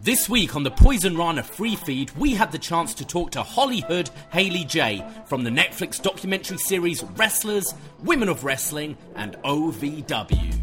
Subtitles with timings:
[0.00, 3.42] This week on the Poison Rana free feed, we had the chance to talk to
[3.42, 10.58] Hollywood Haley J from the Netflix documentary series Wrestlers, Women of Wrestling, and OVW.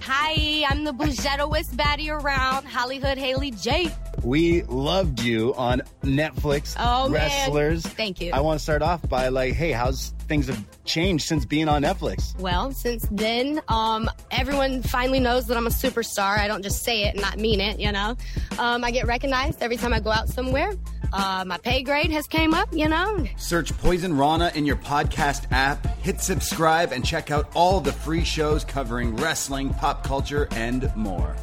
[0.00, 3.90] Hi, I'm the bougettoest baddie around, Hollywood Haley J.
[4.22, 6.74] We loved you on Netflix.
[6.78, 7.20] Oh, man.
[7.20, 7.82] Wrestlers.
[7.82, 8.32] Thank you.
[8.32, 11.82] I want to start off by like, hey, how's things have changed since being on
[11.82, 12.38] Netflix?
[12.38, 16.38] Well, since then, um, everyone finally knows that I'm a superstar.
[16.38, 18.16] I don't just say it and not mean it, you know.
[18.58, 20.74] Um, I get recognized every time I go out somewhere.
[21.12, 23.26] Uh, my pay grade has came up, you know.
[23.38, 28.24] Search Poison Rana in your podcast app, hit subscribe, and check out all the free
[28.24, 31.34] shows covering wrestling, pop culture, and more.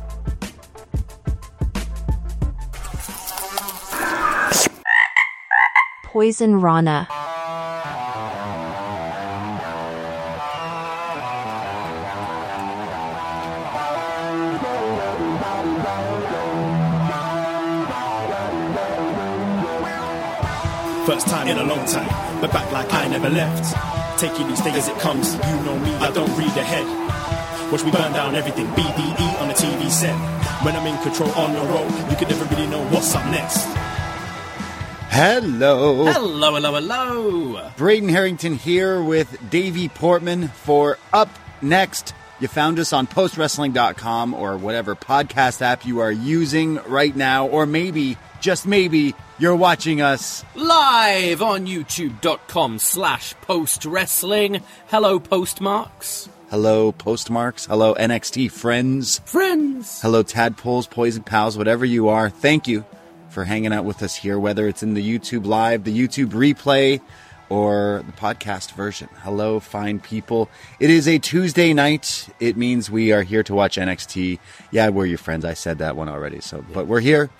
[6.04, 7.08] Poison Rana.
[21.06, 24.20] First time in a long time, but back like I never left.
[24.20, 27.72] Taking each day as it comes, you know me, I don't read ahead.
[27.72, 30.16] Watch me burn down everything, BDE on the TV set.
[30.66, 33.68] When I'm in control on the road, you can never really know what's up next.
[35.10, 36.06] Hello.
[36.06, 37.72] Hello, hello, hello.
[37.78, 41.30] Braden Herrington here with Davie Portman for Up
[41.62, 42.16] Next.
[42.40, 47.66] You found us on postwrestling.com or whatever podcast app you are using right now, or
[47.66, 54.62] maybe, just maybe, you're watching us Live on youtube.com slash post wrestling.
[54.86, 56.30] Hello, postmarks.
[56.52, 57.66] Hello, Postmarks.
[57.66, 59.18] Hello, NXT friends.
[59.26, 60.00] Friends.
[60.00, 62.30] Hello, Tadpoles, Poison Pals, whatever you are.
[62.30, 62.86] Thank you
[63.30, 67.02] for hanging out with us here, whether it's in the YouTube Live, the YouTube replay,
[67.50, 69.10] or the podcast version.
[69.24, 70.52] Hello, fine people.
[70.80, 72.30] It is a Tuesday night.
[72.40, 74.38] It means we are here to watch NXT.
[74.70, 75.46] Yeah, we're your friends.
[75.46, 76.42] I said that one already.
[76.42, 77.32] So, but we're here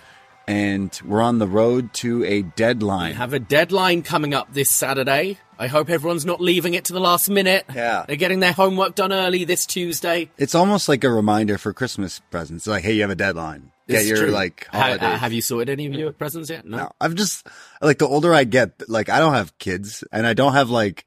[0.46, 3.10] and we're on the road to a deadline.
[3.10, 5.38] We have a deadline coming up this Saturday.
[5.58, 7.64] I hope everyone's not leaving it to the last minute.
[7.74, 8.04] Yeah.
[8.06, 10.30] They're getting their homework done early this Tuesday.
[10.36, 12.66] It's almost like a reminder for Christmas presents.
[12.66, 13.72] Like, hey, you have a deadline.
[13.88, 14.30] It's your true.
[14.30, 16.66] like have you sorted any of your presents yet?
[16.66, 16.76] No.
[16.76, 17.46] No, I've just
[17.80, 21.04] like the older I get, like I don't have kids and I don't have like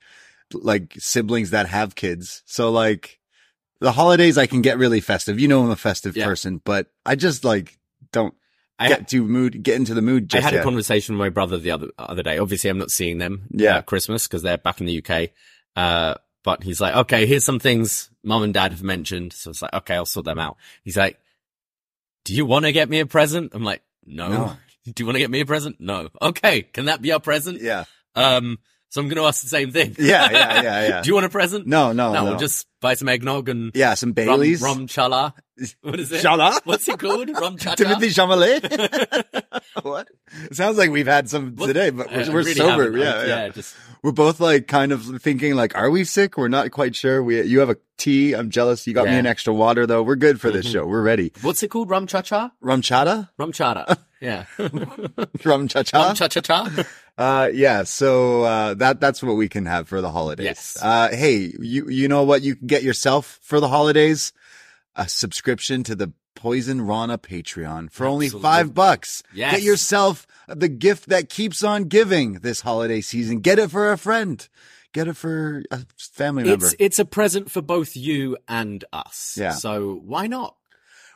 [0.54, 2.42] like siblings that have kids.
[2.46, 3.20] So like
[3.82, 5.40] the holidays I can get really festive.
[5.42, 6.26] You know I'm a festive Yeah.
[6.26, 7.78] person, but I just like
[8.14, 8.34] don't
[8.80, 11.58] I get to mood get into the mood I had a conversation with my brother
[11.58, 12.38] the other other day.
[12.38, 13.78] Obviously, I'm not seeing them Yeah.
[13.78, 15.30] at Christmas because they're back in the UK.
[15.76, 19.34] Uh, but he's like, okay, here's some things mum and dad have mentioned.
[19.34, 20.58] So it's like, okay, I'll sort them out.
[20.84, 21.20] He's like,
[22.26, 23.52] do you want to get me a present?
[23.54, 24.30] I'm like, no.
[24.30, 24.54] No.
[24.86, 25.76] Do you want to get me a present?
[25.80, 26.10] No.
[26.22, 27.62] Okay, can that be our present?
[27.62, 27.84] yeah.
[28.16, 28.58] Um,
[28.90, 29.96] so I'm going to ask the same thing.
[30.00, 30.32] Yeah, yeah,
[30.64, 31.02] yeah, yeah.
[31.02, 31.68] do you want a present?
[31.68, 32.24] No, no, no.
[32.24, 32.30] no.
[32.32, 34.62] We'll just buy some eggnog and Yeah, some rum, Baileys.
[34.62, 35.34] rum chala.
[35.82, 36.24] What is it?
[36.24, 36.58] Chala?
[36.64, 37.30] What's it called?
[37.30, 39.34] Rum cha Timothy Chalamet.
[39.84, 40.08] what?
[40.46, 42.98] It sounds like we've had some today, but we're, we're sober.
[42.98, 43.50] Yeah, yeah.
[43.50, 46.38] just We're both like kind of thinking like, are we sick?
[46.38, 47.22] We're not quite sure.
[47.22, 48.34] We, you have a tea.
[48.34, 48.88] I'm jealous.
[48.88, 50.02] You got me an extra water though.
[50.02, 50.72] We're good for this Mhm.
[50.72, 50.86] show.
[50.86, 51.34] We're ready.
[51.42, 51.90] what's it called?
[51.90, 52.52] Rum cha cha.
[52.62, 53.30] Rum chata?
[53.38, 53.98] Rum chata.
[54.22, 54.48] Yeah.
[54.60, 56.14] Rum cha Rum cha?
[56.14, 56.84] cha cha cha.
[57.18, 57.84] Uh, yeah.
[57.84, 60.44] So, uh, that, that's what we can have for the holidays.
[60.44, 60.78] Yes.
[60.82, 64.32] Uh, hey, you, you know what you can get yourself for the holidays?
[64.96, 68.50] A subscription to the Poison Rana Patreon for only Absolutely.
[68.50, 69.24] five bucks.
[69.34, 69.56] Yes.
[69.56, 73.40] Get yourself the gift that keeps on giving this holiday season.
[73.40, 74.48] Get it for a friend.
[74.94, 76.66] Get it for a family member.
[76.66, 79.36] It's it's a present for both you and us.
[79.38, 79.52] Yeah.
[79.52, 80.56] So why not?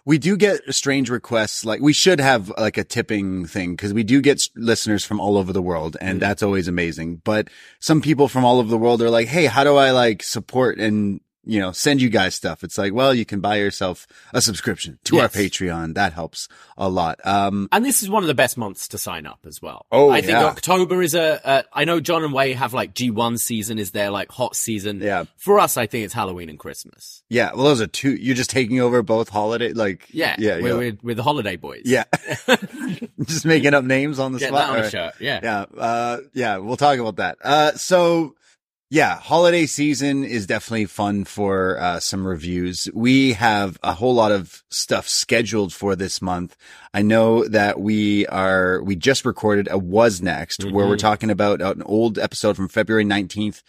[0.06, 1.64] we do get strange requests.
[1.64, 5.38] Like we should have like a tipping thing because we do get listeners from all
[5.38, 6.20] over the world and mm.
[6.20, 7.22] that's always amazing.
[7.24, 7.50] But
[7.80, 10.78] some people from all over the world are like, Hey, how do I like support
[10.78, 12.64] and you know, send you guys stuff.
[12.64, 15.96] It's like, well, you can buy yourself a subscription to our Patreon.
[15.96, 16.48] That helps
[16.78, 17.20] a lot.
[17.26, 19.86] Um, And this is one of the best months to sign up as well.
[19.92, 20.46] Oh, I think yeah.
[20.46, 21.66] October is a.
[21.74, 25.02] I know John and Wai have like G1 season is their like hot season.
[25.02, 25.26] Yeah.
[25.38, 27.24] For us, I think it's Halloween and Christmas.
[27.30, 28.16] yeah, well, those are two.
[28.16, 30.36] You're just taking over both holiday, like, Yeah.
[30.40, 30.74] yeah, We're, yeah.
[30.78, 31.82] we're, we're the holiday boys.
[31.86, 32.04] Yeah.
[33.26, 34.68] just making up names on the Get spot.
[34.92, 35.14] that on right.
[35.20, 35.40] Yeah.
[35.44, 35.66] Yeah.
[35.78, 37.38] Uh, yeah, we'll talk about that.
[37.44, 38.36] Uh, so
[38.90, 42.88] yeah, holiday season is definitely fun for, uh, some reviews.
[42.94, 46.56] We have a whole lot of stuff scheduled for this month.
[46.94, 51.82] I know that we are, we just recorded a wasNXT where we're talking about an
[51.84, 53.64] old episode from February 19th,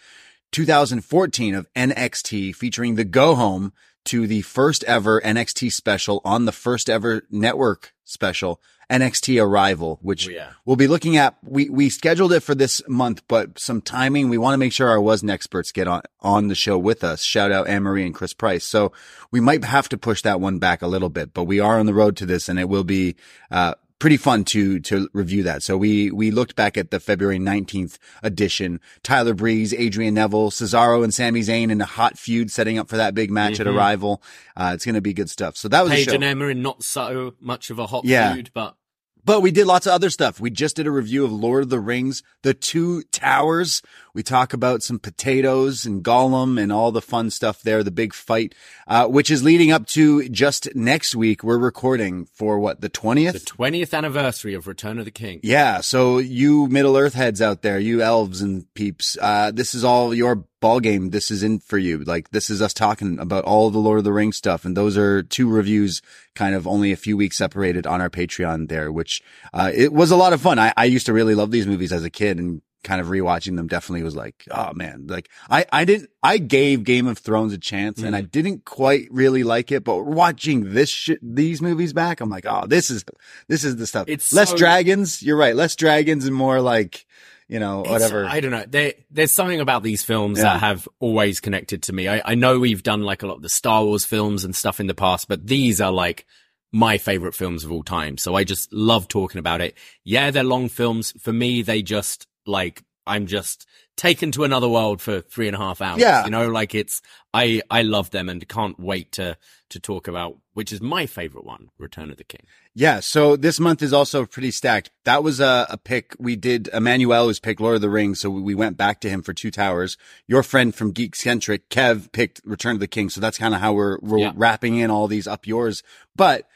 [0.51, 3.73] 2014 of NXT featuring the go home
[4.05, 10.27] to the first ever NXT special on the first ever network special, NXT Arrival, which
[10.27, 10.49] Oh, yeah.
[10.65, 11.35] we'll be looking at.
[11.43, 14.29] We, we scheduled it for this month, but some timing.
[14.29, 17.23] We want to make sure our wasn't experts get on, on the show with us.
[17.23, 18.63] Shout out Anne Marie and Chris Price.
[18.65, 18.91] So
[19.31, 21.85] we might have to push that one back a little bit, but we are on
[21.85, 23.15] the road to this and it will be,
[23.51, 25.63] uh, pretty fun to to review that.
[25.63, 28.79] So we we looked back at the February 19th edition.
[29.03, 32.97] Tyler Breeze, Adrian Neville, Cesaro and Sami Zayn in a hot feud setting up for
[32.97, 34.21] that big match at Arrival.
[34.57, 35.55] Uh, it's going to be good stuff.
[35.57, 36.13] So that was a Paige show.
[36.15, 38.33] and Emma in not so much of a hot Yeah.
[38.33, 38.75] feud, but
[39.23, 40.39] But we did lots of other stuff.
[40.39, 43.81] We just did a review of Lord of the Rings, The Two Towers.
[44.15, 48.13] We talk about some potatoes and Gollum and all the fun stuff there, the big
[48.13, 48.55] fight,
[48.87, 51.43] uh, which is leading up to just next week.
[51.43, 53.33] We're recording for what, the 20th?
[53.33, 55.41] the 20th anniversary of Return of the King.
[55.43, 55.81] Yeah.
[55.81, 60.13] So you Middle Earth heads out there, you elves and peeps, uh, this is all
[60.13, 61.09] your ball game.
[61.09, 61.97] This is in for you.
[61.97, 64.63] Like this is us talking about all the Lord of the Rings stuff.
[64.63, 66.01] And those are two reviews
[66.35, 69.21] kind of only a few weeks separated on our Patreon there, which,
[69.53, 70.57] uh, it was a lot of fun.
[70.57, 73.57] I, I used to really love these movies as a kid and kind of rewatching
[73.57, 77.51] them definitely was like, oh man, like I, I didn't, I gave Game of Thrones
[77.51, 78.29] a chance and I Mm-hmm.
[78.29, 82.65] didn't quite really like it, but watching this shit, these movies back, I'm like, oh,
[82.67, 83.03] this is,
[83.49, 84.05] this is the stuff.
[84.07, 85.21] It's less so- dragons.
[85.21, 85.55] You're right.
[85.55, 87.05] Less dragons and more like,
[87.49, 88.25] you know, whatever.
[88.25, 88.65] I don't know.
[88.67, 90.45] There, there's something about these films Yeah.
[90.45, 92.07] that have always connected to me.
[92.07, 94.79] I, I know we've done like a lot of the Star Wars films and stuff
[94.79, 96.25] in the past, but these are like
[96.71, 98.17] my favorite films of all time.
[98.17, 99.75] So I just love talking about it.
[100.03, 101.13] Yeah, they're long films.
[101.21, 105.59] For me, they just like, I'm just taken to another world for three and a
[105.59, 106.01] half hours.
[106.01, 106.25] Yeah.
[106.25, 107.01] You know, like it's,
[107.33, 109.37] I, I love them and can't wait to,
[109.69, 112.41] to talk about, which is my favorite one, Return of the King.
[112.73, 112.99] yeah.
[112.99, 114.89] So this month is also pretty stacked.
[115.05, 116.67] That was a, a pick we did.
[116.73, 118.19] Emmanuel was picked Lord of the Rings.
[118.19, 119.97] So we went back to him for two towers.
[120.27, 123.09] Your friend from Geek Centric, Kev picked Return of the King.
[123.09, 124.31] So that's kind of how we're, we're Yeah.
[124.35, 125.83] wrapping in all these up yours.
[126.15, 126.47] But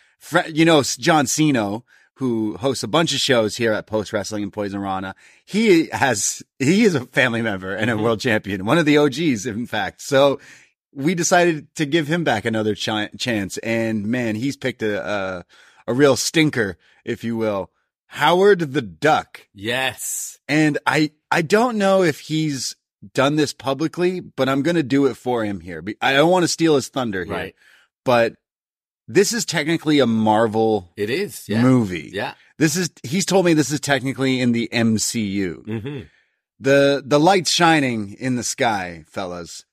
[0.52, 1.84] you know, John Siino,
[2.20, 5.16] who hosts a bunch of shows here at Post Wrestling and Poison Rana.
[5.46, 8.04] He has, he is a family member and a mm-hmm.
[8.04, 10.02] world champion, one of the OGs, in fact.
[10.02, 10.38] So
[10.94, 13.58] we decided to give him back another chi- chance.
[13.60, 15.46] And man, he's picked a, a,
[15.88, 17.72] a real stinker, if you will.
[18.08, 19.48] Howard the Duck.
[19.54, 20.40] Yes.
[20.50, 22.76] And I, I don't know if he's
[23.14, 25.82] done this publicly, but I'm going to do it for him here.
[26.02, 27.56] I don't want to steal his thunder here, Right.
[28.04, 28.34] but
[29.10, 31.44] this is technically a Marvel It is.
[31.50, 31.62] Yeah.
[31.62, 32.12] movie.
[32.14, 32.36] Yeah.
[32.58, 35.66] This is, he's told me this is technically in the MCU.
[35.66, 36.00] hmm
[36.60, 39.66] The, the light's shining in the sky, fellas,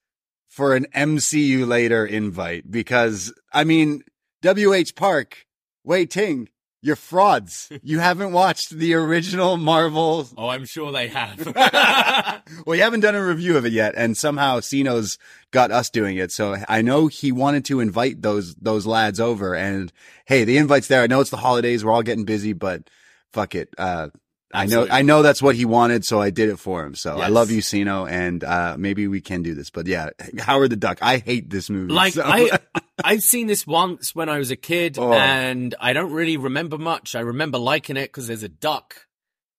[0.48, 4.02] for an MCU later invite because, I mean,
[4.42, 5.46] WH Park,
[5.84, 6.48] Wai Ting,
[6.86, 7.68] you're frauds.
[7.82, 10.28] you haven't watched the original Marvel.
[10.38, 11.44] Oh, I'm sure they have.
[12.66, 15.18] well, you haven't done a review of it yet, and somehow Siino's
[15.50, 16.30] got us doing it.
[16.30, 19.92] So I know he wanted to invite those those lads over, and
[20.26, 21.02] hey, the invite's there.
[21.02, 22.88] I know it's the holidays; we're all getting busy, but
[23.32, 23.74] fuck it.
[23.76, 24.08] Uh,
[24.54, 26.94] I know, I know that's what he wanted, so I did it for him.
[26.94, 29.70] So I love you, Siino, and uh, maybe we can do this.
[29.70, 30.98] But yeah, Howard the Duck.
[31.02, 31.92] I hate this movie.
[31.92, 32.58] like so- I,
[33.02, 35.12] I've seen this once when I was a kid, Oh.
[35.12, 37.14] and I don't really remember much.
[37.14, 39.05] I remember liking it because there's a duck,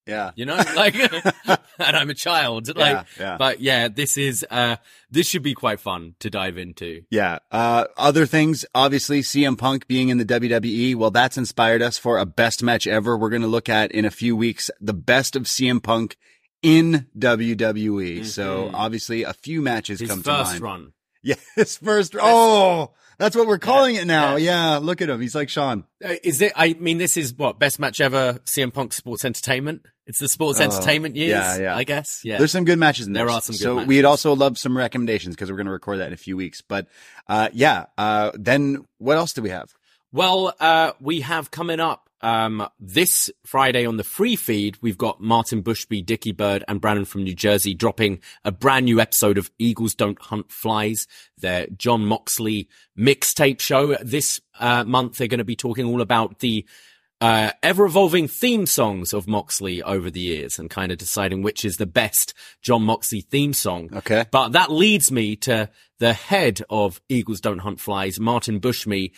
[0.08, 0.96] yeah, you know, like,
[1.46, 1.60] and
[1.96, 3.06] I'm a child, like.
[3.20, 3.38] yeah.
[3.38, 4.78] But yeah, this is uh,
[5.12, 7.04] this should be quite fun to dive into.
[7.10, 7.40] Yeah.
[7.52, 10.96] Uh, other things, obviously, CM Punk being in the WWE.
[10.96, 13.18] Well, that's inspired us for a best match ever.
[13.18, 16.18] We're going to look at in a few weeks the best of CM Punk
[16.62, 18.26] in WWE.
[18.26, 20.62] So obviously, a few matches His come to first mind.
[20.62, 20.94] run.
[21.24, 21.36] Yeah,
[21.66, 22.16] first.
[22.22, 24.36] Oh, that's what we're calling it now.
[24.36, 24.78] Yeah.
[24.78, 25.20] Look at him.
[25.22, 25.84] He's like Sean.
[26.04, 26.54] Uh, is it?
[26.56, 28.34] I mean, this is what best match ever.
[28.46, 29.86] CM Punk Sports Entertainment.
[30.06, 31.30] It's the Sports Oh, Entertainment years.
[31.32, 31.76] yeah, yeah.
[31.76, 32.22] I guess.
[32.24, 32.38] Yeah.
[32.38, 33.26] There's some good matches in there.
[33.26, 33.88] There are some good So matches.
[33.90, 36.62] we'd also love some recommendations because we're going to record that in a few weeks.
[36.62, 36.88] But,
[37.28, 37.88] uh, yeah.
[37.98, 39.74] Uh, then what else do we have?
[40.14, 45.22] Well, uh, we have coming up um, this Friday on the free feed, we've got
[45.22, 49.52] Martin Bushby, Dickie Bird, and Brandon from New Jersey dropping a brand new episode of
[49.60, 51.08] Eagles Don't Hunt Flies,
[51.38, 53.96] their Jon Moxley mixtape show.
[53.96, 56.66] This uh, month, they're going to be talking all about the
[57.20, 61.66] uh, ever evolving theme songs of Moxley over the years and kind of deciding which
[61.66, 63.90] is the best Jon Moxley theme song.
[63.94, 64.26] Okay.
[64.30, 65.70] But that leads me to
[66.00, 69.12] the head of Eagles Don't Hunt Flies, Martin Bushby,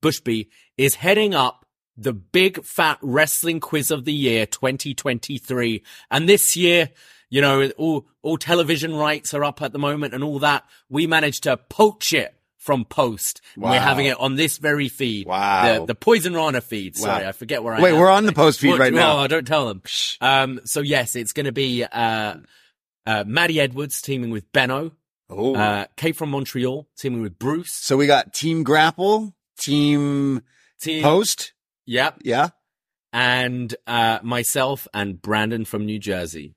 [0.00, 1.66] Bushby is heading up
[2.00, 5.82] the big fat wrestling quiz of the year 2023.
[6.10, 6.90] And this year,
[7.28, 10.64] you know, all, all television rights are up at the moment and all that.
[10.88, 13.40] We managed to poach it from Post.
[13.54, 15.26] And We're having it on this very feed.
[15.26, 15.80] Wow.
[15.80, 16.96] The, the Poison Rana feed.
[16.96, 17.28] Sorry, Wow.
[17.28, 17.98] I forget where I Wait, am.
[18.00, 19.22] we're on the post feed What- right now.
[19.22, 19.82] Oh, don't tell them.
[20.20, 22.34] Um, so yes, it's going to be, uh,
[23.06, 24.92] uh, Maddie Edwards teaming with Benno,
[25.30, 25.54] Oh.
[25.54, 27.72] uh, Kate from Montreal teaming with Bruce.
[27.72, 30.42] so we got Team Grapple, Team
[30.80, 31.52] Team, Post.
[31.90, 32.20] Yep.
[32.24, 32.48] Yeah.
[33.12, 36.54] and uh, myself and Brandon from New Jersey.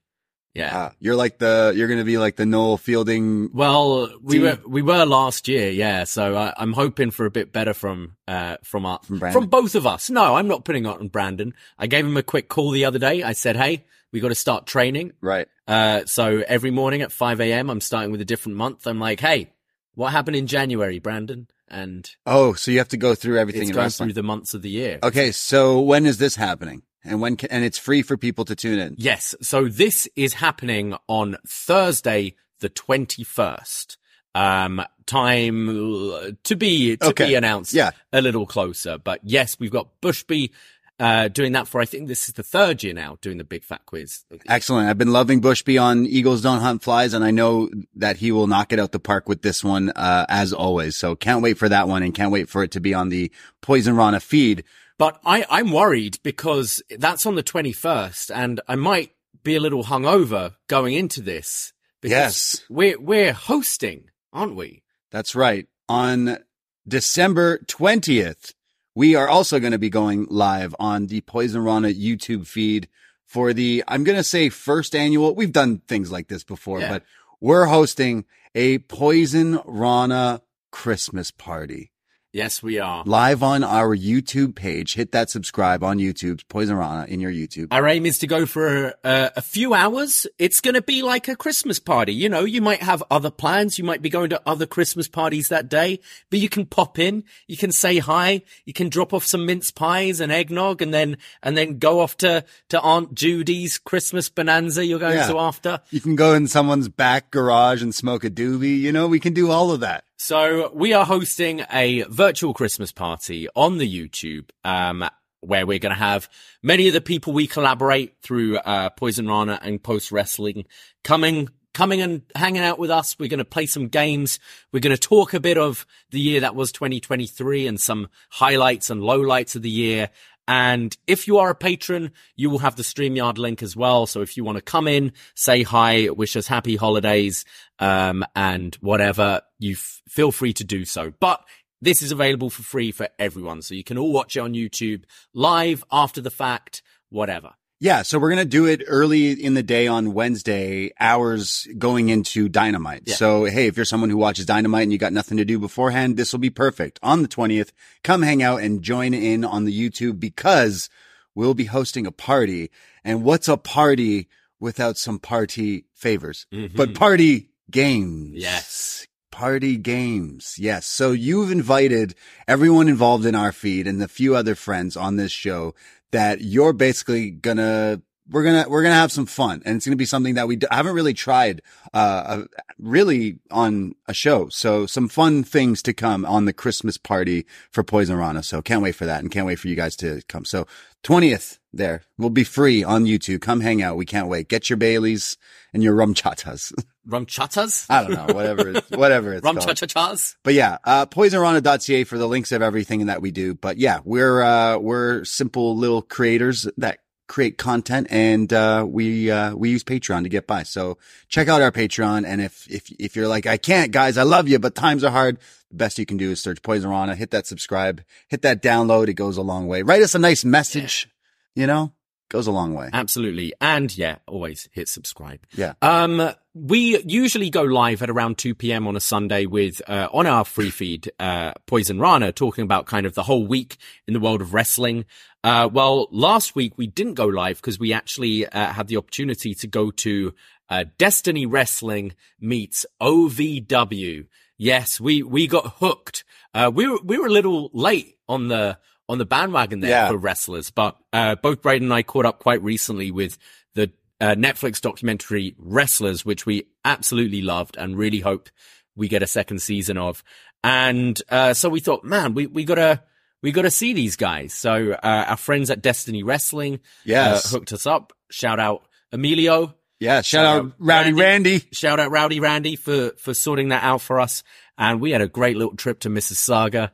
[0.54, 0.70] Yeah.
[0.72, 3.50] Ah, you're like the, you're going to be like the Noel Fielding.
[3.52, 6.04] well, we team- were we were last year, yeah.
[6.04, 9.74] So I, I'm hoping for a bit better from uh from our, From from both
[9.74, 10.10] of us.
[10.10, 11.54] No, I'm not putting it on Brandon.
[11.76, 13.24] I gave him a quick call the other day.
[13.24, 15.48] I said, "Hey, we got to start training." Right.
[15.66, 18.86] Uh, so every morning at 5 a.m., I'm starting with a different month.
[18.86, 19.50] I'm like, "Hey,
[19.94, 23.70] what happened in January, Brandon?" And Oh, so you have to go through everything it's
[23.70, 24.08] in going wrestling.
[24.08, 24.98] through the months of the year.
[25.02, 25.32] Okay.
[25.32, 26.82] So when is this happening?
[27.02, 28.94] And when can, and it's free for people to tune in.
[28.98, 29.34] Yes.
[29.42, 33.96] So this is happening on Thursday, the 21st.
[34.36, 35.68] Um, time
[36.10, 37.26] uh, to be, to Okay.
[37.28, 37.90] be announced Yeah.
[38.12, 38.98] a little closer.
[38.98, 40.50] But yes, we've got Bushby,
[40.98, 43.64] uh, doing that for, I think this is the third year now doing the big
[43.64, 44.24] fat quiz.
[44.46, 44.88] Excellent.
[44.88, 48.46] I've been loving Bushby on Eagles Don't Hunt Flies, and I know that he will
[48.46, 50.96] knock it out the park with this one, uh, as always.
[50.96, 53.32] So can't wait for that one and can't wait for it to be on the
[53.60, 54.64] Poison Rana feed.
[54.96, 59.10] But I, I'm worried because that's on the 21st and I might
[59.42, 61.72] be a little hungover going into this.
[62.00, 62.64] Because Yes.
[62.70, 64.82] We're, we're hosting, aren't we?
[65.10, 65.66] That's right.
[65.88, 66.38] On
[66.86, 68.52] December 20th,
[68.94, 72.88] we are also going to be going live on the Poison Rana YouTube feed
[73.26, 75.34] for the, I'm going to say first annual.
[75.34, 76.88] We've done things like this before, Yeah.
[76.90, 77.02] but
[77.40, 78.24] we're hosting
[78.54, 81.90] a Poison Rana Christmas party.
[82.34, 83.04] Yes, we are.
[83.06, 84.94] live on our YouTube page.
[84.94, 87.68] Hit that subscribe on YouTube, Poison Rana in your YouTube.
[87.70, 90.26] Our aim is to go for a, a few hours.
[90.36, 92.12] It's going to be like a Christmas party.
[92.12, 93.78] You know, you might have other plans.
[93.78, 97.22] You might be going to other Christmas parties that day, but you can pop in.
[97.46, 98.42] You can say hi.
[98.64, 102.16] You can drop off some mince pies and eggnog and then, and then go off
[102.16, 105.28] to, to Aunt Judy's Christmas bonanza you're going Yeah.
[105.28, 105.80] to after.
[105.90, 108.80] You can go in someone's back garage and smoke a doobie.
[108.80, 110.02] You know, we can do all of that.
[110.16, 115.04] So we are hosting a virtual Christmas party on the YouTube, um,
[115.40, 116.28] where we're going to have
[116.62, 120.66] many of the people we collaborate through, uh, Poison Rana and Post Wrestling
[121.02, 123.18] coming, coming and hanging out with us.
[123.18, 124.38] We're going to play some games.
[124.72, 128.90] We're going to talk a bit of the year that was 2023 and some highlights
[128.90, 130.10] and lowlights of the year.
[130.46, 134.06] And if you are a patron, you will have the StreamYard link as well.
[134.06, 137.44] So if you want to come in, say hi, wish us happy holidays,
[137.78, 141.12] um, and whatever, you f- feel free to do so.
[141.18, 141.42] But
[141.80, 143.62] this is available for free for everyone.
[143.62, 147.52] So you can all watch it on YouTube live after the fact, whatever.
[147.80, 148.02] Yeah.
[148.02, 152.48] So we're going to do it early in the day on Wednesday, hours going into
[152.48, 153.02] Dynamite.
[153.06, 153.14] Yeah.
[153.14, 156.16] So, hey, if you're someone who watches Dynamite and you got nothing to do beforehand,
[156.16, 156.98] this will be perfect.
[157.02, 160.88] On the 20th, come hang out and join in on the YouTube because
[161.34, 162.70] we'll be hosting a party.
[163.04, 164.28] And what's a party
[164.60, 166.46] without some party favors?
[166.52, 166.76] Mm-hmm.
[166.76, 168.34] But party games.
[168.36, 169.06] Yes.
[169.30, 170.54] Party games.
[170.58, 170.86] Yes.
[170.86, 172.14] So you've invited
[172.46, 175.74] everyone involved in our feed and the few other friends on this show
[176.14, 180.06] that you're basically gonna, we're gonna, we're gonna have some fun and it's gonna be
[180.06, 181.62] something that we d- haven't really tried,
[181.92, 182.44] uh, uh,
[182.78, 184.48] really on a show.
[184.48, 188.42] So some fun things to come on the Christmas party for Poison Rana.
[188.42, 190.44] So can't wait for that and can't wait for you guys to come.
[190.44, 190.66] So
[191.02, 193.40] 20th there will be free on YouTube.
[193.40, 193.96] Come hang out.
[193.96, 194.48] We can't wait.
[194.48, 195.36] Get your Baileys
[195.72, 196.72] and your rum chatas.
[197.06, 197.84] Rum chatas?
[197.90, 200.36] I don't know, whatever, it's, whatever it's Rum cha chas?
[200.42, 203.54] But yeah, uh, poisonrana.ca for the links of everything that we do.
[203.54, 209.54] But yeah, we're, uh, we're simple little creators that create content and, uh, we, uh,
[209.54, 210.62] we use Patreon to get by.
[210.62, 212.26] So check out our Patreon.
[212.26, 215.10] And if, if, if you're like, I can't guys, I love you, but times are
[215.10, 215.38] hard.
[215.70, 219.08] The best you can do is search Poison Rana, hit that subscribe, hit that download.
[219.08, 219.82] It goes a long way.
[219.82, 221.08] Write us a nice message,
[221.54, 221.92] you know,
[222.28, 222.90] goes a long way.
[222.92, 223.52] Absolutely.
[223.60, 225.40] And yeah, always hit subscribe.
[225.54, 225.74] Yeah.
[225.82, 228.86] Um, we usually go live at around 2 p.m.
[228.86, 233.06] on a Sunday with, uh, on our free feed, uh, Poison Rana talking about kind
[233.06, 233.76] of the whole week
[234.06, 235.04] in the world of wrestling.
[235.44, 239.54] Uh, well, last week we didn't go live because we actually, uh, had the opportunity
[239.54, 240.32] to go to,
[240.70, 244.26] uh, Destiny Wrestling meets OVW.
[244.56, 246.24] Yes, we, we got hooked.
[246.54, 250.08] Uh, we were, we were a little late on the, on the bandwagon there Yeah.
[250.08, 253.36] for wrestlers, but, uh, both Braden and I caught up quite recently with
[253.74, 258.48] the, uh, Netflix documentary Wrestlers, which we absolutely loved and really hope
[258.96, 260.24] we get a second season of.
[260.62, 263.02] And, uh, so we thought, man, we, we gotta,
[263.44, 264.52] we gotta see these guys.
[264.54, 267.46] So, uh, our friends at Destiny Wrestling, Yes.
[267.46, 268.12] uh, hooked us up.
[268.30, 268.82] Shout out
[269.12, 269.74] Emilio.
[270.00, 270.16] Yeah.
[270.22, 271.50] Shout, Shout out out Rowdy Randy.
[271.52, 271.66] Randy.
[271.72, 274.42] Shout out Rowdy Randy for, for sorting that out for us.
[274.76, 276.90] And we had a great little trip to Mississauga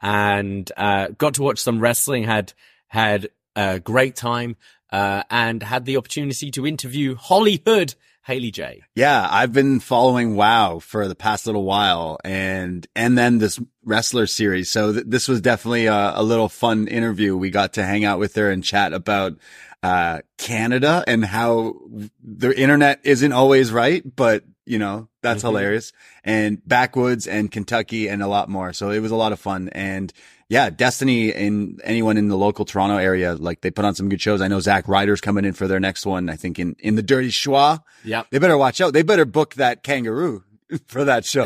[0.00, 2.52] and, uh, got to watch some wrestling, had,
[2.86, 4.56] had a great time,
[4.92, 7.94] uh, and had the opportunity to interview Hollywood,
[8.28, 8.82] Haley J.
[8.94, 14.26] Yeah, I've been following WoW for the past little while and, and then this wrestler
[14.26, 14.68] series.
[14.68, 17.38] So th- this was definitely a, a little fun interview.
[17.38, 19.38] We got to hang out with her and chat about,
[19.82, 21.76] uh, Canada and how
[22.22, 28.22] the internet isn't always right, but you know, that's hilarious and backwoods and Kentucky and
[28.22, 28.74] a lot more.
[28.74, 30.12] So it was a lot of fun and
[30.48, 34.20] yeah, Destiny and anyone in the local Toronto area, like they put on some good
[34.20, 34.40] shows.
[34.40, 36.28] I know Zack Ryder's coming in for their next one.
[36.30, 37.82] I think in, in the Dirty Schwa.
[38.04, 38.22] Yeah.
[38.30, 38.92] They better watch out.
[38.94, 40.44] They better book that kangaroo
[40.86, 41.44] for that show.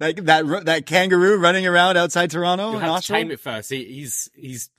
[0.00, 2.72] like that, that kangaroo running around outside Toronto.
[2.72, 3.70] You'll have to tame it first.
[3.70, 4.70] He, he's, he's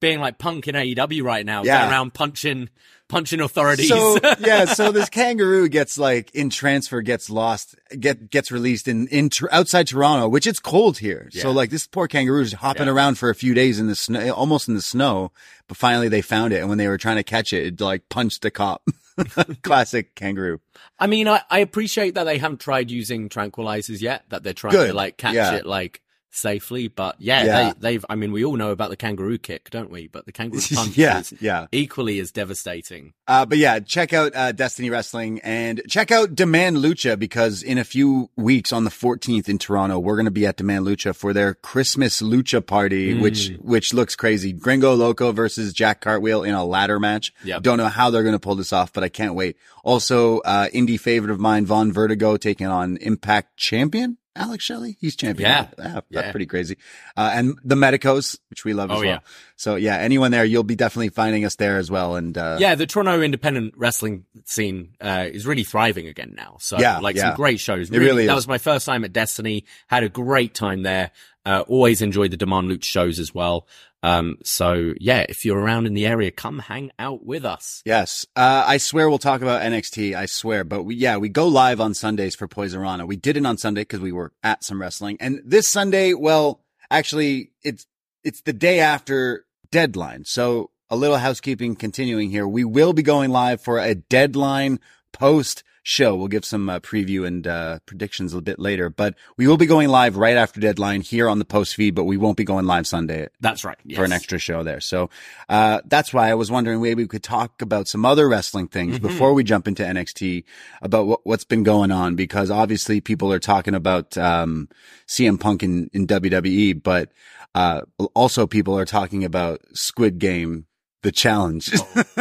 [0.00, 1.88] being like punk in AEW right now, Yeah.
[1.88, 2.68] around punching,
[3.08, 3.88] punching authorities.
[3.88, 9.06] So yeah, so this kangaroo gets like in transfer, gets lost, get gets released in
[9.08, 11.28] in outside Toronto, which it's cold here.
[11.32, 12.92] So like this poor kangaroo is hopping Yeah.
[12.92, 15.32] around for a few days in the snow, almost in the snow.
[15.68, 18.08] But finally they found it, and when they were trying to catch it, it like
[18.08, 18.82] punched a cop.
[19.62, 20.60] Classic kangaroo.
[20.98, 24.72] I mean, I, I appreciate that they haven't tried using tranquilizers yet, that they're trying
[24.72, 24.88] Good.
[24.88, 25.54] to like catch Yeah.
[25.54, 26.00] it like
[26.34, 26.88] safely.
[26.88, 27.72] But yeah, Yeah.
[27.72, 30.06] They, they've, I mean, we all know about the kangaroo kick, don't we?
[30.08, 31.66] But the kangaroo punch Yeah, is yeah.
[31.72, 33.12] equally as devastating.
[33.26, 37.78] Uh, but yeah, check out uh, Destiny Wrestling and check out Demand Lucha because in
[37.78, 41.14] a few weeks on the 14th in Toronto, we're going to be at Demand Lucha
[41.14, 44.52] for their Christmas Lucha party, which which looks crazy.
[44.52, 47.32] Gringo Loco versus Jack Cartwheel in a ladder match.
[47.44, 47.62] Yep.
[47.62, 49.56] Don't know how they're going to pull this off, but I can't wait.
[49.82, 54.18] Also, uh, indie favorite of mine, Von Vertigo, taking on Impact Champion.
[54.36, 55.48] Alex Shelley, he's champion.
[55.48, 55.66] Yeah.
[55.78, 56.30] yeah that's Yeah.
[56.32, 56.76] pretty crazy.
[57.16, 59.08] Uh, and the Medicos, which we love as Oh, well.
[59.08, 59.18] yeah.
[59.56, 62.16] So yeah, anyone there, you'll be definitely finding us there as well.
[62.16, 66.56] And, uh, yeah, the Toronto independent wrestling scene uh, is really thriving again now.
[66.58, 67.90] So Yeah, like some great shows.
[67.90, 69.64] It really that was my first time at Destiny.
[69.86, 71.12] Had a great time there.
[71.46, 73.66] Uh, always enjoyed the Demand Loot shows as well.
[74.04, 77.80] Um, so yeah, if you're around in the area, come hang out with us.
[77.86, 78.26] Yes.
[78.36, 80.14] Uh, I swear we'll talk about NXT.
[80.14, 80.62] I swear.
[80.62, 83.06] But we, yeah, we go live on Sundays for Poison Rana.
[83.06, 85.16] We did it on Sunday because we were at some wrestling.
[85.20, 87.86] And this Sunday, well, actually, it's,
[88.22, 90.26] it's the day after deadline.
[90.26, 92.46] So a little housekeeping continuing here.
[92.46, 94.80] We will be going live for a deadline
[95.12, 96.16] post show.
[96.16, 99.66] We'll give some uh, preview and uh, predictions a bit later, but we will be
[99.66, 102.66] going live right after deadline here on the post feed, but we won't be going
[102.66, 103.76] live Sunday That's right.
[103.94, 104.80] for an extra show there.
[104.80, 105.10] So
[105.48, 108.98] uh, that's why I was wondering maybe we could talk about some other wrestling things
[108.98, 110.44] before we jump into NXT
[110.80, 114.68] about what, what's been going on because obviously people are talking about um,
[115.06, 117.12] CM Punk in, in WWE, but
[117.54, 117.82] uh,
[118.14, 120.66] also people are talking about Squid Game,
[121.04, 121.70] the challenge.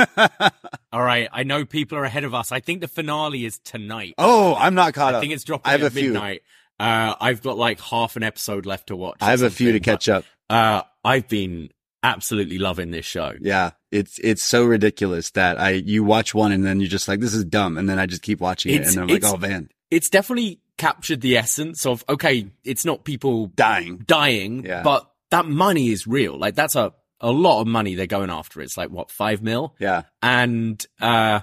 [0.93, 1.27] All right.
[1.33, 2.51] I know people are ahead of us.
[2.51, 4.13] I think the finale is tonight.
[4.17, 5.17] oh, I'm not caught I up.
[5.17, 6.11] I think it's dropping I have at a few.
[6.11, 6.41] midnight.
[6.79, 9.17] Uh, I've got like half an episode left to watch.
[9.21, 10.25] I have a few to catch up.
[10.49, 11.69] Uh, I've been
[12.03, 13.33] absolutely loving this show.
[13.39, 17.19] Yeah, it's it's so ridiculous that I you watch one and then you're just like
[17.21, 19.37] this is dumb, and then I just keep watching it, It's- and I'm like, oh
[19.37, 24.03] man, It's definitely captured the essence of, okay, it's not people dying.
[24.07, 24.81] dying, Yeah.
[24.81, 26.37] but that money is real.
[26.37, 28.61] Like that's a, a lot of money they're going after.
[28.61, 29.75] It's like what, five mil?
[29.79, 31.39] Yeah, And, uh,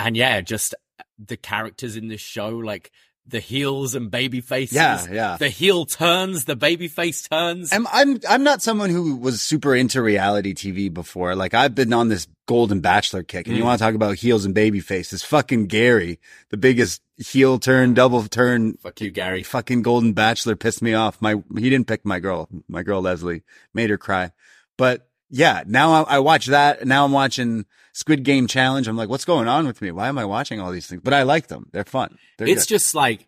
[0.00, 0.74] and yeah, just
[1.18, 2.90] the characters in this show, like
[3.26, 4.74] the heels and baby faces.
[4.76, 5.36] Yeah, yeah.
[5.36, 7.72] The heel turns, the baby face turns.
[7.74, 11.34] I'm I'm I'm not someone who was super into reality TV before.
[11.34, 13.66] Like I've been on this Golden Bachelor kick, and you Mm.
[13.66, 15.22] want to talk about heels and baby faces?
[15.24, 18.74] Fucking Gary, the biggest heel turn, double turn.
[18.78, 19.42] Fuck you, Gary.
[19.42, 21.20] Fucking Golden Bachelor pissed me off.
[21.20, 23.42] My he didn't pick my girl, my girl Leslie,
[23.74, 24.30] made her cry.
[24.78, 26.86] But yeah, now I, I watch that.
[26.86, 28.86] Now I'm watching Squid Game Challenge.
[28.88, 29.90] I'm like, what's going on with me?
[29.90, 31.02] Why am I watching all these things?
[31.04, 31.68] But I like them.
[31.72, 32.16] They're fun.
[32.38, 32.74] They're It's good.
[32.74, 33.26] just like,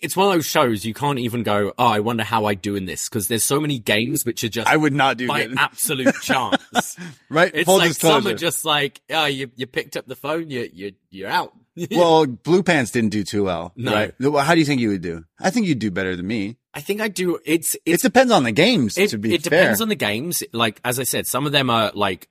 [0.00, 2.76] it's one of those shows you can't even go, oh, I wonder how I do
[2.76, 5.46] in this because there's so many games which are just I would not do by
[5.48, 5.56] that.
[5.58, 6.96] absolute chance.
[7.28, 7.50] right?
[7.52, 10.68] It's Full like some are just like, oh, you you picked up the phone, you
[10.72, 11.52] you you're out.
[11.90, 13.72] well, Blue Pants didn't do too well.
[13.76, 13.92] No.
[13.92, 14.14] Right?
[14.20, 15.24] Well, How do you think you would do?
[15.40, 16.58] I think you'd do better than me.
[16.78, 17.38] I think I do.
[17.44, 19.50] It's It depends on the games, it, to be it fair.
[19.62, 20.44] depends on the games.
[20.52, 22.28] Like as I said, some of them are like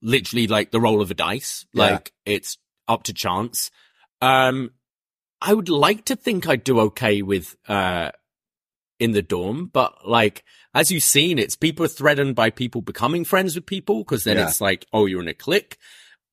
[0.00, 1.66] literally like the roll of a dice.
[1.74, 1.82] Yeah.
[1.84, 2.56] Like it's
[2.88, 3.70] up to chance.
[4.20, 4.70] Um,
[5.40, 8.10] I would like to think I'd do okay with uh
[8.98, 10.42] in the dorm, but like
[10.74, 14.36] as you've seen, it's people are threatened by people becoming friends with people because then
[14.38, 14.46] Yeah.
[14.48, 15.76] it's like, oh, you're in a clique.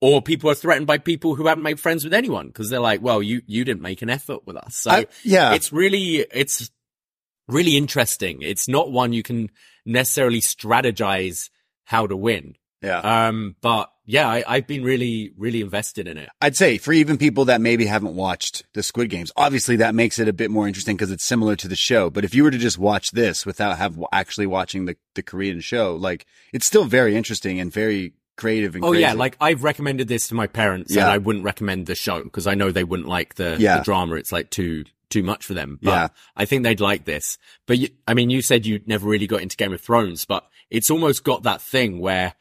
[0.01, 3.01] Or people are threatened by people who haven't made friends with anyone because they're like,
[3.01, 4.77] well, you, you didn't make an effort with us.
[4.77, 5.53] So I- yeah.
[5.55, 6.71] it's really, it's
[7.49, 8.41] really interesting.
[8.41, 9.49] It's not one you can
[9.85, 11.49] necessarily strategize
[11.85, 12.55] how to win.
[12.81, 12.99] yeah.
[13.27, 16.29] Um, but yeah, I, I've been really, really invested in it.
[16.41, 20.17] I'd say for even people that maybe haven't watched the Squid Games, obviously that makes
[20.19, 22.09] it a bit more interesting because it's similar to the show.
[22.09, 25.59] But if you were to just watch this without have actually watching the, the Korean
[25.59, 30.07] show, like it's still very interesting and very creative and Oh yeah, like I've recommended
[30.07, 31.03] this to my parents, Yeah.
[31.03, 33.79] and I wouldn't recommend the show because I know they wouldn't like the, Yeah.
[33.79, 34.15] the drama.
[34.15, 35.79] It's like too too much for them.
[35.81, 36.07] But Yeah.
[36.35, 37.37] I think they'd like this.
[37.67, 40.45] But you, I mean, you said you never really got into Game of Thrones, but
[40.69, 42.33] it's almost got that thing where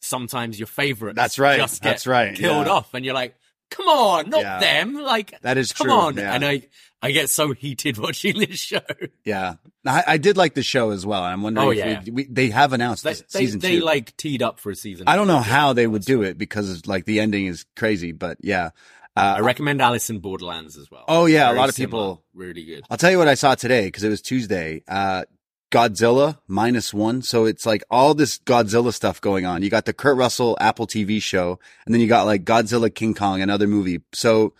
[0.00, 2.72] sometimes your favorites That's right, just get that's right, killed yeah.
[2.72, 3.34] off, and you're like,
[3.70, 4.58] come on, not Yeah.
[4.60, 6.16] them, like That is come true, on.
[6.16, 6.34] yeah.
[6.34, 6.62] And I
[7.04, 8.80] I get so heated watching this show.
[9.24, 9.54] yeah.
[9.84, 11.22] I, I did like the show as well.
[11.22, 12.00] I'm wondering Oh, if yeah.
[12.06, 13.84] we, we, they have announced They this they, season they two.
[13.84, 15.08] like teed up for a season.
[15.08, 18.38] I don't know how they would do it because like the ending is crazy, but
[18.40, 18.70] yeah.
[19.16, 21.04] Uh, I recommend Alice in Borderlands as well.
[21.06, 22.84] Oh, yeah, a lot of similar, people- really good.
[22.88, 24.82] I'll tell you what I saw today because it was Tuesday.
[24.88, 25.24] Uh,
[25.70, 27.22] Godzilla minus one.
[27.22, 29.62] So it's like all this Godzilla stuff going on.
[29.62, 33.14] You got the Kurt Russell Apple TV show and then you got like Godzilla King
[33.14, 34.00] Kong, another movie.
[34.12, 34.52] So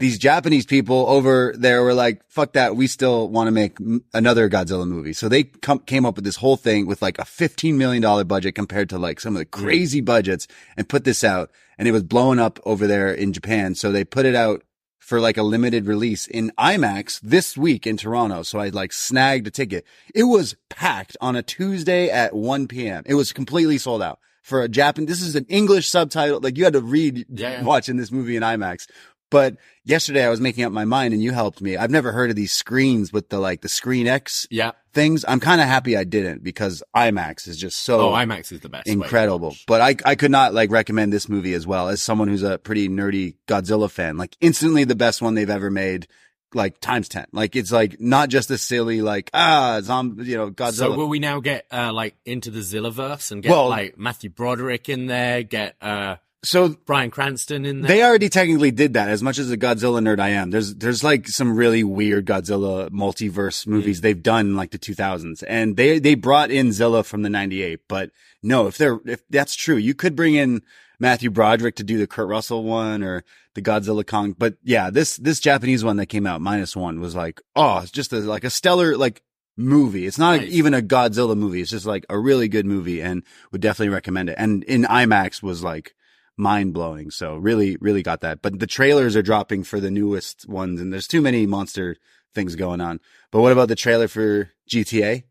[0.00, 2.74] these Japanese people over there were like, fuck that.
[2.74, 5.12] We still want to make m- another Godzilla movie.
[5.12, 8.54] So they com- came up with this whole thing with like a $15 million budget
[8.54, 9.64] compared to like some of the hmm.
[9.64, 13.74] crazy budgets and put this out and it was blowing up over there in Japan.
[13.74, 14.62] So they put it out
[14.98, 18.42] for like a limited release in IMAX this week in Toronto.
[18.42, 19.84] So I like snagged a ticket.
[20.14, 23.02] It was packed on a Tuesday at 1 p.m.
[23.06, 25.06] It was completely sold out for a Japan.
[25.06, 26.40] This is an English subtitle.
[26.40, 27.62] Like you had to read Yeah.
[27.62, 28.86] watching this movie in IMAX.
[29.30, 31.76] But yesterday I was making up my mind and you helped me.
[31.76, 34.72] I've never heard of these screens with the like the Screen X Yeah.
[34.92, 35.24] things.
[35.28, 38.68] I'm kind of happy I didn't because IMAX is just so Oh, IMAX is the
[38.68, 38.88] best.
[38.88, 39.56] incredible.
[39.66, 42.58] But I I could not like recommend this movie as well as someone who's a
[42.58, 44.16] pretty nerdy Godzilla fan.
[44.16, 46.08] Like instantly the best one they've ever made.
[46.52, 47.26] Like times 10.
[47.32, 50.72] Like it's like not just a silly like, ah, zombie, you know, Godzilla.
[50.72, 54.30] So will we now get uh, like into the Zillaverse and get Well- like Matthew
[54.30, 57.88] Broderick in there, get uh, so Brian Cranston in there?
[57.88, 59.08] They already technically did that.
[59.08, 62.88] As much as a Godzilla nerd I am, there's there's like some really weird Godzilla
[62.90, 64.02] multiverse movies mm.
[64.02, 67.80] they've done in like the 2000s, and they they brought in Zilla from the 98.
[67.88, 68.10] But
[68.42, 70.62] no, if they're if that's true, you could bring in
[70.98, 73.24] Matthew Broderick to do the Kurt Russell one or
[73.54, 74.34] the Godzilla Kong.
[74.36, 77.90] But yeah, this this Japanese one that came out minus one was like oh, it's
[77.90, 79.22] just a, like a stellar like
[79.58, 80.06] movie.
[80.06, 80.52] It's not Nice.
[80.52, 81.60] even a Godzilla movie.
[81.60, 83.22] It's just like a really good movie, and
[83.52, 84.36] would definitely recommend it.
[84.38, 85.94] And in IMAX was like
[86.40, 87.10] mind blowing.
[87.10, 88.42] So really, really got that.
[88.42, 91.96] But the trailers are dropping for the newest ones and there's too many monster
[92.34, 93.00] things going on.
[93.30, 95.24] But what about the trailer for GTA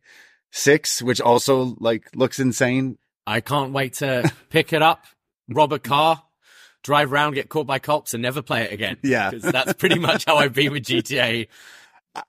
[0.51, 2.97] six, which also like looks insane?
[3.27, 5.05] I can't wait to pick it up,
[5.49, 6.23] rob a car,
[6.83, 8.97] drive around, get caught by cops, and never play it again.
[9.03, 9.31] Yeah.
[9.33, 11.47] that's pretty much how I've been with GTA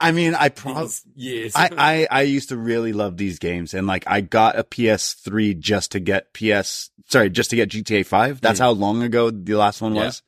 [0.01, 0.91] I mean, I probably.
[1.15, 1.53] yes.
[1.57, 5.59] I, I, I used to really love these games and like I got a PS3
[5.59, 8.41] just to get PS, sorry, just to get GTA 5.
[8.41, 8.63] That's Mm.
[8.65, 10.07] how long ago the last one Yeah.
[10.07, 10.23] was.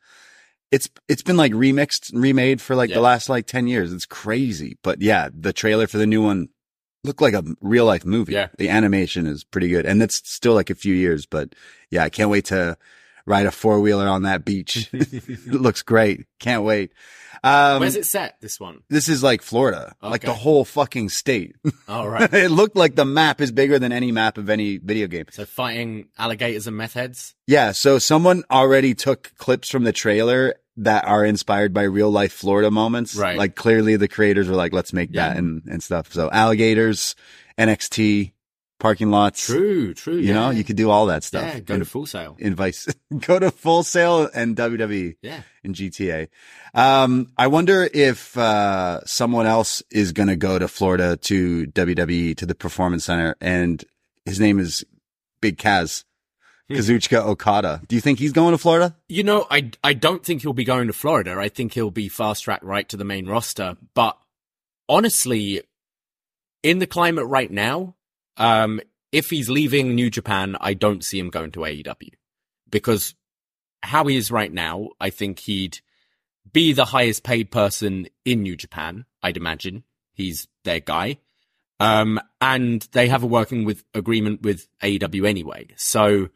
[0.71, 2.97] It's, it's been like remixed and remade for like Yeah.
[2.97, 3.93] the last like 10 years.
[3.93, 4.79] It's crazy.
[4.83, 6.49] But yeah, the trailer for the new one
[7.05, 8.33] looked like a real life movie.
[8.33, 8.49] Yeah.
[8.57, 11.55] The animation is pretty good and it's still like a few years, but
[11.91, 12.79] yeah, I can't wait to
[13.27, 14.89] ride a four wheeler on that beach.
[14.93, 16.27] it looks great.
[16.39, 16.93] Can't wait.
[17.45, 18.41] Um, Where's it set?
[18.41, 18.83] This one.
[18.89, 21.57] this is like Florida, like the whole fucking state.
[21.89, 22.33] All right.
[22.33, 25.25] it looked like the map is bigger than any map of any video game.
[25.31, 27.35] so fighting alligators and meth heads.
[27.49, 27.73] Yeah.
[27.73, 32.71] So someone already took clips from the trailer that are inspired by real life Florida
[32.71, 33.17] moments.
[33.17, 33.37] Right.
[33.37, 36.13] Like clearly the creators were like, let's make that and, and stuff.
[36.13, 37.17] So alligators,
[37.59, 38.33] NXT,
[38.83, 39.47] parking lots.
[39.47, 40.17] True, true.
[40.19, 41.45] You know, you could do all that stuff.
[41.45, 42.37] yeah, go to Full Sail.
[42.39, 42.85] Invite,
[43.21, 45.43] go to Full Sail and WWE Yeah.
[45.63, 46.29] in GTA.
[46.75, 52.37] Um, I wonder if, uh, someone else is going to go to Florida to WWE
[52.37, 53.85] to the performance center and
[54.27, 54.85] his name is
[55.41, 56.05] Big Kaz,
[56.69, 56.75] Hmm.
[56.77, 57.83] Kazuchika Okada.
[57.89, 58.97] Do you think he's going to Florida?
[59.09, 61.37] You know, I I don't think he'll be going to Florida.
[61.39, 63.77] I think he'll be fast tracked right to the main roster.
[63.95, 64.17] But
[64.89, 65.63] honestly,
[66.63, 67.97] in the climate right now,
[68.37, 72.15] um, if he's leaving New Japan, I don't see him going to AEW
[72.71, 73.15] because
[73.83, 75.81] how he is right now, I think he'd
[76.53, 79.05] be the highest paid person in New Japan.
[79.23, 81.19] I'd imagine he's their guy.
[81.81, 85.69] Um, and they have a working with agreement with AEW anyway.
[85.77, 86.29] So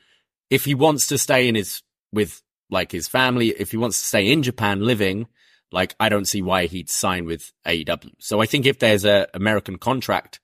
[0.51, 1.83] if he wants to stay in his,
[2.13, 5.29] with like his family, if he wants to stay in Japan living,
[5.71, 8.15] like I don't see why he'd sign with AEW.
[8.19, 10.41] So I think if there's a American contract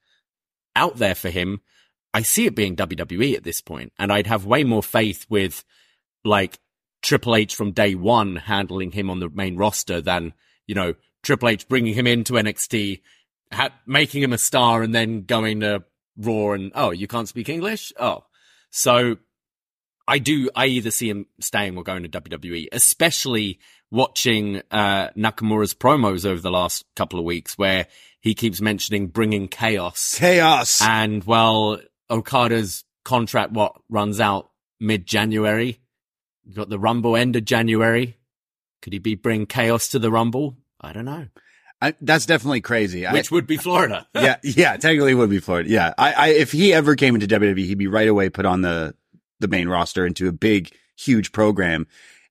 [0.75, 1.61] out there for him,
[2.13, 5.63] I see it being WWE at this point, and I'd have way more faith with
[6.23, 6.59] like
[7.01, 10.33] Triple H from day one handling him on the main roster than
[10.67, 13.01] you know Triple H bringing him into NXT,
[13.51, 15.83] ha- making him a star, and then going to
[16.15, 17.91] Raw and oh you can't speak English?
[17.99, 18.25] Oh.
[18.69, 19.17] So
[20.07, 23.59] I do I either see him staying or going to WWE, especially
[23.89, 27.87] watching uh, Nakamura's promos over the last couple of weeks where
[28.23, 30.15] he keeps mentioning bringing chaos.
[30.17, 30.81] Chaos.
[30.81, 35.81] And well, Okada's contract, what runs out mid January?
[36.45, 38.17] You got the Rumble end of January.
[38.81, 40.57] Could he be bring chaos to the Rumble?
[40.79, 41.27] I don't know.
[41.81, 43.05] I, that's definitely crazy.
[43.05, 44.07] Which I, would be Florida.
[44.15, 45.69] yeah, yeah, technically would be Florida.
[45.69, 48.61] Yeah, I, I, if he ever came into WWE, he'd be right away put on
[48.61, 48.95] the
[49.41, 51.87] the main roster into a big, huge program.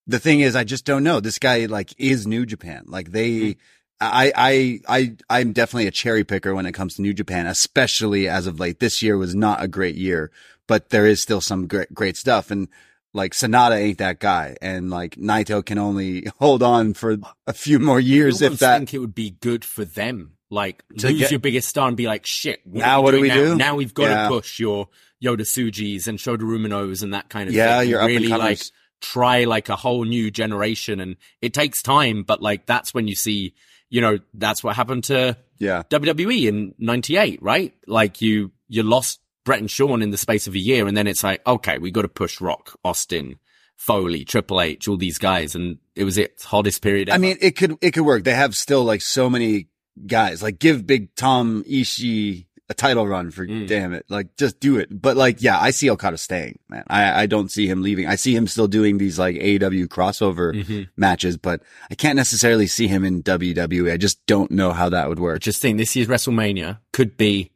[0.06, 1.20] The thing is, I just don't know.
[1.20, 2.84] This guy like is New Japan.
[2.86, 3.60] Like they, mm-hmm.
[4.00, 8.28] I, I, I, I'm definitely a cherry picker when it comes to New Japan, especially
[8.28, 8.80] as of late.
[8.80, 10.32] This year was not a great year,
[10.66, 12.50] but there is still some great, great stuff.
[12.50, 12.68] And
[13.14, 17.78] like Sanada ain't that guy, and like Naito can only hold on for a few
[17.78, 18.42] more years.
[18.42, 20.36] if that, I think it would be good for them.
[20.50, 22.60] Like lose get, your biggest star and be like, shit.
[22.64, 23.34] What now what do we now?
[23.34, 23.56] do?
[23.56, 24.24] Now we've got yeah.
[24.24, 24.88] to push your
[25.22, 27.90] Yota Tsujis and Shota Uminos and that kind of yeah, thing.
[27.90, 28.60] Yeah, you're really like
[29.00, 32.22] try like a whole new generation, and it takes time.
[32.22, 33.54] But like that's when you see,
[33.92, 37.74] you know, that's what happened to yeah WWE in '98, right?
[37.86, 41.06] Like you you lost Bret and Shawn in the space of a year, and then
[41.06, 43.38] it's like, okay, we got to push Rock, Austin,
[43.76, 47.10] Foley, Triple H, all these guys, and it was its hottest period.
[47.10, 47.16] Ever.
[47.16, 48.24] I mean, it could it could work.
[48.24, 49.68] They have still like so many
[50.06, 50.42] guys.
[50.42, 53.68] Like give Big Tom Ishii a title run for mm.
[53.68, 54.06] damn it.
[54.08, 54.88] Like just do it.
[54.90, 56.84] But like, yeah, I see Okada staying, man.
[56.88, 58.06] I, I don't see him leaving.
[58.06, 60.82] I see him still doing these like AEW crossover mm-hmm.
[60.96, 63.92] matches, but I can't necessarily see him in WWE.
[63.92, 65.40] I just don't know how that would work.
[65.40, 67.52] Just think this year's WrestleMania could be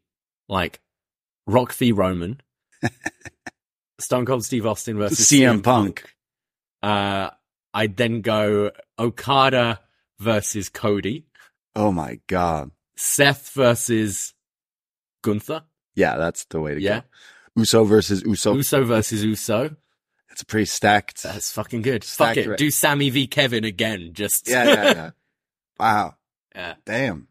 [0.49, 0.81] like
[1.47, 2.41] Rock v Roman,
[3.99, 6.03] Stone Cold Steve Austin versus CM, CM Punk.
[6.03, 6.15] Punk.
[6.83, 7.31] Uh,
[7.73, 9.81] I'd then go Okada
[10.19, 11.27] versus Cody.
[11.75, 12.71] Oh my God.
[12.97, 14.35] Seth versus
[15.27, 15.63] Gunther.
[15.95, 17.01] Yeah, that's the way to yeah.
[17.01, 17.07] go.
[17.57, 18.55] Uso versus Uso.
[18.55, 19.75] Uso versus Uso.
[20.31, 21.23] It's pretty stacked.
[21.23, 22.05] That's fucking good.
[22.05, 22.59] Fuck it.
[22.59, 24.11] Do Sami v Kevin again.
[24.13, 25.11] Just yeah, yeah, yeah.
[25.81, 26.15] wow.
[26.55, 26.75] Yeah.
[26.85, 27.29] Damn.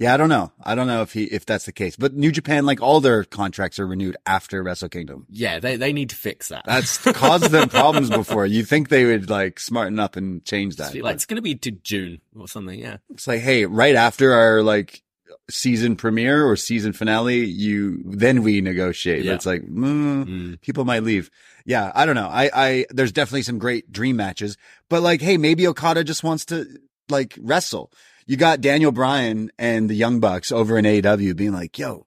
[0.00, 0.50] Yeah, I don't know.
[0.60, 1.94] I don't know if he if that's the case.
[1.94, 5.26] But New Japan, like all their contracts are renewed after Wrestle Kingdom.
[5.30, 6.64] Yeah, they they need to fix that.
[6.66, 8.44] That's caused them problems before.
[8.44, 10.96] You think they would like smarten up and change that?
[10.96, 12.80] Like it's gonna be to June or something.
[12.80, 12.96] Yeah.
[13.10, 15.04] It's like, hey, right after our like
[15.52, 19.24] season premiere or season finale, you then we negotiate.
[19.24, 19.34] Yeah.
[19.34, 20.60] It's like mm, mm.
[20.60, 21.30] people might leave.
[21.64, 22.28] Yeah, I don't know.
[22.28, 24.56] I, I there's definitely some great dream matches,
[24.88, 26.66] but like, hey, maybe Okada just wants to
[27.08, 27.92] like wrestle.
[28.26, 32.06] You got Daniel Bryan and the Young Bucks over in AEW being like, yo,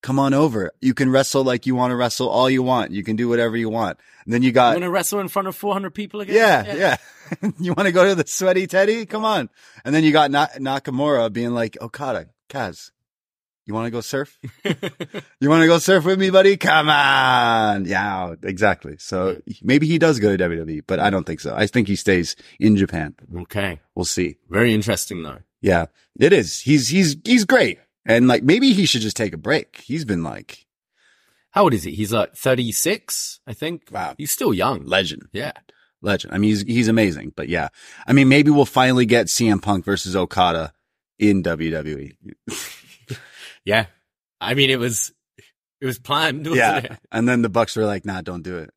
[0.00, 0.70] come on over.
[0.80, 2.92] You can wrestle like you want to wrestle all you want.
[2.92, 3.98] You can do whatever you want.
[4.24, 4.70] And then you got.
[4.70, 6.34] You want to wrestle in front of 400 people again?
[6.36, 6.96] Yeah, yeah.
[7.42, 7.50] yeah.
[7.58, 9.06] you want to go to the sweaty Teddy?
[9.06, 9.50] Come on.
[9.84, 12.90] And then you got Na- Nakamura being like, Okada, Kaz,
[13.66, 14.38] you want to go surf?
[15.40, 16.56] you want to go surf with me, buddy?
[16.56, 17.84] Come on.
[17.84, 18.96] Yeah, exactly.
[18.98, 21.54] So maybe he does go to WWE, but I don't think so.
[21.54, 23.14] I think he stays in Japan.
[23.36, 23.80] Okay.
[23.94, 24.36] We'll see.
[24.48, 25.40] Very interesting though.
[25.60, 25.86] Yeah,
[26.18, 26.60] it is.
[26.60, 27.80] He's, he's, he's great.
[28.04, 29.82] And like, maybe he should just take a break.
[29.84, 30.66] He's been like,
[31.50, 31.92] how old is he?
[31.92, 33.88] He's like 36, I think.
[33.90, 34.14] Wow.
[34.16, 34.84] He's still young.
[34.84, 35.28] Legend.
[35.32, 35.52] Yeah.
[36.02, 36.32] Legend.
[36.32, 37.68] I mean, he's, he's amazing, but yeah.
[38.06, 40.72] I mean, maybe we'll finally get CM Punk versus Okada
[41.18, 42.16] in WWE.
[43.64, 43.86] yeah.
[44.40, 45.12] I mean, it was,
[45.80, 46.46] it was planned.
[46.46, 46.78] yeah.
[46.78, 46.92] It?
[47.10, 48.70] And then the Bucks were like, nah, don't do it.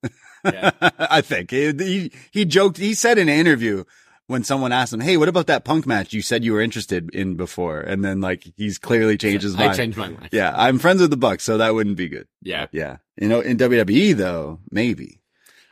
[0.45, 0.71] yeah.
[0.99, 3.83] I think he, he, joked, he said in an interview
[4.27, 7.09] when someone asked him, Hey, what about that punk match you said you were interested
[7.13, 7.79] in before?
[7.81, 9.71] And then like, he's clearly changed his mind.
[9.71, 10.29] I changed my mind.
[10.31, 10.53] Yeah.
[10.55, 12.27] I'm friends with the Bucks, so that wouldn't be good.
[12.41, 12.67] Yeah.
[12.71, 12.97] Yeah.
[13.17, 15.21] You know, in WWE though, maybe.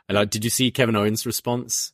[0.08, 1.92] And like, did you see Kevin Owens' response?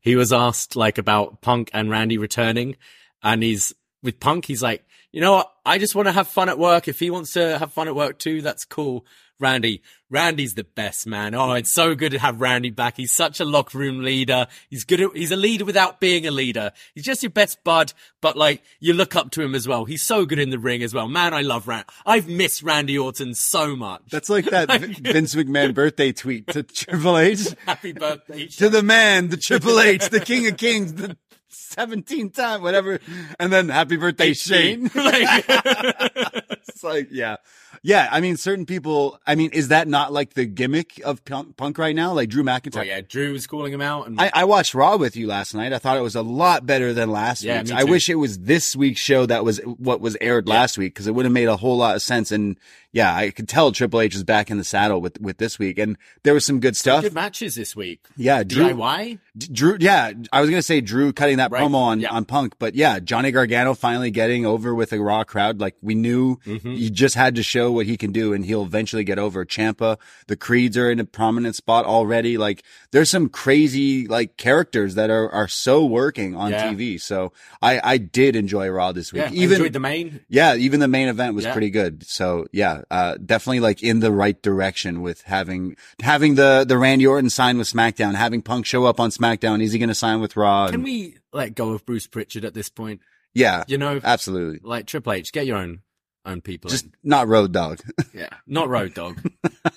[0.00, 2.76] He was asked like about Punk and Randy returning
[3.22, 3.74] and he's
[4.06, 5.52] with Punk, he's like, you know what?
[5.64, 6.88] I just want to have fun at work.
[6.88, 9.04] If he wants to have fun at work too, that's cool.
[9.38, 11.34] Randy, Randy's the best man.
[11.34, 12.96] Oh, it's so good to have Randy back.
[12.96, 14.46] He's such a locker room leader.
[14.70, 15.00] He's good.
[15.00, 16.72] At, he's a leader without being a leader.
[16.94, 17.92] He's just your best bud,
[18.22, 19.84] but like you look up to him as well.
[19.84, 21.08] He's so good in the ring as well.
[21.08, 21.84] Man, I love Rand.
[22.06, 24.02] I've missed Randy Orton so much.
[24.10, 27.48] That's like that Vince McMahon birthday tweet to Triple H.
[27.66, 28.46] Happy birthday.
[28.46, 31.16] to the man, the Triple H, the King of Kings, the
[31.52, 32.98] 17th time, whatever.
[33.38, 34.90] And then happy birthday, Shane.
[34.94, 35.44] Like-
[36.68, 37.36] it's like, yeah.
[37.82, 38.08] Yeah.
[38.10, 41.78] I mean, certain people, I mean, is that not like the gimmick of punk, punk
[41.78, 42.12] right now?
[42.12, 42.78] Like Drew McIntyre.
[42.80, 45.54] oh yeah, Drew was calling him out and I, I watched Raw with you last
[45.54, 45.72] night.
[45.72, 47.70] I thought it was a lot better than last Yeah, week's.
[47.70, 50.94] me I wish it was this week's show that was what was aired last week
[50.94, 52.32] because it would have made a whole lot of sense.
[52.32, 52.58] And
[52.96, 55.78] yeah, I could tell Triple H was back in the saddle with, with this week
[55.78, 57.02] and there was some good stuff.
[57.02, 58.00] good matches this week.
[58.16, 59.18] Yeah, Drew, DIY.
[59.36, 62.08] D- Drew, yeah, I was gonna say Drew cutting that Right, promo on, yeah.
[62.10, 65.60] on Punk, but yeah, Johnny Gargano finally getting over with a Raw crowd.
[65.60, 66.74] Like we knew Mm-hmm.
[66.74, 69.44] he just had to show what he can do, and he'll eventually get over.
[69.44, 72.38] Champa, the Creeds are in a prominent spot already.
[72.38, 76.72] Like there's some crazy like characters that are are so working on Yeah.
[76.72, 76.98] TV.
[77.00, 79.22] So I I did enjoy Raw this week.
[79.24, 80.20] Yeah, even enjoyed the main.
[80.28, 82.04] yeah, even the main event was pretty good.
[82.06, 87.06] So yeah, uh, definitely like in the right direction with having having the the Randy
[87.06, 89.62] Orton sign with SmackDown, having Punk show up on SmackDown.
[89.62, 90.68] Is he going to sign with Raw?
[90.68, 93.00] Can we let go of Bruce Pritchard at this point?
[93.34, 94.60] yeah, You know, absolutely.
[94.62, 95.80] like Triple H, get your own
[96.24, 96.70] own people.
[96.70, 96.92] Just in.
[97.04, 97.80] not Road Dog.
[98.14, 99.20] yeah, not Road Dog.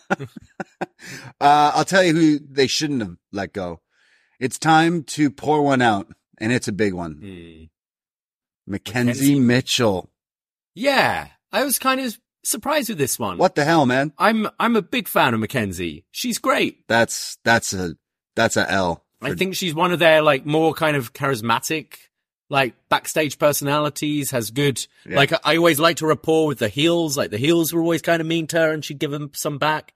[1.41, 3.79] Uh, I'll tell you who they shouldn't have let go.
[4.39, 6.07] It's time to pour one out,
[6.39, 7.69] and it's a big one.
[8.67, 8.73] Hmm.
[8.73, 9.41] McKenzie McKenzie.
[9.41, 10.09] Mitchell.
[10.75, 12.19] Yeah, I was kind of
[12.49, 13.37] surprised with this one.
[13.37, 14.13] What the hell, man?
[14.17, 16.03] I'm I'm a big fan of McKenzie.
[16.11, 16.87] She's great.
[16.87, 17.95] That's that's a
[18.35, 19.05] that's a L.
[19.21, 21.95] I think she's one of their like more kind of charismatic,
[22.49, 24.31] like backstage personalities.
[24.31, 25.17] Has good Yeah.
[25.17, 27.17] like I always liked her rapport with the heels.
[27.17, 29.57] Like the heels were always kind of mean to her, and she'd give them some
[29.57, 29.93] back.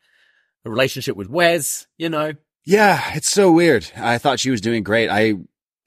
[0.66, 2.34] A relationship with Wes, you know.
[2.66, 3.92] Yeah, it's so weird.
[3.98, 5.10] I thought she was doing great.
[5.10, 5.34] I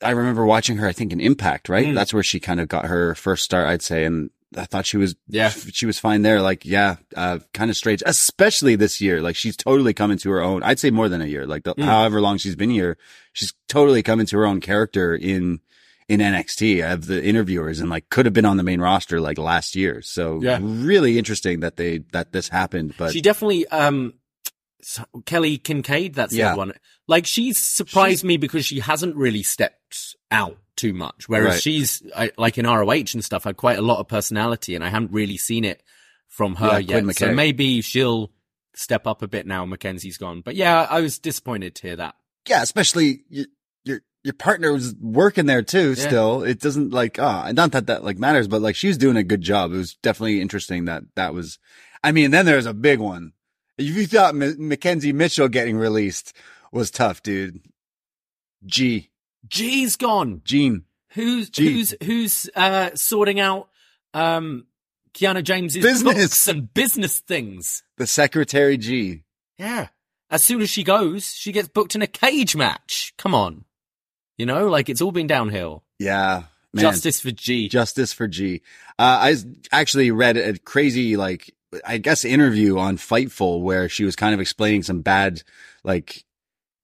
[0.03, 0.87] I remember watching her.
[0.87, 1.87] I think in Impact, right?
[1.87, 1.95] Mm.
[1.95, 4.05] That's where she kind of got her first start, I'd say.
[4.05, 5.51] And I thought she was Yeah.
[5.51, 6.41] she was fine there.
[6.41, 9.21] Like yeah, uh, kind of strange, especially this year.
[9.23, 10.63] Like she's totally coming to her own.
[10.63, 11.47] I'd say more than a year.
[11.47, 11.85] Like the, Mm.
[11.85, 12.97] however long she's been here,
[13.33, 15.61] she's totally coming to her own character in
[16.09, 16.85] in NXT.
[16.85, 19.75] I have the interviewers and like could have been on the main roster like last
[19.77, 20.01] year.
[20.03, 20.59] So Yeah.
[20.63, 22.95] really interesting that they that this happened.
[22.97, 24.15] But she definitely um
[25.25, 26.49] Kelly Kincaid, that's the Yeah.
[26.53, 26.73] other one.
[27.09, 31.29] Like she's surprised me because she hasn't really stepped out too much.
[31.29, 31.63] Whereas Right.
[31.63, 34.89] she's I, like in ROH and stuff had quite a lot of personality and I
[34.91, 35.83] haven't really seen it
[36.29, 37.17] from her Yeah, yet.
[37.17, 38.31] So maybe she'll
[38.75, 40.43] step up a bit now McKenzie's gone.
[40.43, 42.15] But yeah, I was disappointed to hear that.
[42.49, 43.47] yeah, especially your
[43.85, 45.91] your your partner was working there too.
[45.97, 46.07] Yeah.
[46.09, 49.17] Still, it doesn't like ah, not that that like matters, but like she was doing
[49.17, 49.73] a good job.
[49.73, 51.59] It was definitely interesting that that was.
[52.05, 53.33] I mean, then there's a big one.
[53.79, 56.33] If you thought M- McKenzie Mitchell getting released
[56.73, 57.61] was tough, dude.
[58.65, 59.11] G
[59.49, 60.41] G's gone.
[60.45, 61.73] Gene, Who's Gee.
[61.73, 63.69] who's who's uh sorting out
[64.15, 64.67] um
[65.15, 66.15] Kiana James's Business.
[66.15, 67.83] books and business things?
[67.97, 69.23] the secretary G.
[69.59, 69.89] Yeah.
[70.29, 73.15] As soon as she goes, she gets booked in a cage match.
[73.17, 73.65] Come on.
[74.37, 75.85] You know, like it's all been downhill.
[75.99, 76.83] Yeah, man.
[76.83, 77.69] Justice for G.
[77.69, 78.61] Justice for G.
[78.99, 79.37] Uh, I
[79.73, 81.55] actually read a crazy, like,
[81.85, 85.43] I guess interview on Fightful where she was kind of explaining some bad,
[85.85, 86.25] like,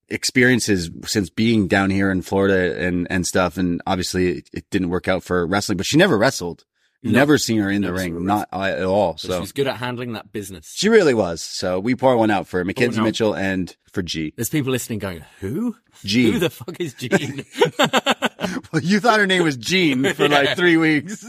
[0.09, 3.57] experiences since being down here in Florida and, and stuff.
[3.57, 6.64] And obviously it, it didn't work out for wrestling, but she never wrestled.
[7.05, 7.11] No.
[7.11, 9.16] never seen her in the ring, not at all.
[9.16, 10.73] So she's good at handling that business.
[10.73, 11.42] she really was.
[11.42, 13.03] So we pour one out for McKenzie out.
[13.03, 14.33] Mitchell and for G.
[14.37, 15.75] There's people listening going, who?
[16.05, 16.31] G.
[16.31, 17.45] Who the fuck is Gene?
[18.73, 21.25] Well, you thought her name was Jean for like three weeks.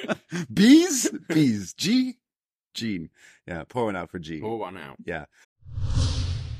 [0.52, 1.10] Bees?
[1.28, 1.72] Bees.
[1.74, 2.16] G?
[2.74, 3.10] Jean.
[3.46, 4.40] Yeah, pour one out for G.
[4.40, 4.96] Pour one out.
[5.04, 5.24] Yeah.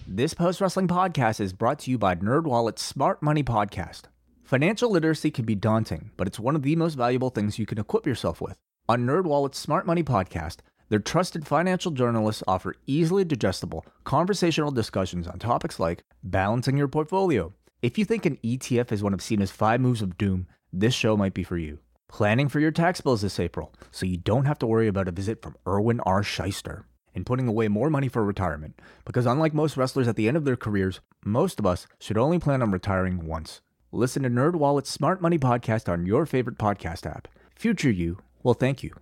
[0.06, 4.02] This post wrestling podcast is brought to you by NerdWallet's Smart Money Podcast.
[4.42, 7.78] Financial literacy can be daunting, but it's one of the most valuable things you can
[7.78, 8.58] equip yourself with.
[8.88, 10.56] On NerdWallet's Smart Money Podcast,
[10.88, 17.52] their trusted financial journalists offer easily digestible, conversational discussions on topics like balancing your portfolio.
[17.80, 21.16] If you think an ETF is one of Cena's five moves of doom, this show
[21.16, 21.78] might be for you.
[22.10, 25.12] Planning for your tax bills this April, so you don't have to worry about a
[25.12, 26.22] visit from Irwin R.
[26.22, 26.82] Schyster
[27.14, 28.80] and putting away more money for retirement.
[29.04, 32.40] Because unlike most wrestlers at the end of their careers, most of us should only
[32.40, 33.60] plan on retiring once.
[33.92, 37.28] Listen to NerdWallet's Smart Money Podcast on your favorite podcast app.
[37.54, 38.92] Future you will thank you.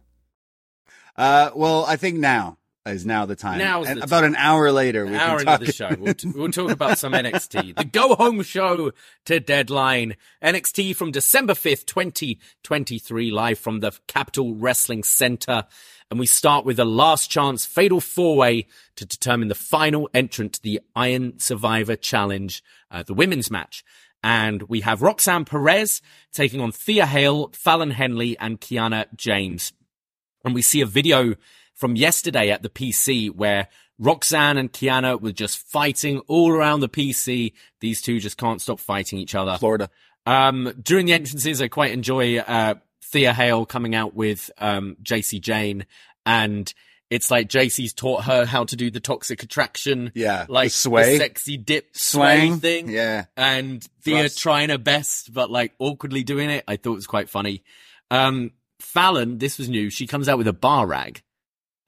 [1.17, 2.59] Uh, well, I think now,
[2.91, 3.59] is now the time.
[3.83, 5.67] And the about an hour later, we An hour can into talk.
[5.67, 7.75] the show, we'll, t- we'll talk about some NXT.
[7.77, 8.93] The go home show
[9.27, 10.17] to deadline.
[10.43, 15.65] NXT from December 5th, 2023, live from the Capitol Wrestling Center.
[16.11, 20.55] And we start with a last chance fatal four way to determine the final entrant
[20.55, 23.85] to the Iron Survivor Challenge, uh, the women's match.
[24.23, 26.01] And we have Roxanne Perez
[26.33, 29.73] taking on Thea Hail, Fallon Henley, and Kiana James.
[30.45, 31.35] And we see a video
[31.79, 33.69] from yesterday at the PC where
[33.99, 37.53] Roxanne and Kiana were just fighting all around the PC.
[37.81, 39.57] These two just can't stop fighting each other.
[39.59, 39.89] Florida.
[40.27, 42.75] Um, during the entrances, I quite enjoy uh,
[43.05, 45.87] Thea Hail coming out with um, Jacy Jayne,
[46.27, 46.73] and
[47.11, 51.17] it's like Jacy's taught her how to do the toxic attraction, Yeah, the like sway.
[51.17, 53.25] sexy dip sway thing, Yeah.
[53.39, 54.39] and Thea Thrust.
[54.41, 56.63] trying her best, but like awkwardly doing it.
[56.69, 57.63] I thought it was quite funny.
[58.11, 58.51] Um,
[58.81, 59.89] Fallon, this was new.
[59.91, 61.23] She comes out with a bar rag,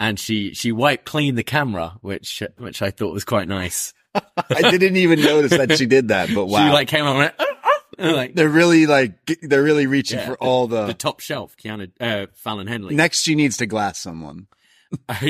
[0.01, 3.93] and she she wiped clean the camera, which which I thought was quite nice.
[4.15, 6.67] I didn't even notice that she did that, but wow.
[6.67, 9.87] She like came out and went, "Ah, ah," and, like they're really like, they're really
[9.87, 12.97] reaching Yeah, for all the, the top shelf, Keanu, uh, Fallon Henley.
[12.97, 14.49] next she needs to glass someone.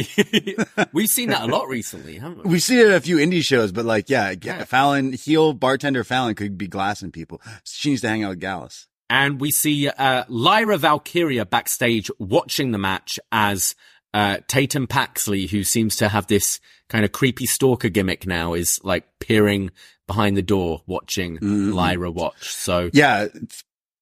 [0.93, 2.51] We've seen that a lot recently, haven't we?
[2.53, 4.65] We've seen it at a few indie shows, but like, yeah, Yeah.
[4.65, 7.43] Fallon, heel bartender Fallon could be glassing people.
[7.65, 8.87] She needs to hang out with Gallus.
[9.11, 13.75] And we see uh, Lyra Valkyria backstage watching the match as
[14.15, 18.81] uh, Tatum Paxley, who seems to have this kind of creepy stalker gimmick now, is
[18.83, 19.71] like peering
[20.07, 22.49] behind the door watching Lyra watch.
[22.51, 23.29] So Yeah,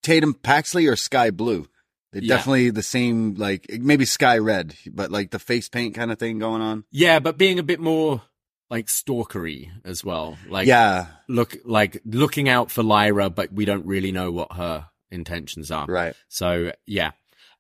[0.03, 1.69] Tatum Paxley or Skye Blue.
[2.13, 2.37] They're Yeah.
[2.37, 6.39] definitely the same, like maybe Sky Red, but like the face paint kind of thing
[6.39, 6.85] going on.
[6.91, 8.23] yeah, but being a bit more
[8.71, 10.39] like stalkery as well.
[10.49, 14.87] Like yeah, look like looking out for Lyra, but we don't really know what her
[15.11, 15.87] intentions are.
[15.87, 16.15] right.
[16.29, 17.11] So yeah.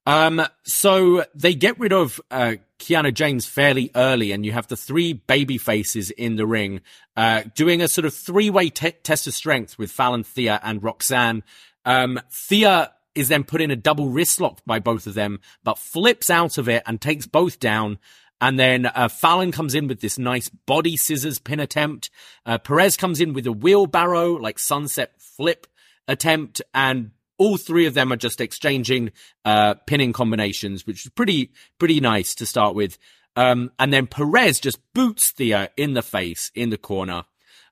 [0.08, 4.76] Um, so they get rid of, uh, Kiana James fairly early and you have the
[4.76, 6.80] three baby faces in the ring,
[7.14, 10.82] uh, doing a sort of three way te- test of strength with Fallon, Thea and
[10.82, 11.42] Roxanne.
[11.84, 15.76] Um, Thea is then put in a double wrist lock by both of them, but
[15.76, 17.98] flips out of it and takes both down.
[18.40, 22.08] And then uh, Fallon comes in with this nice body scissors pin attempt.
[22.46, 25.66] Uh, Perez comes in with a wheelbarrow, like sunset flip
[26.06, 29.12] attempt, and all three of them are just exchanging
[29.44, 32.98] uh, pinning combinations, which is pretty pretty nice to start with.
[33.36, 37.24] Um, and then Perez just boots Thea in the face in the corner.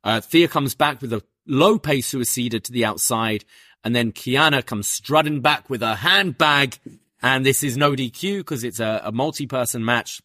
[0.05, 3.45] Uh, Thea comes back with a low pace suicida to the outside,
[3.85, 6.79] and then Kiana comes strutting back with a handbag.
[7.23, 10.21] And this is no DQ because it's a, a multi-person match.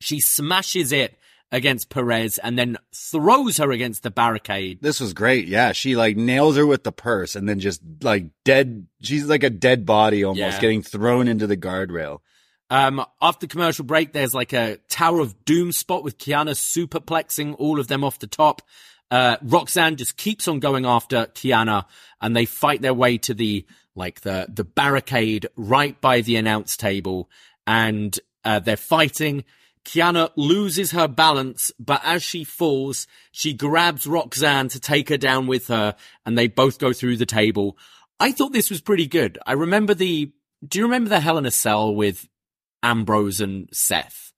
[0.00, 1.17] She smashes it
[1.50, 4.78] against Perez and then throws her against the barricade.
[4.82, 5.48] This was great.
[5.48, 8.86] Yeah, she like nails her with the purse and then just like dead.
[9.00, 10.60] She's like a dead body almost Yeah.
[10.60, 12.18] getting thrown into the guardrail.
[12.70, 17.80] Um, after commercial break, there's like a Tower of Doom spot with Kiana superplexing all
[17.80, 18.60] of them off the top.
[19.10, 21.86] Uh, Roxanne just keeps on going after Kiana
[22.20, 26.76] and they fight their way to the, like the, the barricade right by the announce
[26.76, 27.30] table
[27.66, 29.44] and, uh, they're fighting.
[29.88, 35.46] Kiana loses her balance, but as she falls, she grabs Roxanne to take her down
[35.46, 37.78] with her and they both go through the table.
[38.20, 39.38] I thought this was pretty good.
[39.46, 40.30] I remember the,
[40.66, 42.28] do you remember the Hell in a Cell with
[42.82, 44.34] Ambrose and Seth?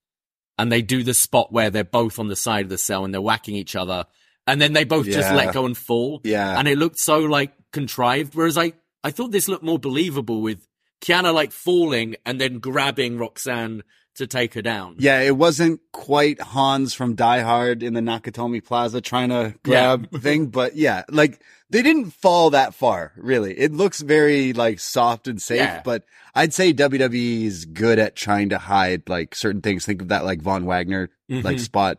[0.57, 3.13] And they do the spot where they're both on the side of the cell and
[3.13, 4.05] they're whacking each other.
[4.47, 6.21] And then they both just let go and fall.
[6.23, 6.57] Yeah.
[6.57, 8.35] And it looked so like contrived.
[8.35, 8.73] Whereas I,
[9.03, 10.65] I thought this looked more believable with
[11.01, 13.83] Kiana like falling and then grabbing Roxanne
[14.15, 14.95] to take her down.
[14.99, 20.11] Yeah, it wasn't quite Hans from Die Hard in the Nakatomi Plaza trying to grab
[20.21, 23.57] thing, but yeah, like they didn't fall that far, really.
[23.57, 25.81] It looks very like soft and safe, Yeah.
[25.85, 26.03] but
[26.35, 29.85] I'd say WWE is good at trying to hide like certain things.
[29.85, 31.59] Think of that like Von Wagner like Mhm.
[31.61, 31.97] spot.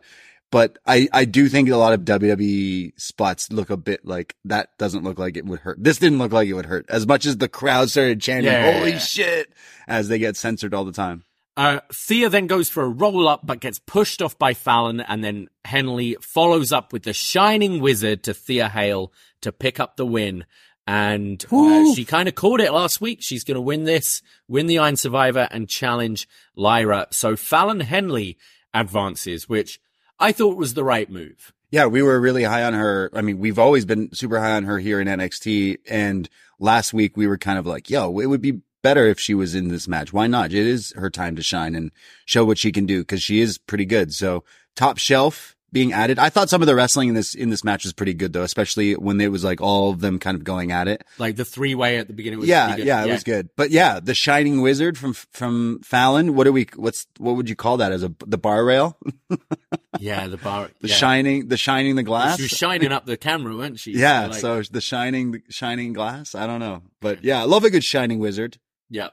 [0.51, 4.69] But I, I do think a lot of WWE spots look a bit like that
[4.77, 5.83] doesn't look like it would hurt.
[5.83, 8.71] This didn't look like it would hurt as much as the crowd started chanting, Yeah.
[8.79, 9.51] holy shit,
[9.87, 11.23] as they get censored all the time.
[11.55, 15.23] Uh, Thea then goes for a roll up, but gets pushed off by Fallon, and
[15.23, 20.05] then Henley follows up with the Shining Wizard to Thea Hail to pick up the
[20.05, 20.45] win.
[20.85, 23.19] And uh, she kind of called it last week.
[23.21, 27.07] She's going to win this, win the Iron Survivor, and challenge Lyra.
[27.11, 28.37] So Fallon Henley
[28.73, 29.79] advances, which
[30.19, 31.53] I thought was the right move.
[31.71, 33.09] Yeah, we were really high on her.
[33.13, 35.77] I mean, we've always been super high on her here in NXT.
[35.89, 36.29] And
[36.59, 39.55] last week we were kind of like, yo, it would be better if she was
[39.55, 40.13] in this match.
[40.13, 40.53] Why not?
[40.53, 41.91] It is her time to shine and
[42.25, 44.13] show what she can do because she is pretty good.
[44.13, 44.43] So
[44.75, 46.19] top shelf, being added.
[46.19, 48.43] I thought some of the wrestling in this in this match was pretty good though,
[48.43, 51.03] especially when it was like all of them kind of going at it.
[51.17, 53.49] Like the three way at the beginning was yeah, yeah, it was good.
[53.55, 56.35] But yeah, the Shining Wizard from from Fallon.
[56.35, 56.67] What do we?
[56.75, 57.91] What's what would you call that?
[57.91, 58.99] As a the bar rail,
[59.99, 60.69] Yeah, the bar.
[60.81, 60.95] the yeah.
[60.95, 62.37] shining, the shining the glass.
[62.37, 63.93] She was shining up the camera, wasn't she?
[63.93, 66.35] yeah, like- so the shining the shining glass.
[66.35, 68.57] I don't know, but yeah, I love a good Shining Wizard.
[68.89, 69.09] Yeah.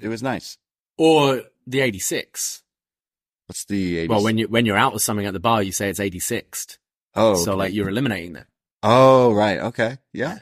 [0.00, 0.58] It was nice.
[0.96, 2.62] Or the 86.
[3.46, 4.08] What's the 80s?
[4.08, 6.78] Well, when you when you're out with something at the bar, you say it's 86th.
[7.14, 7.58] oh So okay.
[7.58, 8.44] like you're eliminating them.
[8.82, 10.38] oh right okay yeah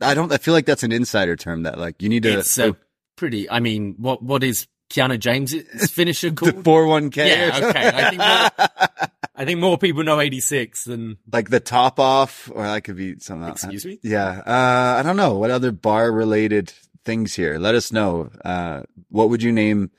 [0.00, 2.56] I don't I feel like that's an insider term that like you need to It's
[2.58, 2.76] a
[3.16, 3.50] pretty.
[3.50, 6.64] I mean, what what is Kiana James's finisher the called?
[6.64, 7.88] four one k Yeah, okay.
[7.88, 11.16] I think more- I think more people know 86 than.
[11.32, 13.64] like the top off or that could be something else.
[13.64, 13.98] Excuse me?
[14.04, 14.28] Yeah.
[14.46, 15.38] Uh, I don't know.
[15.38, 16.72] What other bar related
[17.04, 17.58] things here?
[17.58, 18.30] Let us know.
[18.44, 19.90] Uh, what would you name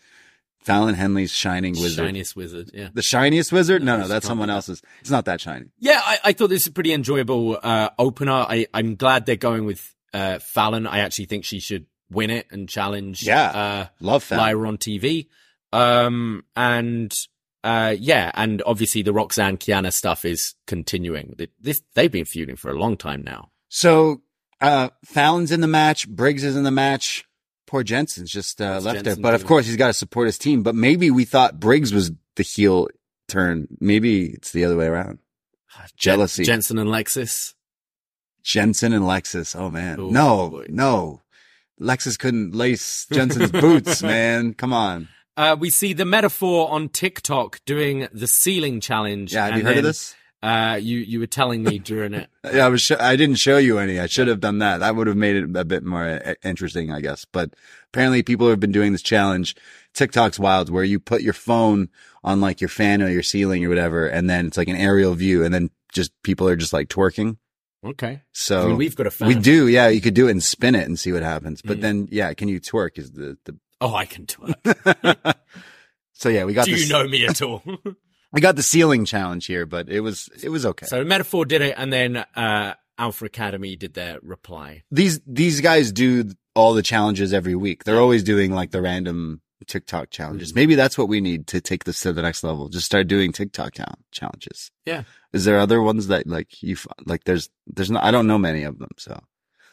[0.59, 2.05] Fallon Henley's shining wizard?
[2.05, 2.89] Shiniest wizard, yeah.
[2.93, 3.83] The shiniest wizard?
[3.83, 4.81] No, no, it's that's someone else's.
[5.01, 5.67] It's not that shiny.
[5.79, 8.31] Yeah, I, I thought this is a pretty enjoyable uh, opener.
[8.31, 10.87] I, I'm glad they're going with uh, Fallon.
[10.87, 13.43] I actually think she should win it and challenge Yeah.
[13.49, 14.43] uh, Love Fallon.
[14.43, 15.27] Lyra on TV.
[15.73, 17.13] Um, and
[17.63, 21.35] uh, yeah, and obviously the Roxanne Kiana stuff is continuing.
[21.37, 23.49] Th- This they've been feuding for a long time now.
[23.69, 24.21] So,
[24.61, 26.07] uh, Fallon's in the match.
[26.07, 27.23] Briggs is in the match.
[27.67, 29.03] Poor Jensen's just, uh, left there.
[29.03, 30.63] Jensen But of course, he's got to support his team.
[30.63, 32.87] But maybe we thought Briggs was the heel
[33.27, 33.67] turn.
[33.79, 35.19] Maybe it's the other way around.
[35.97, 36.43] Jealousy.
[36.43, 37.53] Jen- Jensen and Lexis.
[38.43, 39.55] Jensen and Lexis.
[39.55, 39.99] Oh man.
[39.99, 40.65] Oh, no, boy.
[40.69, 41.21] no.
[41.81, 44.53] Lexis couldn't lace Jensen's boots, man.
[44.53, 45.09] Come on.
[45.35, 49.33] Uh, we see the Meta-Four on TikTok doing the ceiling challenge.
[49.33, 49.47] Yeah.
[49.47, 50.15] Have you heard of this?
[50.45, 52.29] Uh, you you were telling me during it.
[52.53, 52.81] Yeah, I was.
[52.83, 53.99] Sh- I didn't show you any.
[53.99, 54.77] I should have done that.
[54.79, 57.25] That would have made it a bit more uh, interesting, I guess.
[57.25, 57.55] But
[57.91, 59.55] apparently, people have been doing this challenge.
[59.95, 61.89] TikTok's wild, where you put your phone
[62.23, 65.15] on like your fan or your ceiling or whatever, and then it's like an aerial
[65.15, 67.37] view, and then just people are just like twerking.
[67.83, 68.21] Okay.
[68.31, 69.27] So I mean, we've got a fan.
[69.27, 69.87] we do, yeah.
[69.87, 71.61] You could do it and spin it and see what happens.
[71.63, 71.81] But Mm.
[71.81, 72.97] then, yeah, can you twerk?
[72.99, 75.35] Is the the Oh, I can twerk.
[76.13, 76.85] so yeah, we got Do this.
[76.87, 77.63] you know me at all?
[78.35, 80.85] we got the ceiling challenge here, but it was it was okay.
[80.85, 84.83] so Meta-Four did it, and then uh, Alpha Academy did their reply.
[84.91, 87.85] these these guys do all the challenges every week.
[87.85, 90.51] They're always doing like the random TikTok challenges.
[90.51, 90.55] Mm.
[90.55, 92.69] Maybe that's what we need to take this to the next level.
[92.69, 94.69] Just start doing TikTok chal- challenges.
[94.85, 95.03] Yeah.
[95.33, 96.75] Is there other ones that like you
[97.05, 97.23] like?
[97.23, 98.03] There's there's not.
[98.03, 98.89] I don't know many of them.
[98.97, 99.21] So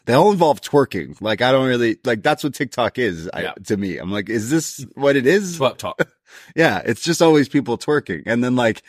[0.04, 1.20] they all involve twerking.
[1.20, 2.22] Like I don't really like.
[2.22, 3.52] That's what TikTok is I, Yeah.
[3.66, 3.98] to me.
[3.98, 5.58] I'm like, is this what it is?
[5.58, 6.00] Twerk talk.
[6.56, 8.22] Yeah, it's just always people twerking.
[8.24, 8.82] And then like,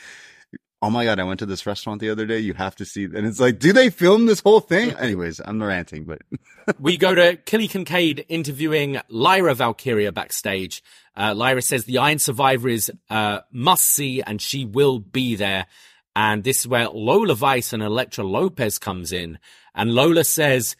[0.82, 2.40] oh my God, I went to this restaurant the other day.
[2.40, 3.04] You have to see.
[3.04, 4.92] And it's like, do they film this whole thing?
[4.98, 6.22] Anyways, I'm ranting, but
[6.80, 10.82] we go to Kelly Kincaid interviewing Lyra Valkyria backstage.
[11.18, 15.66] Uh, Lyra says the Iron Survivor is uh, must see, and she will be there.
[16.16, 19.38] And this is where Lola Vice and Elektra Lopez comes in,
[19.76, 20.78] and Lola says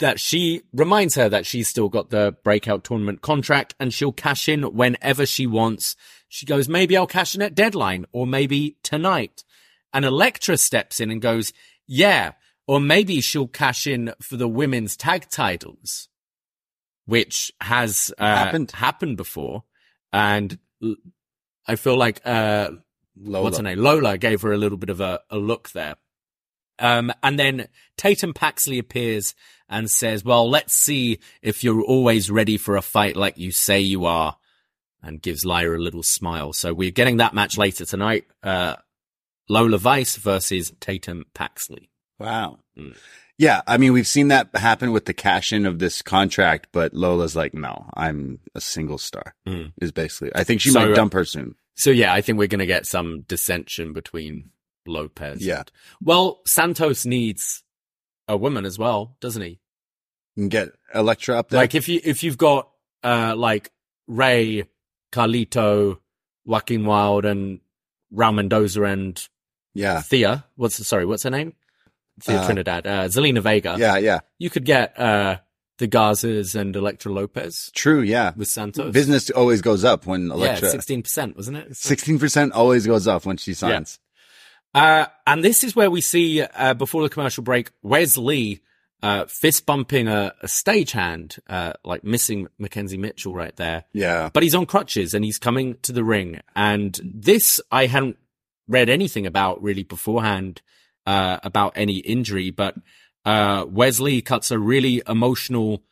[0.00, 4.48] that she reminds her that she's still got the breakout tournament contract and she'll cash
[4.48, 5.94] in whenever she wants.
[6.28, 9.44] She goes, maybe I'll cash in at deadline or maybe tonight.
[9.92, 11.52] And Elektra steps in and goes,
[11.86, 12.32] yeah,
[12.66, 16.08] or maybe she'll cash in for the women's tag titles,
[17.04, 18.70] which has uh, Happened.
[18.72, 19.64] happened before.
[20.12, 20.58] And
[21.68, 22.70] I feel like, uh,
[23.16, 23.44] Lola.
[23.44, 23.78] what's her name?
[23.78, 25.96] Lola gave her a little bit of a, a look there.
[26.78, 29.34] Um, and then Tatum Paxley appears
[29.68, 33.80] and says, well, let's see if you're always ready for a fight like you say
[33.80, 34.36] you are.
[35.02, 36.54] And gives Lyra a little smile.
[36.54, 38.24] So we're getting that match later tonight.
[38.42, 38.76] Uh,
[39.50, 41.90] Lola Vice versus Tatum Paxley.
[42.18, 42.60] Wow.
[42.78, 42.96] Mm.
[43.36, 46.94] Yeah, I mean, we've seen that happen with the cash in of this contract, but
[46.94, 49.34] Lola's like, no, I'm a single star.
[49.46, 49.72] Mm.
[49.82, 51.56] Is basically, I think she So, might uh, dump her soon.
[51.74, 54.50] So yeah, I think we're going to get some dissension between
[54.86, 55.44] Lopez.
[55.44, 55.58] Yeah.
[55.60, 57.63] and- well, Santos needs
[58.28, 59.60] a woman as well, doesn't he?
[60.36, 61.60] You can get Elektra up there.
[61.60, 62.68] Like if you if you've got
[63.02, 63.70] uh like
[64.06, 64.64] Rey,
[65.12, 65.98] Carlito,
[66.44, 67.60] Joaquin Wilde, and
[68.12, 69.26] Raul Mendoza and
[69.74, 70.44] yeah, Thea.
[70.56, 71.06] What's sorry?
[71.06, 71.54] What's her name?
[72.20, 72.86] Thea Uh, Trinidad.
[72.86, 73.76] Uh, Zelina Vega.
[73.78, 74.20] yeah, yeah.
[74.38, 75.38] You could get uh
[75.78, 78.00] the Gazas and Elektra Lopez True.
[78.00, 78.32] Yeah.
[78.36, 78.92] with Santos.
[78.92, 80.68] Business always goes up when Elektra.
[80.68, 81.76] yeah, sixteen percent, wasn't it?
[81.76, 83.98] Sixteen percent always goes up when she signs.
[84.74, 88.60] Uh, and this is where we see, uh, before the commercial break, Wes Lee,
[89.02, 93.84] uh, fist bumping a, a stagehand, uh, like missing McKenzie Mitchell right there.
[93.92, 94.30] Yeah.
[94.32, 96.40] But he's on crutches and he's coming to the ring.
[96.56, 98.16] And this, I hadn't
[98.66, 100.62] read anything about really beforehand,
[101.06, 102.74] uh, about any injury, but,
[103.24, 105.82] uh, Wes Lee cuts a really emotional,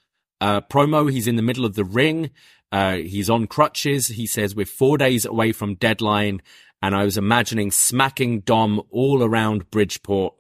[0.41, 1.11] uh, promo.
[1.11, 2.31] He's in the middle of the ring.
[2.73, 4.09] Uh, he's on crutches.
[4.09, 6.41] He says, we're four days away from deadline
[6.83, 10.35] and I was imagining smacking Dom all around Bridgeport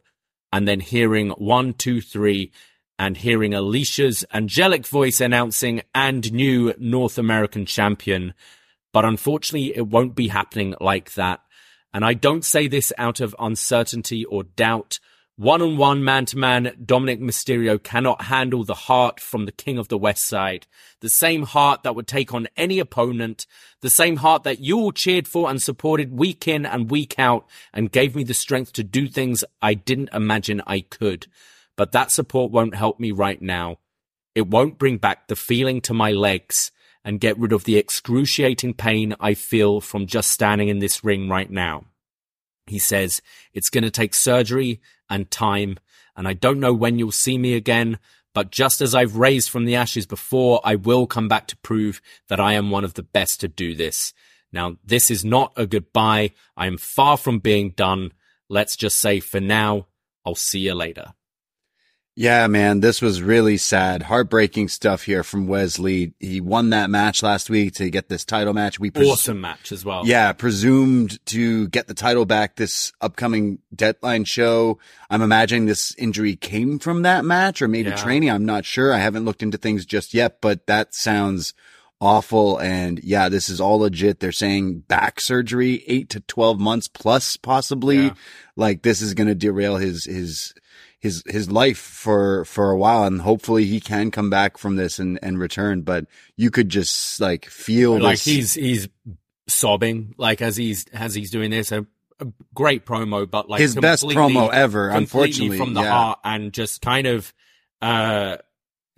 [0.52, 2.52] and then hearing one, two, three,
[2.98, 8.34] and hearing Alicia's angelic voice announcing and new North American champion.
[8.92, 11.40] But unfortunately, it won't be happening like that.
[11.94, 14.98] And I don't say this out of uncertainty or doubt.
[15.42, 19.76] One on one, man to man, Dominik Mysterio cannot handle the heart from the King
[19.76, 20.68] of the West Side.
[21.00, 23.48] The same heart that would take on any opponent.
[23.80, 27.48] The same heart that you all cheered for and supported week in and week out
[27.72, 31.26] and gave me the strength to do things I didn't imagine I could.
[31.74, 33.78] But that support won't help me right now.
[34.36, 36.70] It won't bring back the feeling to my legs
[37.04, 41.28] and get rid of the excruciating pain I feel from just standing in this ring
[41.28, 41.86] right now.
[42.72, 43.20] He says,
[43.52, 45.78] it's going to take surgery and time,
[46.16, 47.98] and I don't know when you'll see me again,
[48.34, 52.00] but just as I've raised from the ashes before, I will come back to prove
[52.28, 54.14] that I am one of the best to do this.
[54.50, 56.30] Now, this is not a goodbye.
[56.56, 58.12] I am far from being done.
[58.48, 59.86] Let's just say for now,
[60.24, 61.12] I'll see you later.
[62.14, 64.02] Yeah, man, this was really sad.
[64.02, 66.12] Heartbreaking stuff here from Wes Lee.
[66.20, 68.78] He won that match last week to get this title match.
[68.78, 70.02] We pres- awesome match as well.
[70.04, 74.78] Yeah, presumed to get the title back this upcoming deadline show.
[75.08, 77.96] I'm imagining this injury came from that match or maybe yeah.
[77.96, 78.30] training.
[78.30, 78.92] I'm not sure.
[78.92, 81.54] I haven't looked into things just yet, but that sounds
[81.98, 82.58] awful.
[82.58, 84.20] And yeah, this is all legit.
[84.20, 88.04] They're saying back surgery, eight to 12 months plus possibly.
[88.04, 88.14] Yeah.
[88.54, 90.52] Like this is going to derail his, his,
[91.02, 95.00] his his life for for a while and hopefully he can come back from this
[95.00, 98.24] and and return but you could just like feel like this.
[98.24, 98.88] he's he's
[99.48, 101.84] sobbing like as he's as he's doing this a,
[102.20, 105.90] a great promo but like his best promo ever unfortunately from the yeah.
[105.90, 107.34] heart and just kind of
[107.82, 108.36] uh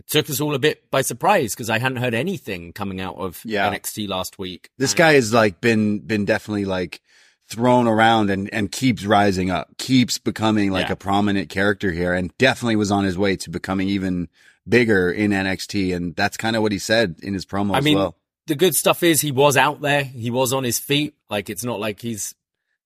[0.07, 3.41] took us all a bit by surprise because I hadn't heard anything coming out of
[3.45, 3.73] yeah.
[3.73, 4.69] NXT last week.
[4.77, 7.01] This and, guy has like been been definitely like
[7.49, 10.95] thrown around and, and keeps rising up, keeps becoming like yeah.
[10.95, 14.29] a prominent character here and definitely was on his way to becoming even
[14.69, 15.95] bigger in NXT.
[15.95, 18.17] And that's kind of what he said in his promo I mean, well.
[18.47, 20.05] The good stuff is he was out there.
[20.05, 21.15] He was on his feet.
[21.31, 22.35] Like it's not like he's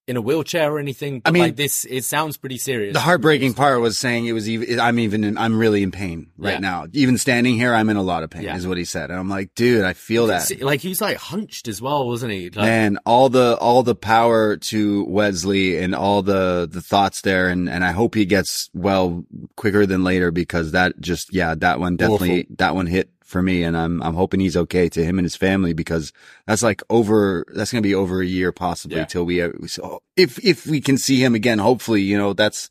[0.09, 1.21] in a wheelchair or anything.
[1.27, 2.95] I mean, like this, it sounds pretty serious.
[2.95, 6.31] The heartbreaking part was saying it was even, I'm even, in, I'm really in pain
[6.39, 6.59] right yeah.
[6.61, 6.87] now.
[6.95, 8.57] Even standing here, I'm in a lot of pain yeah.
[8.57, 9.11] is what he said.
[9.11, 10.51] And I'm like, dude, I feel that.
[10.63, 12.47] Like he's like hunched as well, wasn't he?
[12.47, 17.21] Like, Man, all the, all the power to Wes Lee and all the, the thoughts
[17.21, 17.51] there.
[17.51, 19.25] And, and I hope he gets well
[19.57, 22.57] quicker than later because that just, yeah, that one definitely, Awful.
[22.57, 23.63] that one hit for me.
[23.63, 26.15] And I'm, I'm hoping he's okay to him and his family because
[26.47, 29.05] that's like over, that's going to be over a year possibly yeah.
[29.05, 32.71] till we, so if, if we can see him again, hopefully, you know, that's,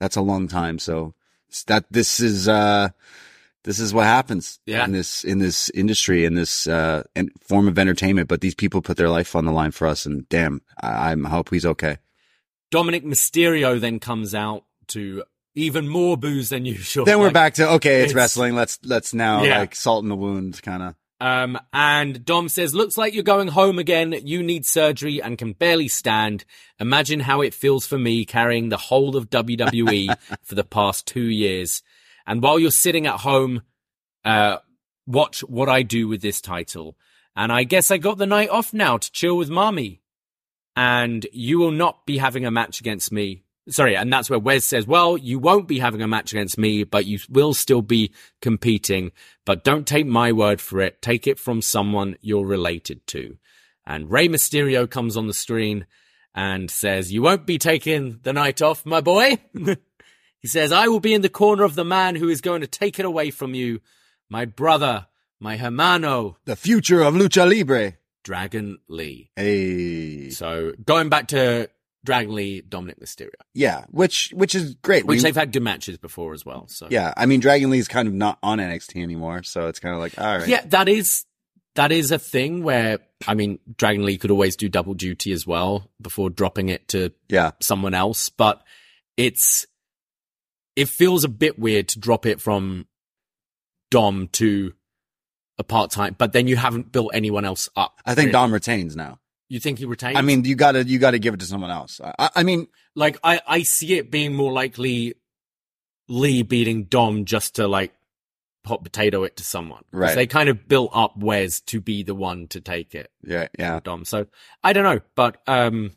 [0.00, 0.80] that's a long time.
[0.80, 1.14] So
[1.68, 2.88] that this is, uh,
[3.62, 4.84] this is what happens yeah.
[4.84, 7.04] in this, in this industry, in this, uh,
[7.40, 8.26] form of entertainment.
[8.26, 10.04] But these people put their life on the line for us.
[10.04, 11.98] And damn, I, I hope he's okay.
[12.74, 15.22] Dominik Mysterio then comes out to
[15.54, 17.04] even more booze than usual.
[17.04, 18.54] Then we're back to okay, it's, it's, wrestling.
[18.54, 19.60] Let's let's now yeah.
[19.60, 20.94] like salt in the wound, kind of.
[21.20, 24.14] Um, and Dom says, "Looks like you're going home again.
[24.24, 26.44] You need surgery and can barely stand.
[26.80, 31.24] Imagine how it feels for me carrying the whole of WWE for the past two
[31.24, 31.82] years.
[32.26, 33.62] And while you're sitting at home,
[34.24, 34.58] uh,
[35.06, 36.96] watch what I do with this title.
[37.34, 40.02] And I guess I got the night off now to chill with mommy.
[40.74, 44.64] And you will not be having a match against me sorry, and that's where Wes
[44.64, 48.12] says, well, you won't be having a match against me, but you will still be
[48.40, 49.12] competing.
[49.44, 51.02] But don't take my word for it.
[51.02, 53.36] Take it from someone you're related to.
[53.86, 55.86] And Rey Mysterio comes on the screen
[56.34, 59.38] and says, you won't be taking the night off, my boy.
[60.38, 62.66] he says, I will be in the corner of the man who is going to
[62.66, 63.80] take it away from you.
[64.28, 65.08] My brother,
[65.40, 66.38] my hermano.
[66.44, 67.94] The future of Lucha Libre.
[68.24, 69.30] Dragon Lee.
[69.34, 70.30] Hey.
[70.30, 71.68] So going back to
[72.04, 73.30] Dragon Lee, Dominik Mysterio.
[73.54, 75.06] Yeah, which which is great.
[75.06, 76.66] Which we, they've had good matches before as well.
[76.68, 79.94] So yeah, I mean Dragon Lee's kind of not on NXT anymore, so it's kind
[79.94, 80.48] of like all right.
[80.48, 81.24] Yeah, that is
[81.74, 85.46] that is a thing where I mean Dragon Lee could always do double duty as
[85.46, 88.62] well before dropping it to yeah someone else, but
[89.16, 89.66] it's
[90.74, 92.86] it feels a bit weird to drop it from
[93.90, 94.72] Dom to
[95.58, 98.00] a part time, but then you haven't built anyone else up.
[98.04, 98.32] I think really.
[98.32, 99.18] Dom retains now.
[99.52, 100.16] You think he retains?
[100.16, 102.00] I mean, you gotta you gotta give it to someone else.
[102.02, 105.12] I, I mean, like I I see it being more likely
[106.08, 107.92] Lee beating Dom just to like
[108.64, 109.82] hot potato it to someone.
[109.92, 110.14] Right.
[110.14, 113.10] They kind of built up Wes to be the one to take it.
[113.22, 113.78] Yeah, yeah.
[113.80, 114.06] Dom.
[114.06, 114.26] So
[114.64, 115.90] I don't know, but um,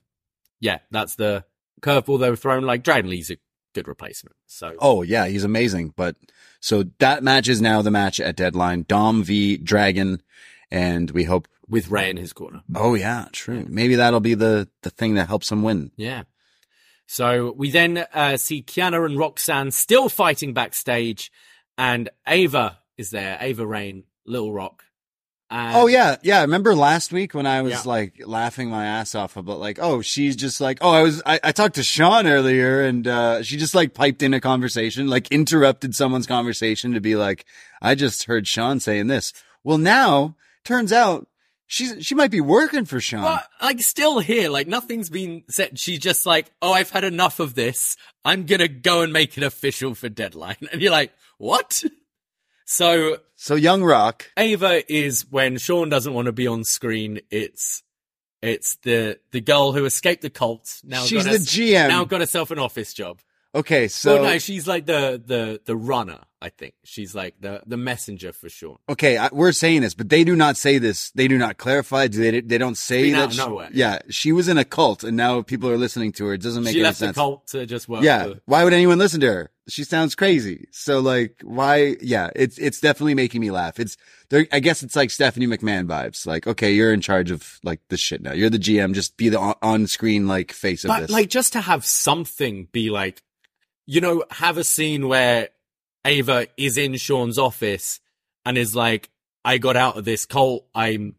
[0.60, 1.46] yeah, that's the
[1.80, 2.64] curveball they were thrown.
[2.64, 3.38] Like Dragon Lee's a
[3.74, 4.36] good replacement.
[4.48, 5.94] So oh yeah, he's amazing.
[5.96, 6.18] But
[6.60, 8.84] so that match is now the match at deadline.
[8.86, 10.22] Dom v Dragon
[10.72, 12.62] and we hope with Rey in his corner.
[12.76, 13.66] Oh yeah, true.
[13.68, 15.92] Maybe that'll be the the thing that helps him win.
[15.98, 16.24] Yeah.
[17.08, 21.32] So we then uh, see Kiana and Roxanne still fighting backstage,
[21.78, 23.38] and Ava is there.
[23.40, 24.84] Ava Raine, Little Rock.
[25.52, 26.42] And Oh yeah, yeah.
[26.42, 27.82] Remember last week when I was Yeah.
[27.86, 31.40] like laughing my ass off about like, oh, she's just like, oh, I was, I,
[31.44, 35.28] I talked to Sean earlier, and uh, she just like piped in a conversation, like
[35.32, 37.46] interrupted someone's conversation to be like,
[37.80, 39.32] I just heard Sean saying this.
[39.64, 41.28] Well, now turns out
[41.68, 43.22] she's she might be working for Sean.
[43.24, 45.78] But like still here, like nothing's been said.
[45.80, 47.96] She's just like, oh, I've had enough of this.
[48.24, 50.58] I'm gonna go and make it official for deadline.
[50.72, 51.84] And you're like, what?
[52.66, 57.20] So So Young Rock, Ava is when Sean doesn't want to be on screen.
[57.30, 57.84] It's
[58.42, 60.82] it's the the girl who escaped the cult.
[60.84, 61.88] Now She's the us- GM.
[61.90, 63.20] Now got herself an office job.
[63.54, 66.20] okay, so well, no, she's like the the the runner.
[66.46, 68.78] I think she's like the the messenger for Sean.
[68.88, 71.10] okay, I, we're saying this, but they do not say this.
[71.12, 72.06] They do not clarify.
[72.08, 72.42] Do they?
[72.42, 73.32] They don't say that.
[73.34, 73.70] she- nowhere.
[73.74, 76.34] yeah, she was in a cult, and now people are listening to her.
[76.34, 77.16] It doesn't make She any left sense.
[77.16, 78.04] the cult to just work.
[78.04, 78.26] Yeah.
[78.26, 79.52] for- Why would anyone listen to her?
[79.68, 80.68] She sounds crazy.
[80.72, 81.96] So like, why?
[82.00, 83.80] Yeah, it's, it's definitely making me laugh.
[83.80, 83.98] It's,
[84.30, 86.28] there, I guess it's like Stephanie McMahon vibes.
[86.28, 88.34] Like, okay, you're in charge of like this shit now.
[88.34, 88.94] You're the GM.
[88.94, 91.10] Just be the on screen like face of but this.
[91.10, 93.24] like just to have something be like,
[93.88, 95.50] you know, have a scene where
[96.06, 98.00] Ava is in Sean's office
[98.46, 99.10] and is like,
[99.44, 100.66] I got out of this cult.
[100.74, 101.16] I'm,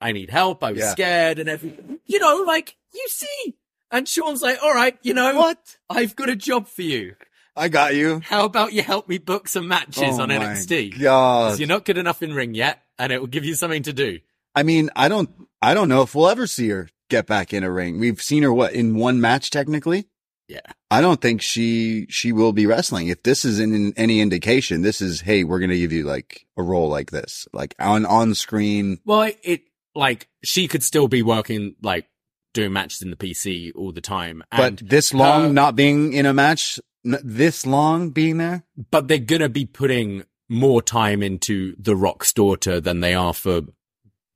[0.00, 0.62] I need help.
[0.64, 0.90] I was Yeah.
[0.92, 1.98] scared and everything.
[2.06, 3.56] You know, like you see.
[3.90, 5.76] And Sean's like, all right, you know, what?
[5.90, 7.16] I've got a job for you.
[7.56, 8.20] I got you.
[8.24, 11.00] How about you help me book some matches Oh on NXT?
[11.00, 11.58] God.
[11.58, 14.20] you're not good enough in ring yet, and it will give you something to do.
[14.54, 15.28] I mean, I don't,
[15.60, 17.98] I don't know if we'll ever see her get back in a ring.
[17.98, 20.06] We've seen her what in one match technically.
[20.50, 20.72] Yeah.
[20.90, 23.06] I don't think she she will be wrestling.
[23.06, 26.62] If this is in any indication, this is hey, we're gonna give you like a
[26.62, 28.98] role like this, like on on screen.
[29.04, 29.60] Well, it, it
[29.94, 32.06] like she could still be working like
[32.52, 36.12] doing matches in the PC all the time, and But this long her- not being
[36.14, 38.64] in a match, n- this long being there.
[38.90, 43.60] but they're gonna be putting more time into the Rock's daughter than they are for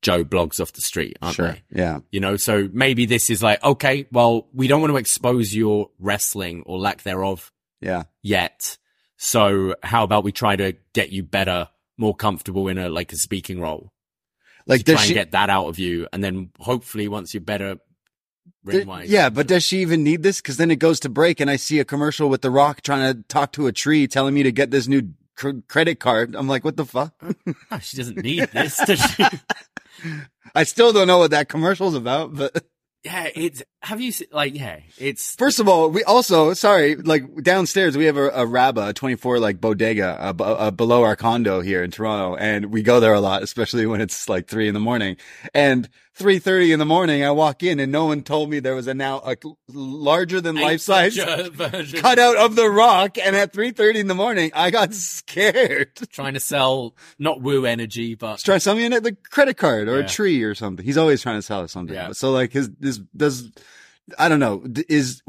[0.04, 1.62] Joe Blogs off the street, aren't they?
[1.72, 2.00] Yeah.
[2.12, 5.88] You know, so maybe this is like, okay, well, we don't want to expose your
[5.98, 7.50] wrestling or lack thereof
[7.80, 8.04] Yeah.
[8.22, 8.76] yet.
[9.16, 13.16] So how about we try to get you better, more comfortable in a like a
[13.16, 13.90] speaking role?
[14.66, 15.14] Like to does try and she?
[15.14, 17.76] get that out of you, and then hopefully once you're better,
[18.64, 20.40] ring wise, yeah, but does she even need this?
[20.42, 23.14] Because then it goes to break, and I see a commercial with The Rock trying
[23.14, 26.34] to talk to a tree, telling me to get this new cr- credit card.
[26.34, 27.14] I'm like, what the fuck?
[27.70, 29.24] Oh, she doesn't need this, does she?
[30.54, 32.64] I still don't know what that commercial's about, but.
[33.04, 33.62] yeah, it's.
[33.82, 34.28] Have you seen?
[34.32, 35.34] Like, yeah, it's.
[35.36, 39.38] First of all, we also, sorry, like downstairs, we have a, a Rabba, a 24
[39.40, 42.36] like bodega, uh, b- uh, below our condo here in Toronto.
[42.36, 45.16] And we go there a lot, especially when it's like three in the morning
[45.52, 45.88] and
[46.18, 48.94] 3.30 in the morning, I walk in and no one told me there was a
[48.94, 49.36] now a
[49.68, 51.16] larger than life size
[51.96, 53.18] cutout of the rock.
[53.18, 55.96] And at 3.30 in the morning, I got scared.
[56.12, 59.98] Trying to sell not woo energy, but trying to sell me the credit card or
[59.98, 60.04] Yeah.
[60.04, 60.84] a tree or something.
[60.84, 61.94] He's always trying to sell us something.
[61.94, 62.12] Yeah.
[62.12, 63.50] So like his, this does,
[64.18, 65.20] I don't know, is,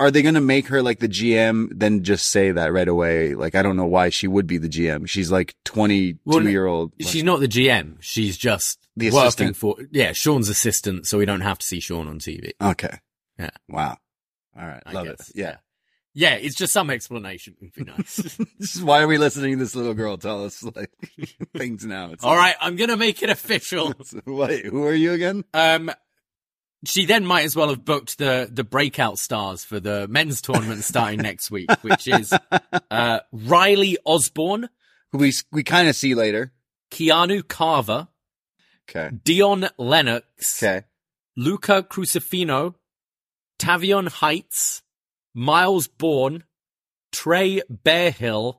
[0.00, 3.34] are they going to make her like the GM, then just say that right away?
[3.36, 5.08] Like, I don't know why she would be the GM.
[5.08, 6.92] She's like 22 Well, year old.
[7.00, 7.98] she's not the GM.
[8.00, 9.56] She's just The working assistant.
[9.56, 12.52] for yeah Sean's assistant, so we don't have to see Sean on TV.
[12.60, 12.98] Okay.
[13.38, 13.50] Yeah.
[13.68, 13.96] Wow.
[14.58, 14.82] All right.
[14.84, 15.30] I Love guess.
[15.30, 15.36] it.
[15.36, 15.56] Yeah.
[16.14, 18.38] Yeah, it's just some explanation would be nice.
[18.58, 20.90] This is why are we listening to this little girl tell us like
[21.56, 22.12] things now?
[22.12, 23.94] It's All right, I'm gonna make it official.
[24.26, 25.42] Wait, who are you again?
[25.54, 25.90] Um,
[26.84, 30.84] she then might as well have booked the the breakout stars for the men's tournament
[30.84, 32.34] starting next week, which is
[32.90, 34.68] uh, Riley Osborne,
[35.12, 36.52] Who we, we kind of see later.
[36.90, 38.08] Keanu Carver,
[38.94, 39.14] Okay.
[39.24, 40.84] Dion Lennox, Okay.
[41.36, 42.74] Luca Crusifino,
[43.58, 44.82] Tavion Heights,
[45.34, 46.44] Myles Borne,
[47.10, 48.58] Trey Bearhill,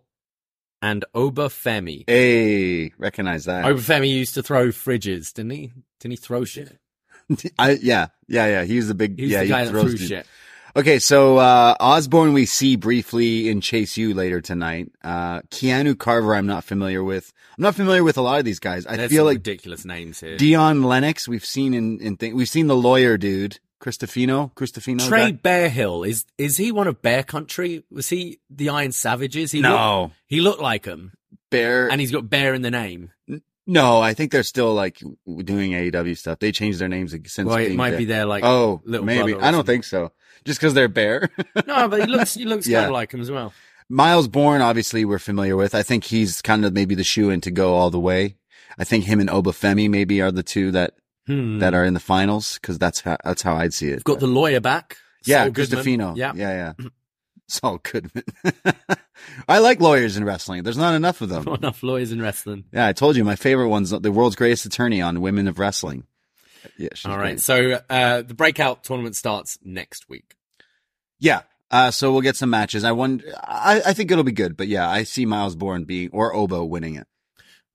[0.81, 2.03] and Oba Femi.
[2.07, 3.65] Hey, recognize that.
[3.65, 5.71] Oba Femi used to throw fridges, didn't he?
[5.99, 6.77] Didn't he throw shit?
[7.59, 8.63] I, yeah, yeah, yeah.
[8.63, 10.25] He was a big, He's yeah, the guy he that threw shit.
[10.75, 14.91] Okay, so uh Osborne we see briefly in Chase U later tonight.
[15.03, 17.31] Uh Keanu Carver I'm not familiar with.
[17.57, 18.87] I'm not familiar with a lot of these guys.
[18.87, 20.35] I There's feel like ridiculous names here.
[20.37, 25.07] Dion Lennox we've seen in in thing we've seen the lawyer dude, Cristofino, Cristofino.
[25.07, 25.37] Trey guy?
[25.43, 27.83] Bearhill is is he one of Bear Country?
[27.91, 29.51] Was he the Iron Savages?
[29.51, 30.01] He No.
[30.01, 31.11] looked, he looked like him,
[31.51, 33.11] Bear and he's got Bear in the name.
[33.65, 34.97] No, I think they're still like
[35.43, 36.39] doing AEW stuff.
[36.39, 37.99] They changed their names since Well, it might Bear.
[37.99, 38.43] be their like.
[38.43, 39.35] Oh, little maybe.
[39.35, 40.11] I don't think so.
[40.45, 41.29] Just because they're bare.
[41.67, 42.79] No, but he looks he looks Yeah.
[42.79, 43.53] kind of like him as well.
[43.89, 45.75] Myles Borne, obviously, we're familiar with.
[45.75, 48.37] I think he's kind of maybe the shoe in to go all the way.
[48.77, 50.93] I think him and Obafemi maybe are the two that
[51.27, 51.59] Hmm.
[51.59, 54.03] that are in the finals because that's how that's how I'd see it.
[54.03, 54.97] Got the lawyer back.
[55.25, 56.17] yeah, Gustafino.
[56.17, 56.33] Yeah.
[56.35, 56.87] yeah, yeah.
[57.53, 58.23] Saul Goodman.
[59.47, 60.63] I like lawyers in wrestling.
[60.63, 61.43] There's not enough of them.
[61.45, 62.65] Not enough lawyers in wrestling.
[62.73, 66.05] Yeah, I told you my favorite one's the world's greatest attorney on women of wrestling.
[66.77, 67.31] Yeah, All right.
[67.33, 67.41] great.
[67.41, 70.35] So uh, the breakout tournament starts next week.
[71.19, 71.41] Yeah.
[71.69, 72.83] Uh, so we'll get some matches.
[72.83, 76.09] I wonder, I, I think it'll be good, but yeah, I see Myles Borne being,
[76.13, 77.07] or Obo winning it.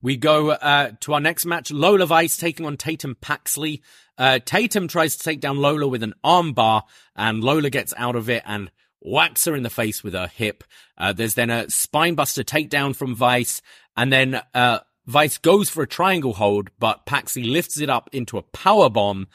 [0.01, 1.69] We go uh, to our next match.
[1.71, 3.81] Lola Vice taking on Tatum Paxley.
[4.17, 6.83] Uh, Tatum tries to take down Lola with an armbar,
[7.15, 8.71] and Lola gets out of it and
[9.01, 10.63] whacks her in the face with her hip.
[10.97, 13.61] Uh, there's then a spinebuster takedown from Vice,
[13.95, 18.37] and then uh, Vice goes for a triangle hold, but Paxley lifts it up into
[18.37, 19.27] a power bomb.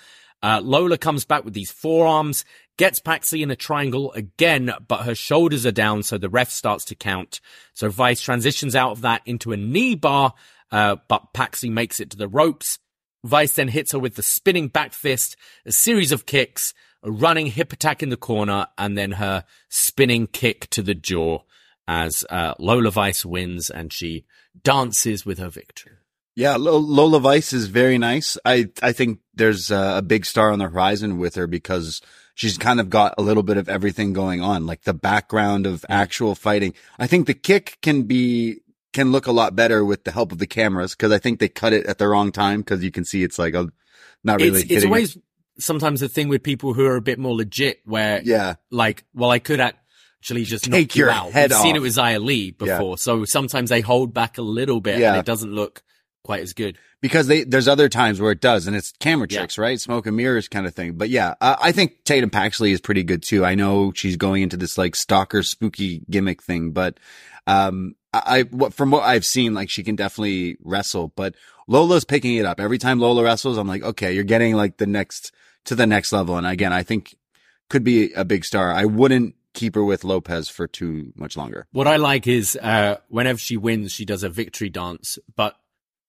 [0.43, 2.45] Uh, Lola comes back with these forearms,
[2.77, 6.85] gets Paxley in a triangle again, but her shoulders are down, so the ref starts
[6.87, 7.41] to count.
[7.73, 10.35] So Vice transitions out of that into a knee bar,
[10.71, 12.79] uh, but Paxley makes it to the ropes.
[13.25, 15.35] Vice then hits her with the spinning back fist,
[15.65, 16.75] a series of kicks,
[17.05, 21.41] a running hip attack in the corner, and then her spinning kick to the jaw
[21.87, 24.25] as uh, Lola Vice wins and she
[24.63, 25.93] dances with her victory.
[26.35, 28.37] Yeah, Lola Vice is very nice.
[28.45, 32.01] I, I think there's a, big star on the horizon with her because
[32.35, 35.85] she's kind of got a little bit of everything going on, like the background of
[35.89, 36.75] actual fighting.
[36.99, 40.39] I think the kick can be, can look a lot better with the help of
[40.39, 43.05] the cameras because I think they cut it at the wrong time because you can
[43.05, 43.71] see it's like a,
[44.25, 45.23] not really it's, it's hitting it.
[45.59, 48.55] Sometimes a thing with people who are a bit more legit where Yeah.
[48.71, 51.83] like well i could actually just Take knock you your out head we've seen it
[51.83, 55.11] with Zia Lee before so sometimes they hold back a little bit Yeah.
[55.13, 55.83] and it doesn't look
[56.25, 59.41] quite as good because they there's other times where it does, and it's camera Yeah.
[59.41, 59.79] tricks, right?
[59.79, 60.95] Smoke and mirrors kind of thing.
[60.95, 63.45] But yeah, uh, I think Tatum Paxley is pretty good too.
[63.45, 66.99] I know she's going into this like stalker spooky gimmick thing, but
[67.47, 71.09] um, I, I what from what I've seen, like she can definitely wrestle.
[71.15, 71.35] But
[71.69, 73.59] Lola's picking it up every time Lola wrestles.
[73.59, 75.31] I'm like, okay, you're getting like the next
[75.67, 77.15] to the next level, and again, I think
[77.71, 78.73] could be a big star.
[78.73, 81.67] I wouldn't keep her with Lopez for too much longer.
[81.73, 85.55] what i like is uh whenever she wins she does a victory dance but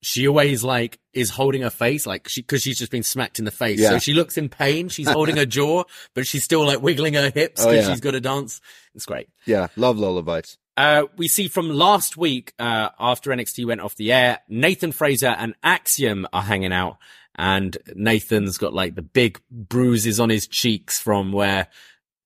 [0.01, 3.45] she always like is holding her face like she because she's just been smacked in
[3.45, 5.83] the face so she looks in pain she's holding her jaw
[6.15, 7.91] but she's still like wiggling her hips Oh, because yeah.
[7.93, 8.61] she's got to dance
[8.95, 10.57] it's great Yeah, love Lola Vice.
[10.75, 15.27] Uh, we see from last week, uh, after NXT went off the air, Nathan Frazer
[15.37, 16.97] and Axiom are hanging out
[17.37, 21.67] and Nathan's got like the big bruises on his cheeks from where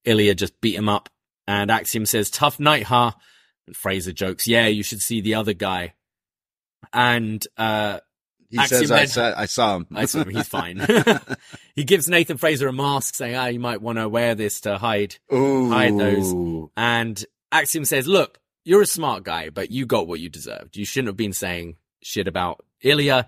[0.05, 1.09] Ilja just beat him up.
[1.47, 3.11] And Axiom says, tough night, huh?
[3.65, 5.93] And Frazer jokes, yeah, you should see the other guy.
[6.93, 7.99] And, uh,
[8.49, 9.87] He Axiom says, I saw, I saw him.
[9.95, 10.77] I saw him, he's fine.
[11.75, 14.77] he gives Nathan Frazer a mask saying, ah, you might want to wear this to
[14.77, 15.69] hide Ooh.
[15.69, 16.69] hide those.
[16.77, 20.77] And Axiom says, look, you're a smart guy, but you got what you deserved.
[20.77, 23.25] You shouldn't have been saying shit about Ilja.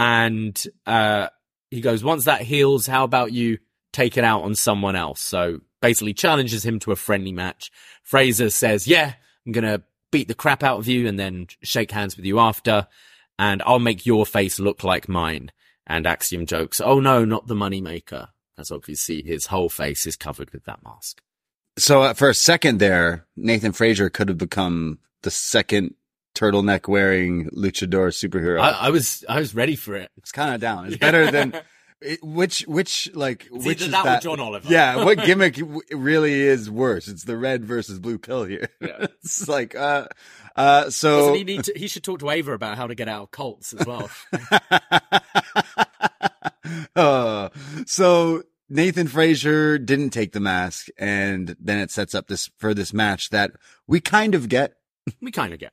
[0.00, 1.28] And, uh,
[1.70, 3.58] he goes, once that heals, how about you
[3.92, 5.20] take it out on someone else?
[5.20, 7.70] So basically challenges him to a friendly match.
[8.02, 9.14] Frazer says, yeah,
[9.46, 12.38] I'm going to beat the crap out of you and then shake hands with you
[12.38, 12.88] after.
[13.38, 15.52] And I'll make your face look like mine.
[15.86, 18.28] And Axiom jokes, oh no, not the moneymaker.
[18.58, 21.20] As obviously his whole face is covered with that mask.
[21.78, 25.94] So uh, for a second there, Nathan Frazer could have become the second
[26.40, 28.60] turtleneck wearing luchador superhero.
[28.60, 30.10] I, I was I was ready for it.
[30.16, 30.86] it's kind of down.
[30.86, 31.54] It's better than
[32.00, 34.22] it, which which like which is that?
[34.22, 34.66] John Oliver.
[34.72, 37.08] Yeah, what gimmick w- really is worse?
[37.08, 38.68] It's the red versus blue pill here.
[38.80, 39.06] Yeah.
[39.22, 40.08] it's like uh
[40.56, 43.24] uh so he need to, he should talk to Ava about how to get out
[43.24, 44.08] of cults as well.
[46.96, 47.50] uh,
[47.86, 52.92] so Nathan Frazer didn't take the mask, and then it sets up this for this
[52.94, 53.52] match that
[53.86, 54.74] we kind of get.
[55.20, 55.72] we kind of get.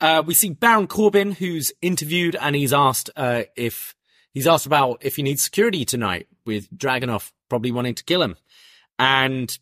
[0.00, 3.94] Uh, we see Baron Corbin, who's interviewed, and he's asked uh, if
[4.32, 8.36] he's asked about if he needs security tonight, with Dragunov probably wanting to kill him,
[8.98, 9.58] and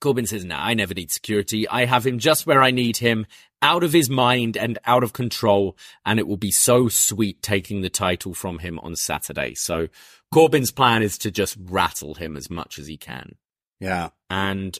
[0.00, 1.66] Corbin says, "No, I never need security.
[1.68, 3.26] I have him just where I need him,
[3.62, 7.80] out of his mind and out of control, and it will be so sweet taking
[7.80, 9.88] the title from him on Saturday." So
[10.30, 13.36] Corbin's plan is to just rattle him as much as he can.
[13.80, 14.78] Yeah, And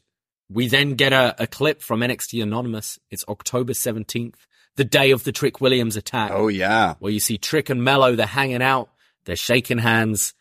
[0.51, 2.99] we then get a, a clip from NXT Anonymous.
[3.11, 4.47] It's October 17th,
[4.79, 8.15] the day of the Trick Williams attack, oh yeah, where you see Trick and Mello,
[8.17, 8.89] they're hanging out,
[9.27, 10.33] they're shaking hands,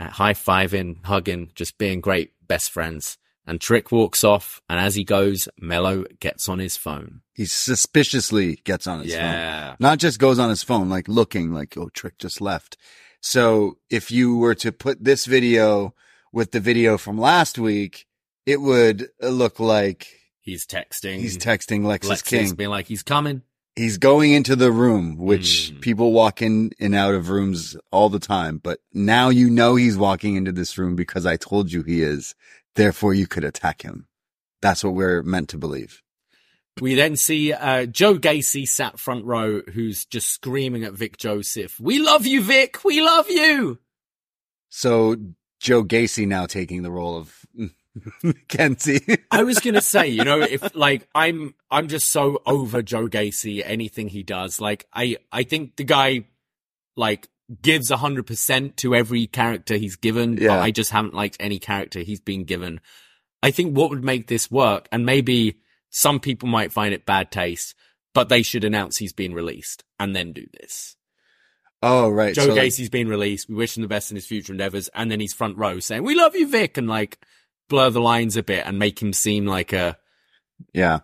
[0.00, 3.18] uh, high fiving, hugging, just being great best friends.
[3.46, 7.22] And Trick walks off, and as he goes, Mello gets on his phone.
[7.34, 9.20] he suspiciously gets on his phone.
[9.22, 9.76] yeah.
[9.80, 12.76] Not just goes on his phone, like looking like, oh, Trick just left.
[13.20, 15.94] So if you were to put this video
[16.32, 18.06] with the video from last week,
[18.46, 20.06] it would look like
[20.40, 21.18] He's texting.
[21.18, 22.54] he's texting Lexis, Lexis King.
[22.54, 23.42] being like, he's coming.
[23.76, 25.80] He's going into the room, which Mm.
[25.80, 28.58] people walk in and out of rooms all the time.
[28.58, 32.34] But now you know he's walking into this room because I told you he is.
[32.74, 34.06] Therefore, you could attack him.
[34.60, 36.02] That's what we're meant to believe.
[36.80, 41.78] We then see uh, Joe Gacy sat front row, who's just screaming at Vic Joseph.
[41.78, 42.82] We love you, Vic.
[42.84, 43.78] We love you.
[44.70, 45.16] So
[45.60, 47.44] Joe Gacy now taking the role of
[48.48, 49.04] Kenzie.
[49.30, 53.62] I was gonna say, you know, if like I'm, I'm just so over Joe Gacy.
[53.64, 56.24] Anything he does, like I, I think the guy,
[56.96, 57.28] like
[57.60, 60.36] gives a hundred percent to every character he's given.
[60.38, 60.48] Yeah.
[60.48, 62.80] But I just haven't liked any character he's been given.
[63.42, 65.58] I think what would make this work, and maybe
[65.90, 67.74] some people might find it bad taste,
[68.14, 70.96] but they should announce he's been released and then do this.
[71.82, 72.34] oh, right.
[72.34, 73.48] Joe so, like, Gacy's been released.
[73.48, 74.88] We wish him the best in his future endeavors.
[74.94, 76.78] And then he's front row saying, we love you, Vic.
[76.78, 77.18] And like
[77.68, 79.96] blur the lines a bit and make him seem like a
[80.72, 81.00] yeah.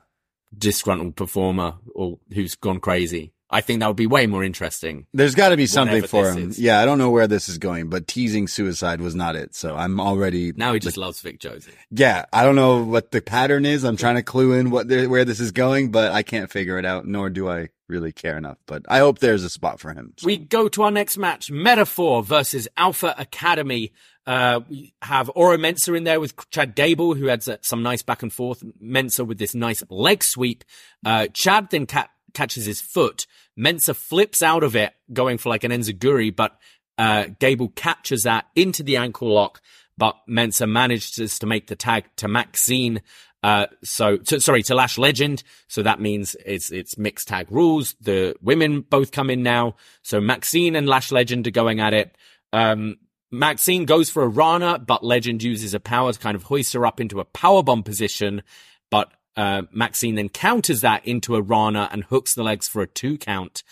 [0.57, 3.33] disgruntled performer or who's gone crazy.
[3.51, 5.07] I think that would be way more interesting.
[5.15, 6.51] There's got to be something for him.
[6.51, 6.59] is.
[6.59, 9.55] Yeah, I don't know where this is going, but teasing suicide was not it.
[9.55, 11.75] So I'm already Now he just loves Vic Joseph.
[11.91, 13.85] Yeah, I don't know what the pattern is.
[13.85, 16.85] I'm trying to clue in what where this is going, but I can't figure it
[16.85, 17.07] out.
[17.07, 18.59] Nor do I really care enough.
[18.67, 20.13] But I hope there's a spot for him.
[20.23, 23.93] We go to our next match, Meta-Four versus Alpha Academy.
[24.27, 28.23] Uh, we have Oro Mensah in there with Chad Gable, who had some nice back
[28.23, 28.63] and forth.
[28.83, 30.65] Mensah with this nice leg sweep.
[31.03, 33.27] Uh, Chad then ca- catches his foot.
[33.59, 36.53] Mensah flips out of it, going for like an Enzuigiri, but,
[36.97, 39.61] uh, Gable captures that into the ankle lock,
[39.97, 43.03] but Mensah manages to make the tag to Maxine.
[43.43, 45.43] Uh, so, to, sorry, to Lash Legend.
[45.69, 47.95] So that means it's, it's mixed tag rules.
[48.01, 49.77] The women both come in now.
[50.03, 52.17] So Maxine and Lash Legend are going at it.
[52.53, 52.97] Um,
[53.31, 56.87] Maxine goes for a Rana, but Legend uses a power to kind of hoist her
[56.87, 58.43] up into a powerbomb position.
[58.91, 62.89] But uh, Maxine then counters that into a Rana and hooks the legs for a
[62.89, 63.63] two count.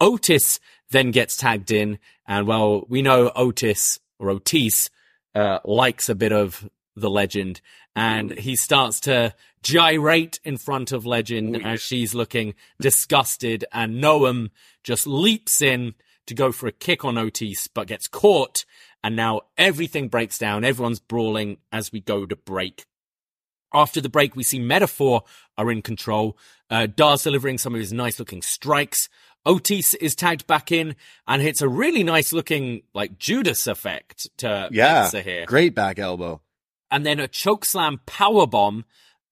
[0.00, 0.58] Otis
[0.90, 4.90] then gets tagged in, and well, we know Otis or Otis
[5.36, 7.60] uh, likes a bit of the legend,
[7.94, 14.50] and he starts to gyrate in front of Legend as she's looking disgusted, and Noam
[14.82, 15.94] just leaps in
[16.26, 18.64] to go for a kick on Otis, but gets caught,
[19.04, 20.64] and now everything breaks down.
[20.64, 22.86] Everyone's brawling as we go to break.
[23.74, 25.22] After the break, we see Meta-Four
[25.56, 26.36] are in control.
[26.70, 29.08] Uh, Dar's delivering some of his nice looking strikes.
[29.44, 30.94] Otis is tagged back in
[31.26, 35.44] and hits a really nice looking, like Judas effect to Yeah, Mensah here.
[35.46, 36.40] great back elbow.
[36.90, 38.84] And then a chokeslam power bomb.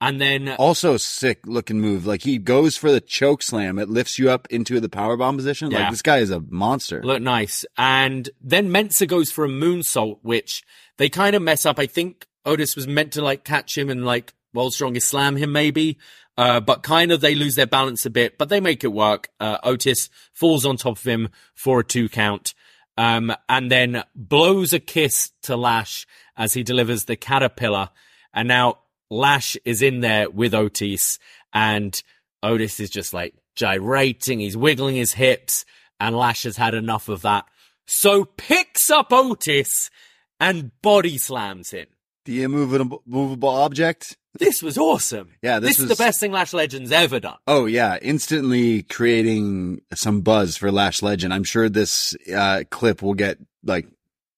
[0.03, 2.07] And then Also sick looking move.
[2.07, 3.78] Like he goes for the choke slam.
[3.78, 5.70] It lifts you up into the power bomb position.
[5.70, 5.80] Yeah.
[5.80, 7.03] Like this guy is a monster.
[7.05, 7.66] look nice.
[7.76, 10.64] And then Mensah goes for a moonsault, which
[10.97, 11.78] they kind of mess up.
[11.78, 15.53] I think Otis was meant to like catch him and like world strongest slam him
[15.53, 15.99] maybe.
[16.36, 19.28] Uh, but kind of they lose their balance a bit, but they make it work.
[19.38, 22.55] Uh, Otis falls on top of him for a two count.
[22.97, 27.91] Um, and then blows a kiss to Lash as he delivers the caterpillar.
[28.32, 28.78] And now
[29.11, 31.18] Lash is in there with Otis
[31.53, 32.01] and
[32.43, 34.41] Otis is just like gyrating.
[34.41, 35.64] He's wiggling his hips
[35.99, 37.45] and Lash has had enough of that.
[37.86, 39.91] So picks up Otis
[40.38, 41.86] and body slams him.
[42.31, 44.16] The immovable movable object.
[44.39, 45.33] This was awesome.
[45.43, 47.39] Yeah, this is was- the best thing Lash Legends ever done.
[47.49, 51.35] Oh yeah, instantly creating some buzz for Lash Legend.
[51.35, 53.89] I'm sure this uh, clip will get like,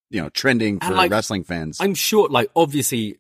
[0.09, 1.76] you know, trending for like, wrestling fans.
[1.82, 3.18] I'm sure, like, obviously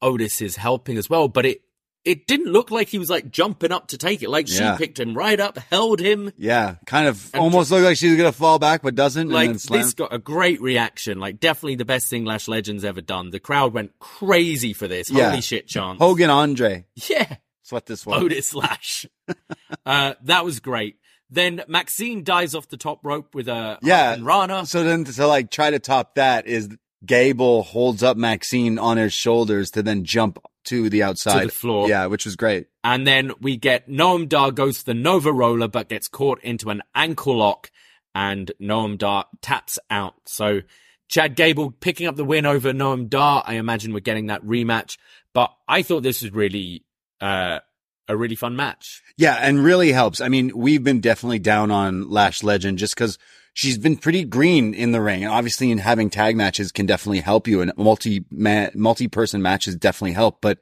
[0.00, 1.60] Otis is helping as well, but it,
[2.06, 4.30] it didn't look like he was like jumping up to take it.
[4.30, 4.76] Like she Yeah.
[4.76, 6.32] picked him right up, held him.
[6.38, 9.28] yeah, kind of almost looked like she's gonna fall back, but doesn't.
[9.28, 11.18] Like and then this got a great reaction.
[11.18, 13.30] Like definitely the best thing Lash Legends ever done.
[13.30, 15.10] The crowd went crazy for this.
[15.10, 15.30] Yeah.
[15.30, 15.98] Holy shit, chance.
[15.98, 16.86] Hogan Andre.
[17.08, 17.24] Yeah.
[17.28, 18.22] That's what this was.
[18.22, 19.06] Otis Lash.
[19.86, 20.96] uh, that was great.
[21.28, 24.16] Then Maxine dies off the top rope with a Yeah.
[24.20, 24.64] Rana.
[24.66, 26.68] So then to like try to top that is
[27.04, 31.52] Gable holds up Maxine on his shoulders to then jump to the outside To the
[31.52, 31.88] floor.
[31.88, 32.66] Yeah, which was great.
[32.84, 36.70] And then we get Noam Dar goes for the Nova Roller, but gets caught into
[36.70, 37.70] an ankle lock,
[38.14, 40.14] and Noam Dar taps out.
[40.26, 40.60] So
[41.08, 43.42] Chad Gable picking up the win over Noam Dar.
[43.46, 44.98] I imagine we're getting that rematch.
[45.32, 46.84] But I thought this was really
[47.20, 47.60] uh,
[48.08, 49.02] a really fun match.
[49.16, 50.20] Yeah, and really helps.
[50.20, 53.18] I mean, we've been definitely down on Lash Legend just because
[53.56, 55.24] she's been pretty green in the ring.
[55.24, 59.74] And obviously, in having tag matches can definitely help you, and multi multi person matches
[59.74, 60.40] definitely help.
[60.40, 60.58] But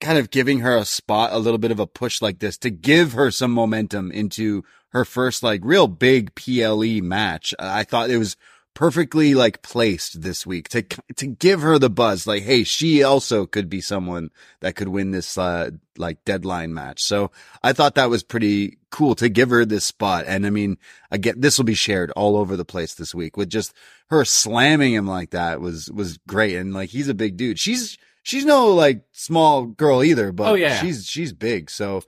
[0.00, 2.70] kind of giving her a spot, a little bit of a push like this to
[2.70, 7.52] give her some momentum into her first like real big PLE match.
[7.58, 8.36] I thought it was
[8.76, 10.82] perfectly like placed this week to
[11.16, 14.28] to give her the buzz like hey she also could be someone
[14.60, 17.02] that could win this uh like deadline match.
[17.02, 17.30] So
[17.62, 20.26] i thought that was pretty cool to give her this spot.
[20.28, 20.76] And i mean
[21.10, 23.72] again this will be shared all over the place this week with just
[24.10, 26.56] her slamming him like that was was great.
[26.56, 27.58] And like he's a big dude.
[27.58, 30.80] She's she's no like small girl either but Oh, yeah.
[30.82, 31.70] she's she's big.
[31.70, 32.02] So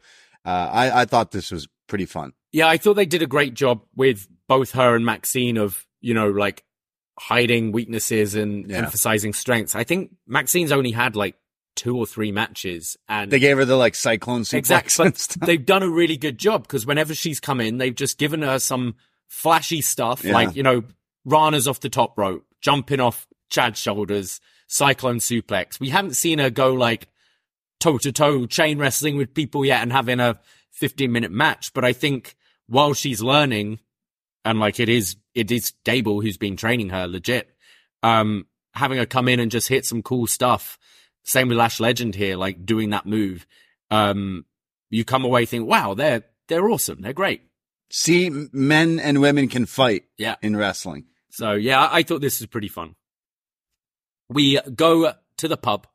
[0.44, 2.34] uh i i thought this was pretty fun.
[2.52, 6.14] Yeah, I thought they did a great job with both her and Maxine of, you
[6.14, 6.64] know, like
[7.18, 8.78] hiding weaknesses and Yeah.
[8.78, 9.74] emphasizing strengths.
[9.74, 11.34] I think Maxine's only had like
[11.76, 15.12] two or three matches and they gave her the like cyclone suplex exactly
[15.46, 18.58] they've done a really good job because whenever she's come in, they've just given her
[18.58, 18.96] some
[19.28, 20.32] flashy stuff Yeah.
[20.32, 20.82] like, you know,
[21.24, 25.78] Rana's off the top rope, jumping off Chad's shoulders, cyclone suplex.
[25.78, 27.08] We haven't seen her go like
[27.80, 30.38] toe to toe chain wrestling with people yet and having a
[30.72, 31.72] 15 minute match.
[31.74, 32.34] But I think
[32.66, 33.78] while she's learning
[34.44, 37.48] and like it is, it is Gable who's been training her legit,
[38.02, 40.78] um, having her come in and just hit some cool stuff.
[41.24, 43.46] Same with Lash Legend here, like doing that move.
[43.90, 44.44] Um,
[44.90, 47.02] you come away think, wow, they're, they're awesome.
[47.02, 47.42] They're great.
[47.90, 50.36] See, men and women can fight Yeah.
[50.42, 51.04] in wrestling.
[51.30, 52.94] So yeah, I thought this was pretty fun.
[54.28, 55.86] We go to the pub,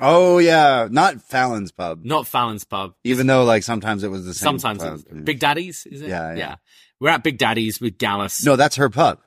[0.00, 2.04] Oh yeah, not Fallon's pub.
[2.04, 2.94] not Fallon's pub.
[3.02, 4.58] Even though like sometimes it was the same.
[4.60, 6.08] Sometimes Big Daddy's, is it?
[6.08, 6.56] Yeah, yeah.
[7.00, 8.44] We're at Big Daddy's with Gallus.
[8.44, 9.20] No, that's her pub.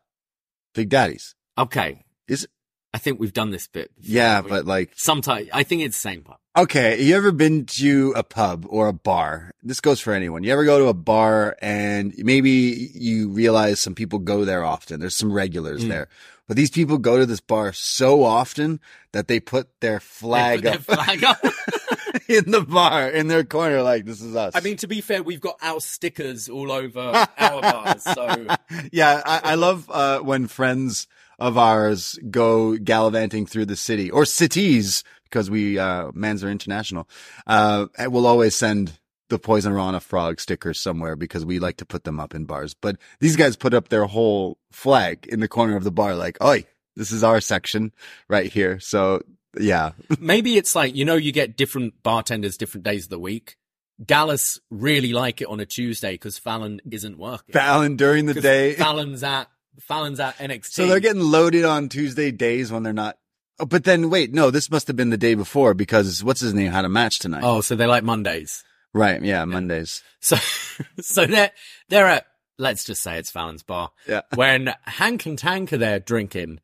[0.73, 1.35] Big Daddy's.
[1.57, 2.03] Okay.
[2.27, 2.47] Is
[2.93, 3.95] I think we've done this bit.
[3.95, 6.37] before, yeah, but like sometimes I think it's the same pub.
[6.57, 9.51] okay, you ever been to a pub or a bar?
[9.63, 10.43] This goes for anyone.
[10.43, 14.99] You ever go to a bar and maybe you realize some people go there often.
[14.99, 15.89] There's some regulars Mm.
[15.89, 16.07] there.
[16.47, 18.81] But these people go to this bar so often
[19.13, 21.37] that they put their flag They up put their flag up.
[22.27, 24.55] in the bar in their corner like this is us.
[24.55, 28.03] I mean, to be fair, we've got our stickers all over our bars.
[28.03, 28.47] So
[28.91, 31.07] yeah, I, I love uh, when friends
[31.39, 37.07] of ours go gallivanting through the city or cities because we uh, mans are international.
[37.47, 38.99] Uh, we'll always send
[39.29, 42.73] the Poisonrana frog stickers somewhere because we like to put them up in bars.
[42.73, 46.37] But these guys put up their whole flag in the corner of the bar, like,
[46.43, 47.93] "Oi, this is our section
[48.27, 49.21] right here." So
[49.59, 53.57] yeah, maybe it's like you know, you get different bartenders different days of the week.
[54.05, 57.53] Gallus really like it on a Tuesday because Fallon isn't working.
[57.53, 58.73] Fallon during the day.
[58.75, 59.47] Fallon's at
[59.79, 60.65] Fallon's at NXT.
[60.71, 63.17] So they're getting loaded on Tuesday days when they're not.
[63.59, 66.53] Oh, but then wait, no, this must have been the day before because what's his
[66.53, 67.43] name had a match tonight.
[67.43, 68.63] oh, so they like Mondays.
[68.93, 69.21] right.
[69.21, 69.45] Yeah.
[69.45, 70.01] Mondays.
[70.19, 70.35] So,
[71.01, 71.51] so they're,
[71.89, 72.25] they're at,
[72.57, 73.91] let's just say it's Fallon's bar.
[74.07, 74.21] Yeah.
[74.33, 76.59] When Hank and Tank are there drinking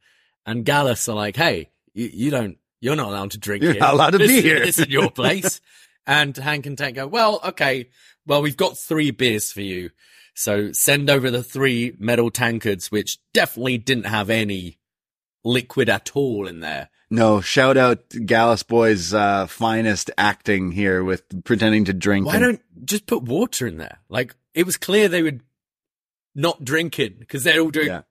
[0.46, 3.82] and Gallus are like, Hey, you, you don't, you're not allowed to drink You're here.
[3.82, 5.61] not allowed to This- be here." This is your place.
[6.05, 7.89] and Hank and Tank go, well, okay.
[8.25, 9.89] Well, we've got three beers for you.
[10.36, 14.78] So send over the three metal tankards, which definitely didn't have any
[15.43, 16.89] liquid at all in there.
[17.09, 22.25] No, shout out Gallus Boy's uh, finest acting here with pretending to drink.
[22.28, 23.99] Why and- don't just put water in there?
[24.09, 25.41] Like it was clear they would
[26.36, 28.01] not drink it because they're all doing Yeah.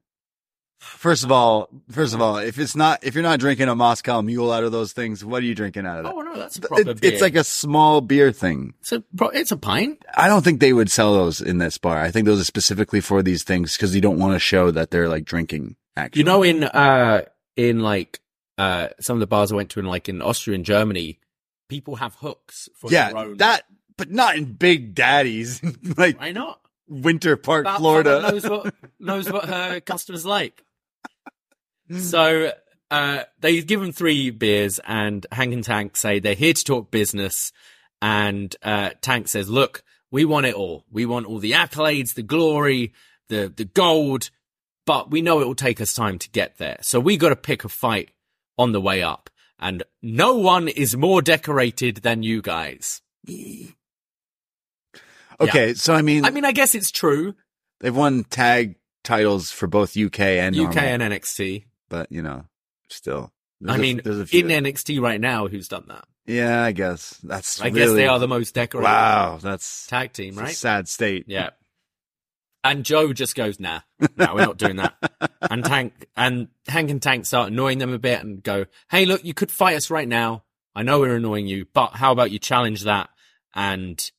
[0.79, 4.21] First of all, first of all, if it's not if you're not drinking a Moscow
[4.23, 6.13] Mule out of those things, what are you drinking out of that?
[6.15, 7.13] Oh no, that's a proper It- beer.
[7.13, 8.75] it's like a small beer thing.
[8.81, 10.05] it's a pro- it's a pint.
[10.17, 11.99] I don't think they would sell those in this bar.
[11.99, 14.91] I think those are specifically for these things because you don't want to show that
[14.91, 15.77] they're like drinking.
[15.97, 17.23] Actually, You know, in uh
[17.57, 18.21] in like
[18.59, 21.19] uh some of the bars I went to in like in Austria and Germany,
[21.71, 23.39] people have hooks for their yeah, own.
[23.39, 23.65] that,
[23.97, 25.63] but not in Big Daddy's,
[25.97, 26.61] like why not?
[26.89, 28.23] Winter Park, That Florida.
[28.31, 30.63] knows what knows what her customers like.
[31.91, 32.53] So
[32.91, 36.91] uh, they give them three beers, and Hank and Tank say they're here to talk
[36.91, 37.53] business.
[38.03, 40.85] And uh, Tank says, "Look, we want it all.
[40.91, 42.93] We want all the accolades, the glory,
[43.29, 44.31] the the gold,
[44.85, 46.79] but we know it will take us time to get there.
[46.83, 48.11] So we got to pick a fight
[48.57, 49.31] on the way up.
[49.59, 53.01] And no one is more decorated than you guys.
[55.41, 57.35] okay, so I mean, I mean, I guess it's true.
[57.81, 61.65] they've won tag titles for both UK and UK normal, and NXT.
[61.89, 62.45] But you know,
[62.89, 63.33] still.
[63.63, 64.47] I there's a- mean, there's a few.
[64.47, 66.05] in NXT right now, who's done that?
[66.27, 67.61] yeah, I guess that's.
[67.61, 70.55] I guess they are the most decorated Wow, that's tag team, a right?
[70.55, 71.25] sad state.
[71.29, 71.51] Yeah.
[72.65, 73.81] And Joe just goes, nah,
[74.17, 74.97] no, we're not doing that.
[75.41, 79.25] and Tank and Hank and Tank start annoying them a bit and go, hey, look,
[79.25, 80.43] you could fight us right now.
[80.75, 83.09] I know we're annoying you, but how about you challenge that
[83.55, 84.11] and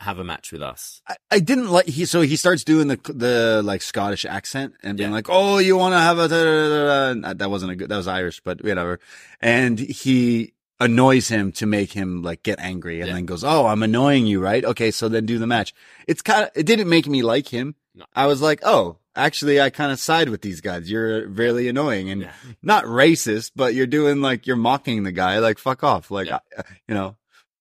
[0.00, 1.02] have a match with us?
[1.08, 2.04] I, I didn't like he.
[2.04, 5.14] So he starts doing the the like Scottish accent and being Yeah.
[5.16, 7.88] like, "Oh, you want to have a da, da, da, da." that wasn't a good.
[7.88, 9.00] That was Irish, but whatever."
[9.40, 13.14] And he annoys him to make him like get angry, and Yeah.
[13.14, 14.64] then goes, "Oh, I'm annoying you, right?
[14.64, 15.74] Okay, so then do the match."
[16.06, 16.50] It's kind of.
[16.54, 17.74] It didn't make me like him.
[18.14, 20.88] I was like, oh, actually, I kind of side with these guys.
[20.88, 22.32] You're really annoying and Yeah.
[22.62, 25.40] not racist, but you're doing like you're mocking the guy.
[25.40, 26.10] Like fuck off.
[26.12, 26.30] Like.
[26.30, 26.38] I,
[26.86, 27.16] you know.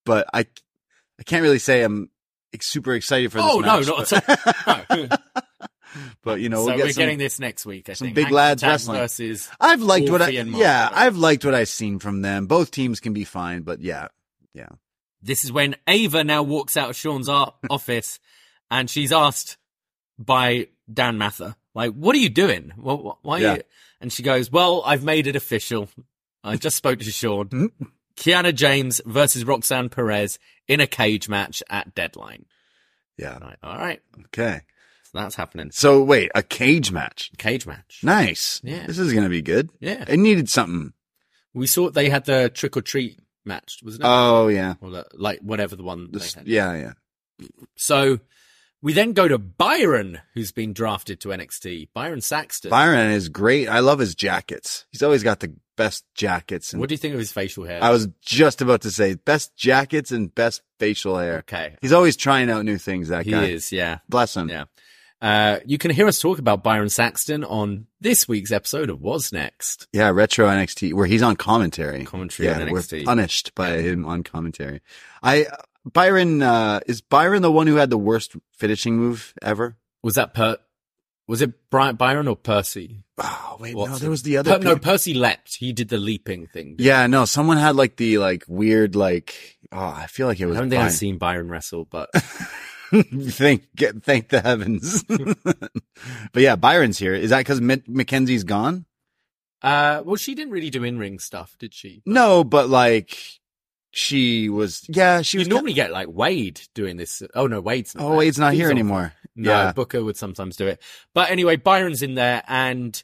[0.05, 0.41] But I,
[1.19, 2.09] I can't really say I'm
[2.63, 3.47] super excited for this.
[3.49, 4.29] Oh, no, not but-
[4.67, 5.17] at all.
[6.23, 7.89] but you know, so we'll get we're some- getting this next week.
[7.89, 8.15] I some think.
[8.15, 8.97] big lads wrestling.
[8.99, 9.49] versus.
[9.59, 10.61] I've liked what I, Wolfie and Mark.
[10.61, 12.47] yeah, I've liked what I've seen from them.
[12.47, 14.07] Both teams can be fine, but yeah,
[14.53, 14.69] yeah.
[15.21, 17.27] This is when Ava now walks out of Shawn's
[17.69, 18.19] office,
[18.69, 19.57] and she's asked
[20.19, 22.71] by Dan Mather, like, "What are you doing?
[22.75, 23.53] Why?" Are Yeah.
[23.55, 23.61] you?
[23.99, 25.89] And she goes, "Well, I've made it official.
[26.43, 27.47] I just spoke to Shawn.
[27.47, 27.65] Hmm?
[28.17, 32.45] Kiana James versus Roxanne Perez in a cage match at Deadline.
[33.17, 33.37] Yeah.
[33.39, 34.61] Right, all right, Okay.
[35.03, 35.71] so that's happening.
[35.71, 37.31] So wait, a cage match.
[37.37, 37.99] Cage match.
[38.03, 38.59] Nice.
[38.63, 38.85] Yeah.
[38.85, 39.69] This is gonna be good.
[39.79, 40.93] Yeah, It needed something.
[41.53, 44.07] we saw they had the trick or treat match, wasn't it?
[44.07, 44.75] Oh yeah.
[44.81, 46.09] or the, like whatever the one.
[46.11, 46.47] They had.
[46.47, 46.93] yeah,
[47.39, 47.47] yeah.
[47.75, 48.19] So
[48.81, 51.89] we then go to Byron, who's been drafted to NXT.
[51.93, 52.69] Byron Saxton.
[52.69, 53.67] Byron is great.
[53.67, 54.85] I love his jackets.
[54.91, 56.73] He's always got the best jackets.
[56.73, 57.81] And What do you think of his facial hair?
[57.81, 61.37] I was just about to say best jackets and best facial hair.
[61.39, 61.75] okay.
[61.81, 63.07] He's always trying out new things.
[63.07, 63.45] That He guy.
[63.45, 64.49] is, yeah, Bless him.
[64.49, 64.65] yeah.
[65.19, 69.87] Uh, you can hear us talk about Byron Saxton on this week's episode of wasNXT.
[69.91, 72.03] Yeah, retro NXT where he's on commentary.
[72.05, 74.81] Commentary yeah, on we're punished by him on commentary.
[75.23, 75.47] I
[75.85, 79.75] Byron uh is Byron the one who had the worst finishing move ever?
[80.03, 80.57] Was that per?
[81.27, 83.03] Was it Brian Byron or Percy?
[83.17, 84.57] Oh wait, no, there was the other.
[84.57, 85.55] Per- no, Percy leapt.
[85.55, 86.75] He did the leaping thing.
[86.79, 89.57] yeah, no, someone had like the like weird like.
[89.71, 90.55] Oh, I feel like it I was.
[90.57, 90.85] don't think Byron.
[90.87, 92.09] I've seen Byron wrestle, but
[92.93, 95.03] thank get, thank the heavens.
[95.43, 95.71] but
[96.35, 97.13] yeah, Byron's here.
[97.13, 98.85] Is that because McKenzie's gone?
[99.63, 102.01] uh, well, she didn't really do in ring stuff, did she?
[102.05, 103.17] No, but like
[103.97, 104.83] she was.
[104.87, 105.47] Yeah, she You was.
[105.47, 107.21] normally get like Wade doing this.
[107.33, 108.03] Oh no, Wade's not.
[108.03, 108.17] oh, there.
[108.19, 109.13] Wade's not He's here anymore.
[109.35, 110.81] No, Yeah, Booker would sometimes do it.
[111.13, 113.01] But anyway, Byron's in there, and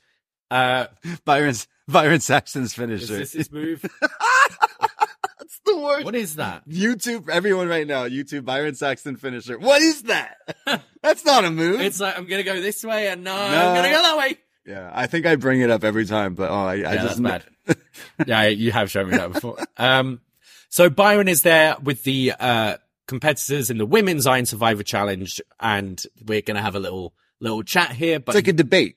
[0.51, 0.87] uh,
[1.25, 3.17] Byron's Byron Saxton's is finisher.
[3.17, 3.83] this his move?
[4.01, 6.05] That's the worst.
[6.05, 6.67] what is that?
[6.67, 9.57] YouTube, everyone right now, YouTube Byron Saxton finisher.
[9.59, 10.37] What is that?
[11.01, 11.81] That's not a move.
[11.81, 13.41] It's like I'm gonna go this way, and no, No.
[13.69, 14.37] I'm gonna go that way.
[14.65, 17.43] yeah, I think I bring it up every time, but oh, I, I just that's
[17.67, 17.77] bad.
[18.27, 19.57] yeah, you have shown me that before.
[19.77, 20.21] Um,
[20.73, 22.77] so Byron is there with the uh,
[23.07, 27.91] competitors in the women's Iron Survivor Challenge, and we're gonna have a little little chat
[27.91, 28.19] here.
[28.19, 28.95] But It's like a debate.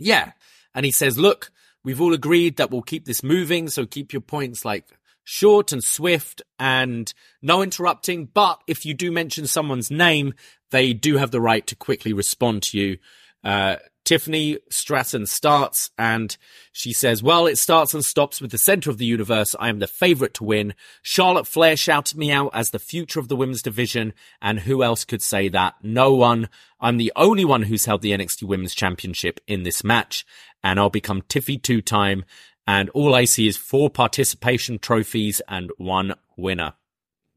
[0.00, 0.32] Yeah.
[0.74, 1.52] And he says, look,
[1.84, 3.68] we've all agreed that we'll keep this moving.
[3.68, 4.88] So keep your points like
[5.22, 8.24] short and swift and no interrupting.
[8.24, 10.34] But if you do mention someone's name,
[10.72, 12.98] they do have the right to quickly respond to you.
[13.46, 16.36] Uh, Tiffany Stratton starts and
[16.72, 19.54] she says, well, it starts and stops with the center of the universe.
[19.58, 20.74] I am the favorite to win.
[21.02, 24.14] Charlotte Flair shouted me out as the future of the women's division.
[24.42, 25.74] And who else could say that?
[25.80, 26.48] No one.
[26.80, 30.26] I'm the only one who's held the NXT Women's Championship in this match.
[30.62, 32.24] And I'll become Tiffy two time.
[32.66, 36.74] And all I see is four participation trophies and one winner.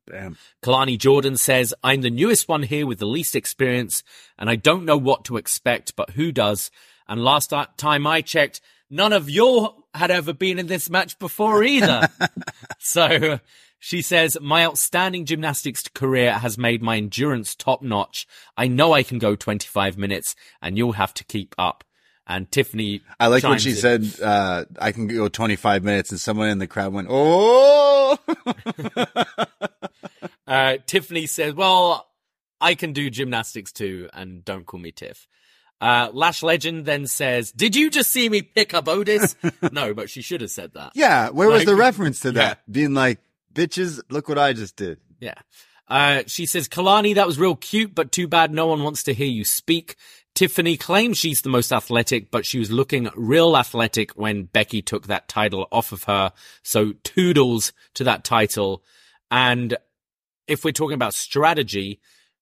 [0.09, 0.37] Damn.
[0.63, 4.03] Kelani Jordan says, I'm the newest one here with the least experience,
[4.37, 6.71] and I don't know what to expect, but who does?
[7.07, 11.63] And last time I checked, none of you had ever been in this match before
[11.63, 12.09] either.
[12.79, 13.39] so
[13.79, 18.27] she says, My outstanding gymnastics career has made my endurance top notch.
[18.57, 21.83] I know I can go 25 minutes, and you'll have to keep up.
[22.29, 23.01] And Tiffany.
[23.19, 23.75] I like when she in.
[23.75, 28.17] said, uh, I can go 25 minutes and someone in the crowd went, Oh,
[30.47, 32.07] Uh, Tiffany says, "Well,
[32.59, 35.27] I can do gymnastics too, and don't call me Tiff."
[35.79, 39.35] Uh, Lash Legend then says, "Did you just see me pick up Otis?"
[39.71, 40.93] no, but she should have said that.
[40.95, 41.29] yeah.
[41.29, 42.33] Where was the reference to Yeah.
[42.33, 42.71] that?
[42.71, 43.19] Being like,
[43.53, 44.97] bitches, look what I just did.
[45.19, 45.35] Yeah.
[45.87, 49.13] Uh, she says, Kelani, that was real cute, but too bad no one wants to
[49.13, 49.95] hear you speak.
[50.39, 55.07] Tiffany claims she's the most athletic, but she was looking real athletic when Becky took
[55.07, 56.31] that title off of her.
[56.63, 58.81] So toodles to that title.
[59.29, 59.75] And
[60.47, 61.99] if we're talking about strategy,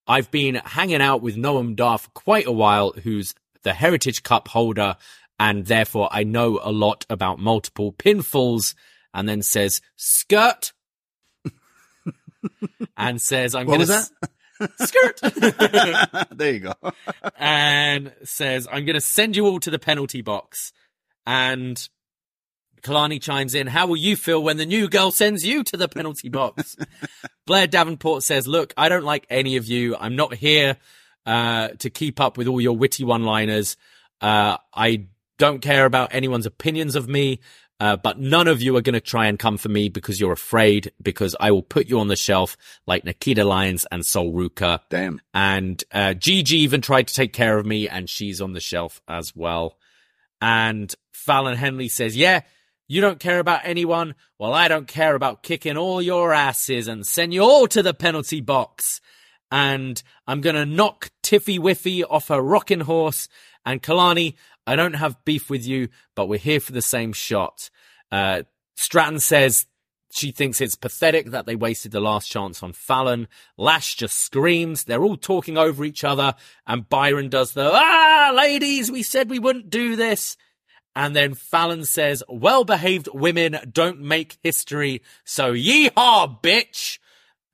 [0.08, 3.34] I've been hanging out with Noam Dar for quite a while, who's
[3.64, 4.98] the Heritage Cup holder,
[5.40, 8.76] and therefore I know a lot about multiple pinfalls,
[9.12, 10.72] and then says, skirt,
[12.96, 14.12] and says, I'm gonna was s-
[14.80, 15.20] skirt,
[16.38, 16.74] there you go.
[17.38, 20.74] and says, I'm gonna send you all to the penalty box,
[21.26, 21.88] and
[22.82, 25.88] Kelani chimes in, how will you feel when the new girl sends you to the
[25.88, 26.76] penalty box?
[27.46, 29.96] Blair Davenport says, look, I don't like any of you.
[30.00, 30.78] I'm not here,
[31.26, 33.78] uh, to keep up with all your witty one-liners.
[34.22, 35.08] Uh, I
[35.38, 37.40] don't care about anyone's opinions of me,
[37.80, 40.32] Uh, but none of you are going to try and come for me because you're
[40.32, 44.80] afraid because I will put you on the shelf like Nikita Lyons and Sol Ruca.
[44.90, 45.22] Damn.
[45.34, 49.00] And, uh, Gigi even tried to take care of me and she's on the shelf
[49.08, 49.78] as well.
[50.42, 52.42] And Fallon Henley says, yeah,
[52.88, 54.16] you don't care about anyone.
[54.40, 57.94] Well, I don't care about kicking all your asses and send you all to the
[57.94, 59.02] penalty box.
[59.52, 63.28] And I'm going to knock Tiffy Whiffy off her rocking horse.
[63.66, 64.36] And Kelani,
[64.68, 67.70] I don't have beef with you, but we're here for the same shot.
[68.12, 68.44] Uh,
[68.76, 69.66] Stratton says
[70.12, 73.28] she thinks it's pathetic that they wasted the last chance on Fallon.
[73.58, 74.84] Lash just screams.
[74.84, 76.36] They're all talking over each other.
[76.66, 80.38] And Byron does the, ah, ladies, we said we wouldn't do this.
[80.96, 85.02] And then Fallon says, well behaved women don't make history.
[85.24, 87.00] So yeehaw, bitch.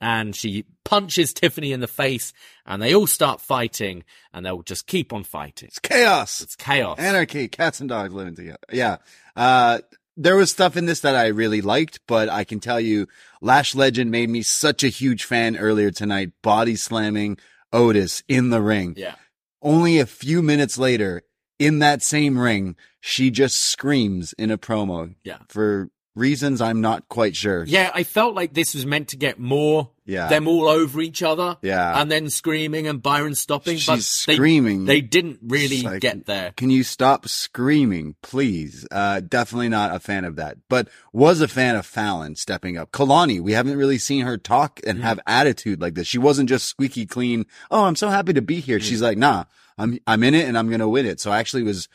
[0.03, 2.34] And she punches Tiffany in the face
[2.65, 4.03] and they all start fighting
[4.34, 5.69] and they'll just keep on fighting.
[5.69, 6.41] It's chaos.
[6.41, 6.99] It's chaos.
[6.99, 7.47] Anarchy.
[7.47, 8.57] Cats and dogs living together.
[8.69, 8.97] Yeah.
[9.34, 9.80] Uh,
[10.17, 13.07] there was stuff in this that I really liked, but I can tell you,
[13.39, 17.38] Lash Legend made me such a huge fan earlier tonight, body slamming
[17.71, 18.95] Otis in the ring.
[18.97, 19.15] Yeah.
[19.61, 21.23] Only a few minutes later,
[21.59, 25.15] in that same ring, she just screams in a promo.
[25.23, 25.38] Yeah.
[25.47, 27.64] For reasons I'm not quite sure.
[27.64, 30.27] Yeah, I felt like this was meant to get more Yeah.
[30.27, 31.57] them all over each other.
[31.61, 31.99] Yeah.
[31.99, 33.76] And then screaming and Byron stopping.
[33.88, 34.85] but She's they- screaming.
[34.85, 36.52] They, didn't really like, get there.
[36.56, 38.85] Can you stop screaming, please?
[38.91, 42.91] Uh, definitely not a fan of that, but was a fan of Fallon stepping up.
[42.91, 46.07] Kelani, we haven't really seen her talk and have attitude like this.
[46.07, 47.45] She wasn't just squeaky clean.
[47.72, 48.80] Oh, I'm so happy to be here.
[48.80, 49.45] She's like, nah,
[49.77, 51.19] I'm, I'm in it and I'm going to win it.
[51.19, 51.88] So I actually was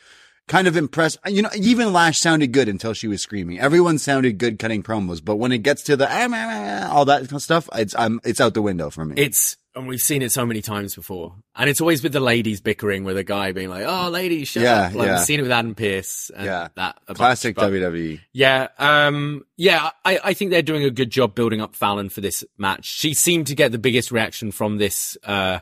[0.49, 1.17] kind of impressed.
[1.25, 3.59] You know, even Lash sounded good until she was screaming.
[3.59, 7.05] Everyone sounded good cutting promos, but when it gets to the, ah, ah, ah, all
[7.05, 9.15] that kind of stuff, it's, I'm, it's out the window for me.
[9.17, 11.35] It's, and we've seen it so many times before.
[11.55, 14.63] And it's always with the ladies bickering with a guy being like, oh, ladies, shut
[14.63, 14.93] Yeah, up.
[14.95, 15.13] Like, yeah.
[15.17, 16.31] we've seen it with Adam Pearce.
[16.35, 16.67] And yeah.
[16.75, 16.95] That.
[17.03, 18.19] a bunch, Classic but- WWE.
[18.33, 22.19] Yeah, um, yeah, I, I think they're doing a good job building up Fallon for
[22.21, 22.85] this match.
[22.85, 25.59] She seemed to get the biggest reaction from this, uh,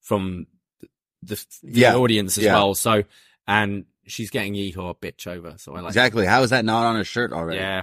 [0.00, 0.48] from
[1.22, 2.74] the, the Yeah, audience as well.
[2.74, 3.04] So,
[3.46, 5.54] and she's getting yeehaw bitch over.
[5.56, 6.26] So I like Exactly.
[6.26, 7.60] How is that not on her shirt already?
[7.60, 7.82] Yeah.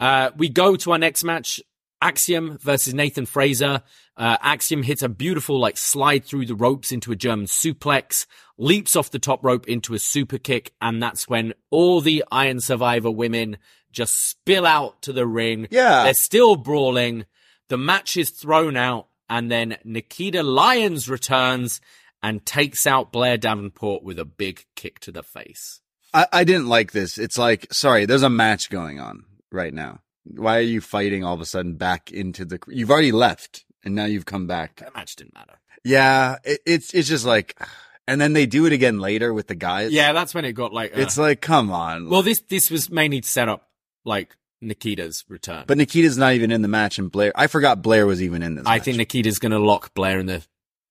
[0.00, 1.60] Uh, we go to our next match.
[2.00, 3.82] Axiom versus Nathan Frazer.
[4.16, 8.26] Uh, Axiom hits a beautiful like slide through the ropes into a German suplex,
[8.56, 12.60] leaps off the top rope into a super kick, and that's when all the Iron
[12.60, 13.58] Survivor women
[13.90, 15.66] just spill out to the ring.
[15.70, 16.04] Yeah.
[16.04, 17.26] They're still brawling.
[17.68, 21.80] The match is thrown out, and then Nikita Lyons returns
[22.22, 25.80] and takes out Blair Davenport with a big kick to the face.
[26.14, 27.18] I, I didn't like this.
[27.18, 30.00] It's like, sorry, there's a match going on right now.
[30.24, 33.94] Why are you fighting all of a sudden back into the, you've already left and
[33.94, 34.76] now you've come back.
[34.76, 35.58] That match didn't matter.
[35.84, 36.36] Yeah.
[36.44, 37.58] It, it's, it's just like,
[38.06, 39.92] and then they do it again later with the guys.
[39.92, 40.96] Yeah, that's when it got like.
[40.96, 42.08] uh, It's like, come on.
[42.08, 43.68] well, this this was mainly to set up
[44.04, 45.64] like Nikita's return.
[45.66, 48.54] but Nikita's not even in the match and Blair, I forgot Blair was even in
[48.56, 48.66] this.
[48.66, 48.84] I match.
[48.84, 50.42] think Nikita's going to lock Blair in the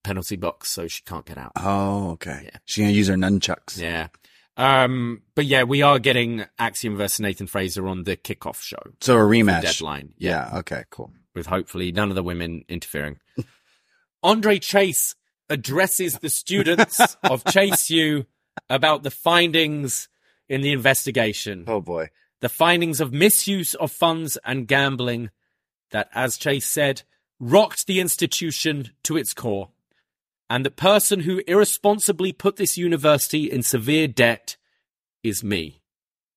[0.02, 1.52] penalty box so she can't get out.
[1.56, 2.42] Oh, okay.
[2.44, 2.58] Yeah.
[2.64, 3.78] She's going to use her nunchucks.
[3.80, 4.08] Yeah.
[4.56, 8.78] Um, but yeah, we are getting Axiom versus Nathan Frazer on the kickoff show.
[9.00, 9.62] So a rematch.
[9.62, 10.14] Deadline.
[10.18, 10.50] Yeah.
[10.58, 10.84] Okay.
[10.90, 11.12] Cool.
[11.34, 13.18] With hopefully none of the women interfering.
[14.22, 15.14] Andre Chase
[15.48, 18.26] addresses the students of Chase U
[18.68, 20.08] about the findings
[20.48, 21.64] in the investigation.
[21.68, 22.08] Oh boy.
[22.40, 25.30] the findings of misuse of funds and gambling
[25.90, 27.02] that, as Chase said,
[27.38, 29.70] rocked the institution to its core.
[30.50, 34.56] And the person who irresponsibly put this university in severe debt
[35.22, 35.82] is me.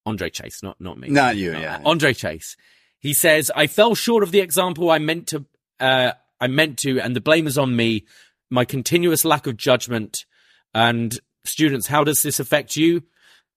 [0.06, 1.10] Andre Chase, not, not me.
[1.10, 1.82] Not you, yeah.
[1.86, 2.58] Andre Chase.
[3.00, 5.46] He says, I fell short of the example I meant to,
[5.80, 8.06] uh, I meant to, and the blame is on me,
[8.50, 10.26] my continuous lack of judgment.
[10.74, 13.04] And students, how does this affect you?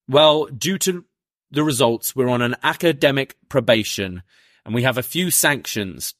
[0.08, 1.04] Well, due to
[1.50, 4.22] the results, we're on an academic probation
[4.64, 6.14] and we have a few sanctions.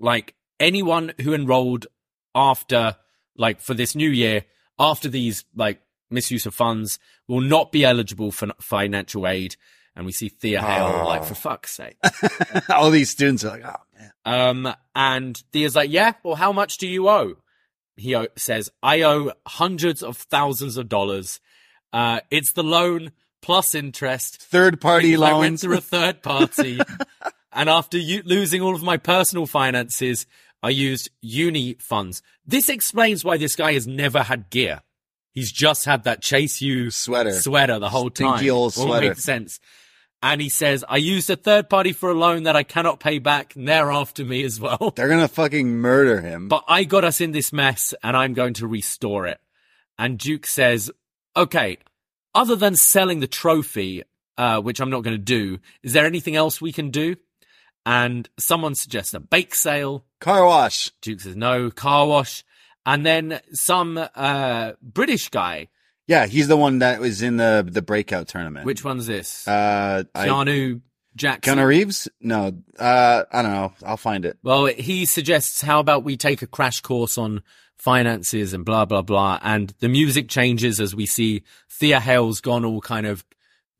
[0.00, 1.86] Like anyone who enrolled
[2.34, 2.96] after,
[3.36, 4.44] like for this new year,
[4.78, 5.80] after these, like
[6.10, 6.98] misuse of funds
[7.28, 9.56] will not be eligible for financial aid.
[9.94, 11.98] And we see Thea Hail, like, for fuck's sake.
[12.70, 14.12] all these students are like, oh man.
[14.66, 17.34] Um, and Thea's like, yeah, well, how much do you owe?
[17.96, 21.40] He o- says, I owe hundreds of thousands of dollars.
[21.92, 24.40] Uh, it's the loan plus interest.
[24.40, 25.60] Third party I went loans.
[25.60, 26.80] through a third party.
[27.52, 30.24] and after u- losing all of my personal finances,
[30.62, 32.22] I used uni funds.
[32.46, 34.82] This explains why this guy has never had gear.
[35.32, 37.32] He's just had that Chase U Sweater.
[37.32, 38.36] sweater the whole time.
[38.36, 39.08] Stinky old All sweater.
[39.08, 39.60] makes sense.
[40.22, 43.18] And he says, I used a third party for a loan that I cannot pay
[43.18, 44.92] back, and they're after me as well.
[44.94, 46.46] They're going to fucking murder him.
[46.46, 49.40] But I got us in this mess and I'm going to restore it.
[49.98, 50.92] And Duke says,
[51.36, 51.78] okay,
[52.34, 54.04] other than selling the trophy,
[54.38, 55.58] uh, which I'm not going to do.
[55.82, 57.16] Is there anything else we can do?
[57.84, 60.04] And someone suggests a bake sale.
[60.20, 60.90] Car wash.
[61.00, 62.44] Duke says no, car wash.
[62.86, 65.68] And then some uh, British guy.
[66.06, 68.66] Yeah, he's the one that was in the the breakout tournament.
[68.66, 69.46] Which one's this?
[69.46, 70.80] uh, I, Keanu
[71.14, 71.58] Jackson.
[71.58, 72.08] Keanu Reeves?
[72.20, 73.72] No, uh, I don't know.
[73.84, 74.36] I'll find it.
[74.42, 77.42] Well, he suggests how about we take a crash course on
[77.78, 82.64] finances and blah blah blah, and the music changes as we see Thea Hail's gone
[82.64, 83.24] all kind of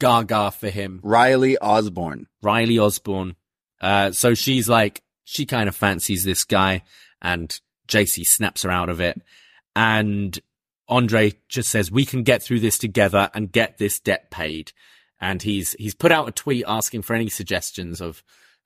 [0.00, 1.00] gaga for him.
[1.02, 2.26] Riley Osborne.
[2.42, 3.34] Riley Osborne.
[3.82, 6.82] Uh, so she's like, she kind of fancies this guy,
[7.20, 9.20] and Jacy snaps her out of it,
[9.76, 10.38] and
[10.88, 14.72] Andre just says we can get through this together and get this debt paid.
[15.20, 18.22] And he's he's put out a tweet asking for any suggestions of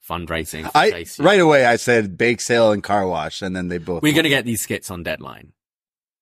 [0.08, 0.70] fundraising.
[0.74, 1.24] I JC.
[1.24, 4.28] right away I said bake sale and car wash, and then they both We're gonna
[4.30, 5.52] get these skits on deadline.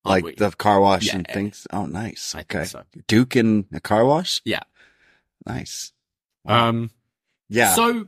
[0.04, 0.34] like we?
[0.34, 1.16] the car wash Yeah.
[1.16, 1.66] and things.
[1.72, 2.34] Oh, nice.
[2.34, 2.82] I Okay, so.
[3.06, 4.40] Duke and a car wash.
[4.44, 4.62] Yeah.
[5.46, 5.92] Nice.
[6.46, 6.90] Um.
[7.48, 7.74] Yeah.
[7.74, 8.06] So,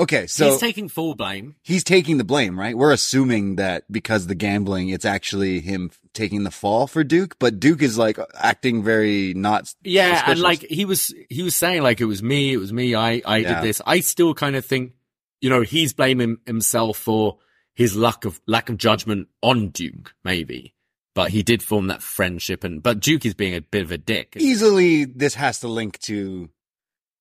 [0.00, 1.56] okay, so he's taking full blame.
[1.62, 2.76] he's taking the blame, right?
[2.76, 7.60] We're assuming that because the gambling, it's actually him taking the fall for Duke, but
[7.60, 9.72] Duke is like acting very not.
[9.82, 12.94] Yeah, and like he was, he was saying like it was me, it was me.
[12.94, 13.54] I, I Yeah.
[13.60, 13.80] did this.
[13.86, 14.92] I still kind of think,
[15.40, 17.38] you know, he's blaming himself for
[17.74, 20.74] his lack of lack of judgment on Duke, maybe.
[21.14, 23.98] But he did form that friendship, and but Duke is being a bit of a
[23.98, 24.36] dick.
[24.38, 26.50] easily this has to link to.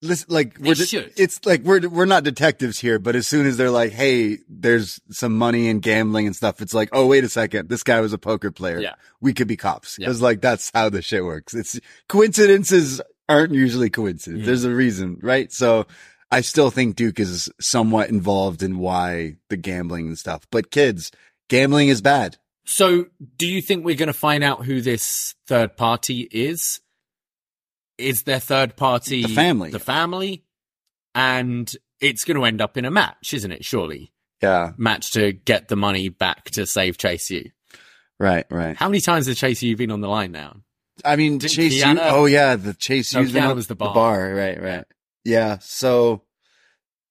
[0.02, 3.58] Listen, like we're de- it's like we're we're not detectives here, but as soon as
[3.58, 7.30] they're like, "Hey, there's some money and gambling and stuff," it's like, "Oh, wait a
[7.30, 8.80] second, this guy was a poker player.
[8.80, 8.94] Yeah.
[9.20, 10.06] we could be cops." Yeah.
[10.08, 11.54] Because like that's how the shit works.
[11.54, 11.78] It's
[12.08, 14.44] coincidences aren't usually coincidences.
[14.44, 14.46] Mhm.
[14.46, 15.52] There's a reason, right?
[15.52, 15.86] So
[16.32, 20.48] I still think Duke is somewhat involved in why the gambling and stuff.
[20.52, 21.12] But kids,
[21.50, 22.38] gambling is bad.
[22.66, 23.08] So,
[23.38, 26.82] do you think we're going to find out who this third party is?
[28.00, 29.70] Is their third party The family.
[29.72, 30.44] The family,
[31.14, 33.66] and it's going to end up in a match, isn't it?
[33.66, 37.50] Surely, Yeah, match to get the money back to save Chase U.
[38.20, 38.76] right, right.
[38.78, 40.58] How many times has Chase U been on the line now?
[41.06, 41.84] I mean, Didn't Chase.
[41.84, 43.14] Keanu- U- oh yeah, the Chase.
[43.14, 44.34] No, U's been Keanu up was the bar.
[44.34, 44.86] Right, right.
[45.26, 45.58] Yeah.
[45.62, 46.24] So,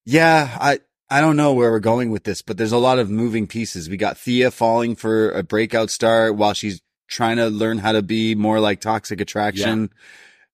[0.05, 0.79] yeah, I
[1.09, 3.89] I don't know where we're going with this, but there's a lot of moving pieces.
[3.89, 8.03] We got Thea falling for a breakout star while she's trying to learn how to
[8.03, 9.89] be more like Toxic Attraction.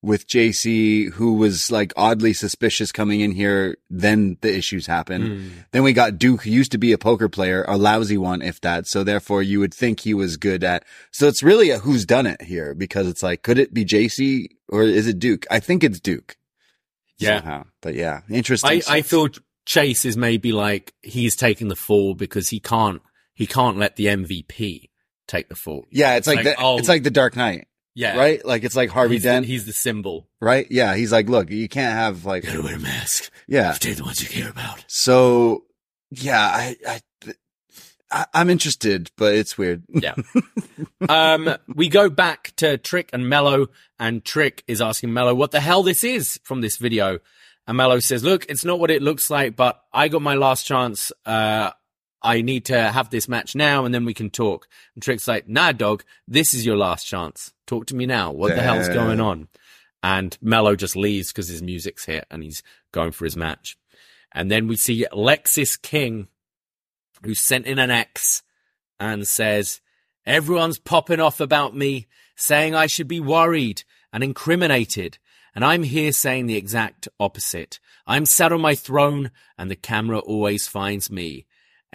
[0.06, 5.22] With Jacy, who was like oddly suspicious coming in here, then the issues happen.
[5.26, 5.48] Hmm.
[5.72, 8.62] Then we got Duke, who used to be a poker player, a lousy one, if
[8.62, 8.88] that.
[8.88, 12.28] So therefore you would think he was good at, so it's really a who's done
[12.28, 15.46] it here because it's like, could it be Jacy or is it Duke?
[15.50, 16.38] I think it's Duke.
[17.18, 17.40] Yeah.
[17.40, 17.66] Somehow.
[17.82, 18.84] But yeah, interesting.
[18.88, 19.30] I, I feel
[19.66, 23.02] Chase is maybe like he's taking the fall because he can't
[23.34, 24.90] he can't let the MVP
[25.28, 25.86] take the fall.
[25.92, 28.44] yeah, it's like, like, the, oh, it's like the Dark Knight, Yeah, right?
[28.46, 30.28] Like it's like Harvey He's the, Dent, he's the symbol.
[30.42, 30.68] right?
[30.70, 30.96] Yeah.
[30.96, 33.32] He's like, look, you can't have like, Gotta wear a mask.
[33.48, 33.72] yeah.
[33.74, 34.84] Take the ones you care about.
[34.88, 35.64] So
[36.12, 37.02] yeah, I, I,
[38.12, 39.84] I I'm interested, but it's weird.
[39.90, 40.16] Yeah.
[41.10, 43.68] um, we go back to Trick and Mello,
[44.00, 47.20] and Trick is asking Mello what the hell this is from this video.
[47.68, 50.68] And Mello says, look, it's not what it looks like, but I got my last
[50.68, 51.12] chance.
[51.26, 51.72] Uh,
[52.26, 54.68] I need to have this match now and then we can talk.
[54.96, 57.54] And Trick's like, nah, dog, this is your last chance.
[57.68, 58.32] Talk to me now.
[58.32, 59.48] What the hell's going on?
[60.02, 63.78] And Mello just leaves because his music's hit and he's going for his match.
[64.32, 66.28] And then we see Lexis King,
[67.24, 68.42] who sent in an X
[69.00, 69.82] and says,
[70.26, 75.20] Everyone's popping off about me, saying I should be worried and incriminated.
[75.54, 77.80] And I'm here saying the exact opposite.
[78.08, 81.46] I'm sat on my throne and the camera always finds me.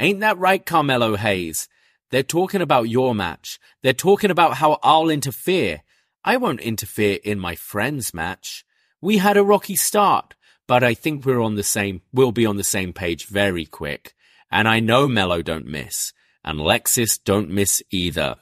[0.00, 1.68] Ain't that right, Carmelo Hayes?
[2.10, 3.60] They're talking about your match.
[3.82, 5.82] They're talking about how I'll interfere.
[6.24, 8.64] I won't interfere in my friend's match.
[9.02, 10.34] We had a rocky start,
[10.66, 14.14] but I think we're on the same, we'll be on the same page very quick.
[14.50, 18.36] And I know Mello don't miss, and Lexis don't miss either.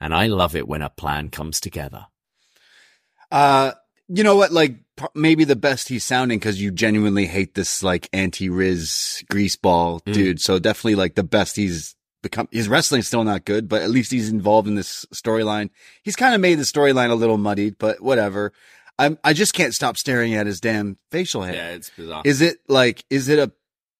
[0.00, 2.06] And I love it when a plan comes together.
[3.32, 3.72] Uh,
[4.06, 4.52] you know what?
[4.52, 4.76] Like
[5.14, 10.12] maybe the best he's sounding because you genuinely hate this like anti-Riz greaseball Mm.
[10.12, 10.40] dude.
[10.40, 12.48] So definitely like the best he's become.
[12.52, 15.70] His wrestling's still not good, but at least he's involved in this storyline.
[16.02, 18.52] He's kind of made the storyline a little muddied, but whatever.
[18.98, 21.54] I'm, I just can't stop staring at his damn facial hair.
[21.54, 22.22] Yeah, it's bizarre.
[22.24, 23.50] Is it like, is it a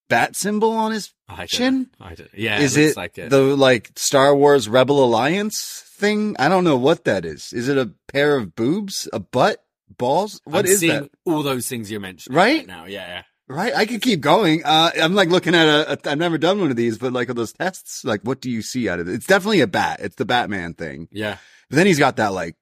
[0.08, 1.90] bat symbol on his I don't chin?
[2.00, 3.30] I don't, yeah, is it it like it.
[3.30, 6.36] the like Star Wars Rebel Alliance thing?
[6.38, 7.52] I don't know what that is.
[7.52, 9.63] Is it a pair of boobs, a butt,
[9.98, 10.40] balls?
[10.44, 11.10] What I'm is that?
[11.24, 12.34] all those things you mentioned.
[12.34, 12.66] mentioning Right?
[12.66, 12.86] now.
[12.86, 13.22] Yeah, yeah.
[13.46, 13.74] Right?
[13.74, 14.64] I could keep going.
[14.64, 17.28] Uh, I'm like looking at a, a, I've never done one of these, but like
[17.28, 19.14] of those tests, like what do you see out of it?
[19.14, 20.00] It's definitely a bat.
[20.00, 21.08] It's the Batman thing.
[21.12, 21.36] Yeah.
[21.68, 22.56] But then he's got that like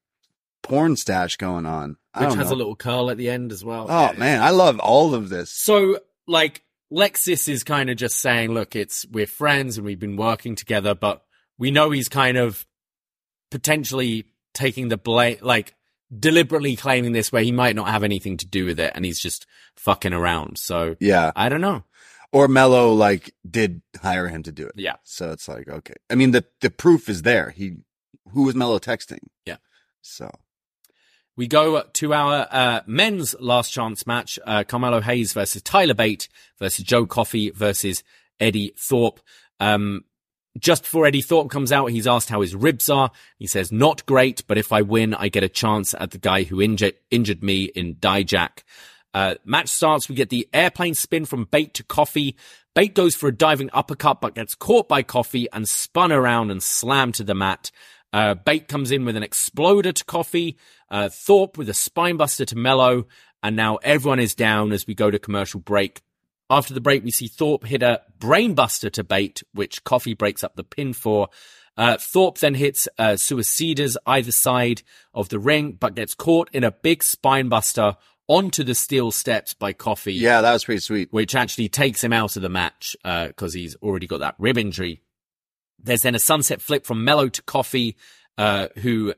[0.62, 1.96] porn stash going on.
[2.14, 2.56] I which has know.
[2.56, 3.86] a little curl at the end as well.
[3.88, 5.50] Oh man, I love all of this.
[5.50, 10.16] So, like, Lexis is kind of just saying, look, it's, we're friends and we've been
[10.16, 11.22] working together, but
[11.58, 12.66] we know he's kind of
[13.50, 15.74] potentially taking the blame, like,
[16.16, 19.20] deliberately claiming this where he might not have anything to do with it and he's
[19.20, 20.58] just fucking around.
[20.58, 21.32] So, Yeah.
[21.34, 21.84] I don't know.
[22.32, 24.72] Or Mello like did hire him to do it.
[24.76, 24.96] Yeah.
[25.04, 25.94] So it's like, okay.
[26.10, 27.50] I mean, the, the proof is there.
[27.50, 27.76] He,
[28.32, 29.20] who was Mello texting?
[29.44, 29.56] Yeah.
[30.00, 30.30] So
[31.36, 36.28] We go to our uh, men's last chance match: uh, Carmelo Hayes versus Tyler Bate
[36.58, 38.02] versus Joe Coffey versus
[38.40, 39.20] Eddy Thorpe.
[39.60, 40.04] Um,
[40.58, 43.10] just before Eddy Thorpe comes out, he's asked how his ribs are.
[43.38, 46.44] He says, "Not great, but if I win, I get a chance at the guy
[46.44, 48.62] who injured injured me in Dijak."
[49.14, 50.08] Uh, match starts.
[50.08, 52.36] We get the airplane spin from Bate to Coffey.
[52.74, 56.62] Bate goes for a diving uppercut, but gets caught by Coffey and spun around and
[56.62, 57.70] slammed to the mat.
[58.12, 60.56] Uh, Bate comes in with an exploder to Coffey.
[60.90, 63.06] Uh, Thorpe with a spinebuster to Mello.
[63.42, 66.00] And now everyone is down as we go to commercial break.
[66.52, 70.54] After the break, we see Thorpe hit a brainbuster to Bate, which Coffey breaks up
[70.54, 71.30] the pin for.
[71.78, 74.82] Uh, Thorpe then hits uh, Suicidas either side
[75.14, 77.96] of the ring, but gets caught in a big spinebuster
[78.28, 81.10] onto the steel steps by Coffey yeah, that was pretty sweet.
[81.10, 85.00] which actually takes him out of the match because he's already got that rib injury.
[85.82, 87.96] There's then a sunset flip from Mello to Coffey,
[88.36, 89.14] uh, who,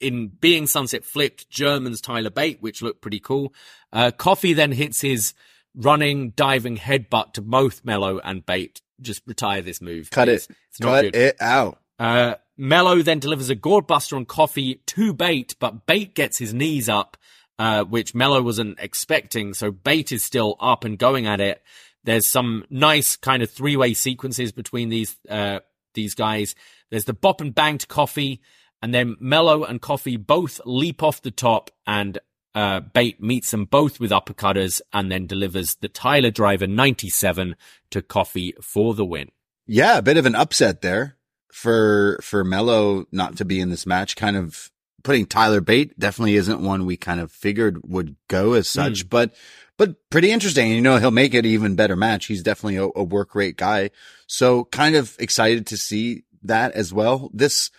[0.00, 3.54] in being sunset flipped, Germans Tyler Bate, which looked pretty cool.
[3.90, 5.32] Uh, Coffey then hits his
[5.74, 8.80] running, diving headbutt to both Mello and Bate.
[9.00, 10.10] Just retire this move.
[10.10, 10.56] Cut It's- it.
[10.70, 11.16] It's not Cut good.
[11.16, 11.80] it out.
[11.98, 16.54] Uh, Mello then delivers a gourd buster on Coffey to Bate, but Bate gets his
[16.54, 17.16] knees up,
[17.58, 19.54] uh, which Mello wasn't expecting.
[19.54, 21.62] So Bate is still up and going at it.
[22.04, 25.60] There's some nice kind of three way sequences between these, uh,
[25.94, 26.54] these guys.
[26.90, 28.40] There's the bop and bang to Coffey,
[28.82, 32.18] and then Mello and Coffey both leap off the top and
[32.54, 37.56] uh, Bate meets them both with uppercutters and then delivers the Tyler Driver 97
[37.90, 39.30] to Coffey for the win.
[39.66, 41.16] Yeah, a bit of an upset there
[41.52, 44.16] for for Mello not to be in this match.
[44.16, 44.70] Kind of
[45.02, 49.34] putting Tyler Bate definitely isn't one we kind of figured would go as such, but
[49.76, 50.70] but pretty interesting.
[50.70, 52.26] You know, he'll make it an even better match.
[52.26, 53.90] He's definitely a, a work rate guy.
[54.26, 57.30] So kind of excited to see that as well.
[57.32, 57.70] This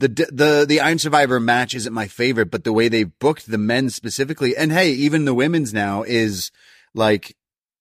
[0.00, 3.58] the the the Iron Survivor match isn't my favorite, but the way they booked the
[3.58, 6.50] men specifically, and hey, even the women's now is
[6.94, 7.36] like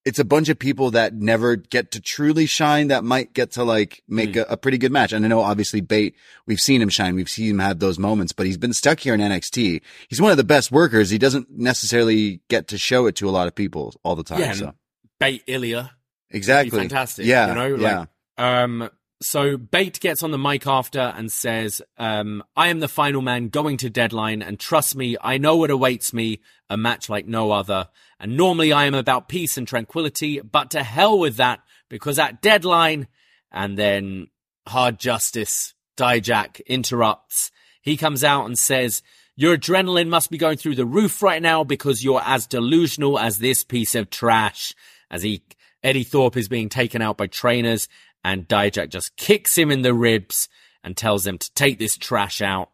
[0.05, 3.63] it's a bunch of people that never get to truly shine that might get to
[3.63, 5.13] like make a, a pretty good match.
[5.13, 6.15] And I know obviously Bate,
[6.45, 7.15] we've seen him shine.
[7.15, 9.81] We've seen him have those moments, but he's been stuck here in NXT.
[10.07, 11.09] He's one of the best workers.
[11.09, 14.39] He doesn't necessarily get to show it to a lot of people all the time.
[14.39, 14.73] Yeah, so
[15.19, 15.89] Bate Ilja.
[16.31, 16.79] exactly.
[16.79, 17.25] fantastic.
[17.25, 17.47] Yeah.
[17.49, 18.05] You know, yeah.
[18.37, 18.89] um,
[19.21, 23.49] so Bate gets on the mic after and says, um, I am the final man
[23.49, 26.39] going to deadline and trust me, I know what awaits me,
[26.69, 27.89] a match like no other.
[28.19, 32.41] And normally I am about peace and tranquility, but to hell with that because at
[32.41, 33.07] deadline
[33.51, 34.27] and then
[34.67, 37.51] hard justice, Dijak interrupts.
[37.81, 39.01] He comes out and says,
[39.35, 43.39] your adrenaline must be going through the roof right now because you're as delusional as
[43.39, 44.73] this piece of trash.
[45.11, 45.41] As he,
[45.83, 47.87] Eddy Thorpe is being taken out by trainers
[48.23, 50.49] and Dijak just kicks him in the ribs
[50.83, 52.69] and tells him to take this trash out.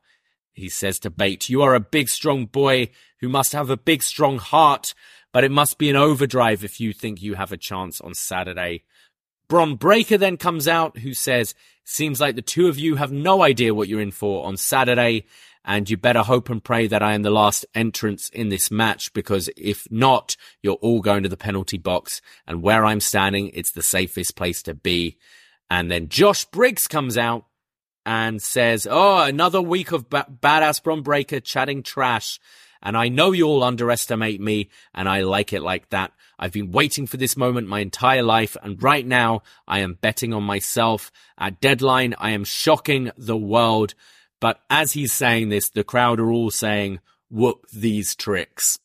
[0.53, 2.89] He says to Bate, you are a big strong boy
[3.19, 4.93] who must have a big strong heart,
[5.33, 8.83] but it must be an overdrive if you think you have a chance on Saturday.
[9.47, 11.53] Bron Breaker then comes out who says,
[11.83, 15.25] seems like the two of you have no idea what you're in for on Saturday
[15.65, 19.11] and you better hope and pray that I am the last entrance in this match
[19.13, 23.71] because if not, you're all going to the penalty box and where I'm standing, it's
[23.71, 25.17] the safest place to be.
[25.69, 27.45] And then Josh Briggs comes out
[28.05, 32.39] and says, Oh, another week of ba- badass Bron Breaker chatting trash.
[32.83, 36.11] And I know you all underestimate me and I like it like that.
[36.37, 38.55] I've been waiting for this moment my entire life.
[38.61, 41.11] And right now I am betting on myself.
[41.39, 43.95] At deadline, I am shocking the world.
[44.45, 46.99] But as he's saying this, the crowd are all saying,
[47.31, 48.77] whoop these tricks.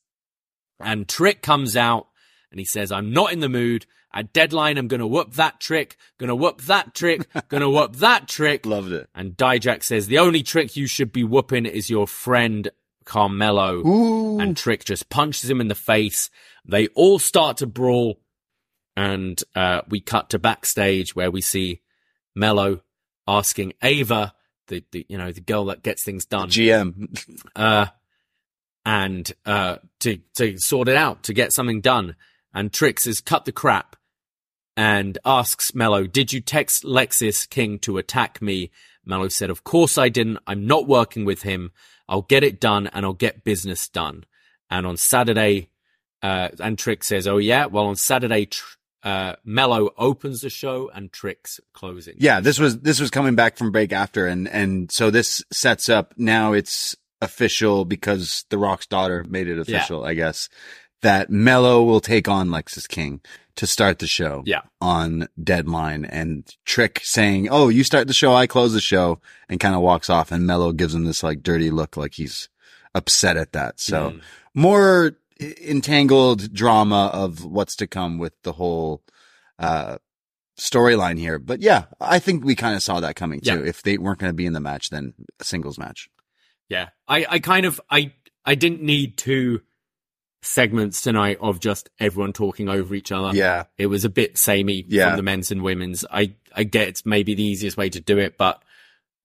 [0.83, 2.07] And Trick comes out
[2.51, 3.85] and he says, I'm not in the mood.
[4.11, 7.69] At deadline, I'm going to whoop that trick, going to whoop that trick, going to
[7.69, 8.65] whoop that trick.
[8.65, 9.11] Loved it.
[9.15, 12.71] And Dijak says, the only trick you should be whooping is your friend
[13.05, 13.87] Carmelo.
[13.87, 14.41] Ooh.
[14.41, 16.31] And Trick just punches him in the face.
[16.67, 18.19] They all start to brawl.
[18.97, 21.83] And uh, we cut to backstage where we see
[22.35, 22.81] Mello
[23.29, 24.33] asking Ava,
[24.71, 27.47] the, the you know the girl that gets things done, GM.
[27.55, 27.87] uh,
[28.87, 32.17] and uh, to to sort it out, to get something done.
[32.55, 33.97] And Trix is cut the crap
[34.77, 38.71] and asks Mello, "Did you text Lexis King to attack me?"
[39.05, 40.39] Mello said, Of course I didn't.
[40.47, 41.73] I'm not working with him.
[42.09, 44.25] I'll get it done and I'll get business done.
[44.71, 45.71] And on Saturday,
[46.23, 47.67] uh, and Trick says, Oh, yeah.
[47.67, 52.17] Well, on Saturday, tr- uh, Mello opens the show and Trick's closing.
[52.19, 55.89] Yeah, this was this was coming back from break after, and and so this sets
[55.89, 60.49] up now it's official because The Rock's daughter made it official, I guess,
[61.03, 63.21] that Mello will take on Lexis King
[63.57, 64.43] to start the show.
[64.47, 64.63] Yeah.
[64.81, 69.61] on deadline, and Trick saying, "Oh, you start the show, I close the show," and
[69.61, 72.49] kind of walks off, and Mello gives him this like dirty look, like he's
[72.95, 73.81] upset at that.
[73.81, 74.21] So Mm.
[74.55, 79.03] more entangled drama of what's to come with the whole
[79.59, 79.99] uh
[80.59, 81.39] storyline here.
[81.39, 83.61] But yeah, I think we kind of saw that coming too.
[83.61, 83.69] Yeah.
[83.69, 86.11] If they weren't going to be in the match, then a singles match.
[86.69, 86.91] Yeah.
[87.09, 88.13] I, I kind of, I,
[88.45, 89.63] I didn't need two
[90.43, 93.35] segments tonight of just everyone talking over each other.
[93.35, 93.65] Yeah.
[93.79, 95.09] It was a bit samey Yeah.
[95.09, 96.05] from the men's and women's.
[96.11, 98.63] I, I get it's maybe the easiest way to do it, but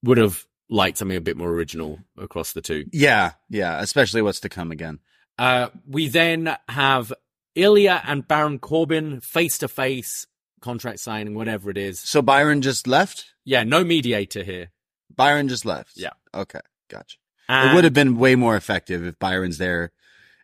[0.04, 2.86] would have liked something a bit more original across the two.
[2.94, 5.00] Yeah, yeah, especially what's to come again.
[5.38, 7.12] Uh, we then have
[7.56, 10.28] Ilja and Baron Corbin face to face,
[10.62, 12.00] contract signing, whatever it is.
[12.00, 13.26] So Byron just left?
[13.44, 14.72] Yeah, no mediator here.
[15.16, 15.94] Byron just left.
[15.96, 16.12] Yeah.
[16.34, 17.18] Okay, gotcha.
[17.48, 19.92] And it would have been way more effective if Byron's there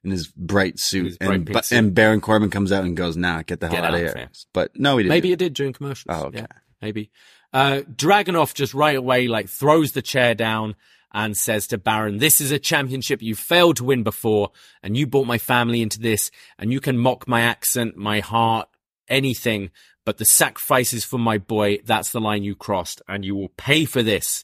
[0.03, 1.77] in his bright suit his bright and, suit.
[1.77, 4.11] and Baron Corbin comes out and goes, "Nah, get the hell Get out of here."
[4.11, 4.29] fam.
[4.53, 5.09] But no, he didn't.
[5.09, 6.15] Maybe it did during commercials.
[6.15, 6.39] Oh, okay.
[6.39, 6.47] Yeah,
[6.81, 7.11] maybe.
[7.53, 10.75] Uh, Dragunov just right away, like, throws the chair down
[11.13, 14.51] and says to Baron, this is a championship you failed to win before,
[14.81, 18.69] and you brought my family into this, and you can mock my accent, my heart,
[19.07, 19.71] anything,
[20.05, 23.85] but the sacrifices for my boy, that's the line you crossed, and you will pay
[23.85, 24.43] for this.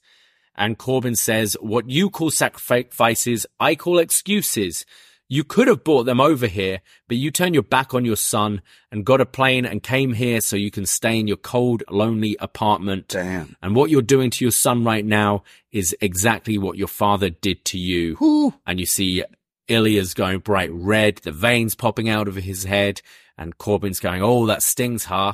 [0.56, 4.86] And Corbin says, what you call sacrifices, I call excuses.
[5.30, 8.62] You could have brought them over here, but you turned your back on your son
[8.92, 12.38] and got a plane and came here so you can stay in your cold, lonely
[12.40, 13.10] apartment.
[13.10, 13.58] Damn.
[13.62, 17.66] And what you're doing to your son right now is exactly what your father did
[17.66, 18.16] to you.
[18.66, 19.24] And you see
[19.68, 23.02] Ilja's going bright red, the veins popping out of his head,
[23.38, 25.34] and Corbin's going, Oh, that stings, huh?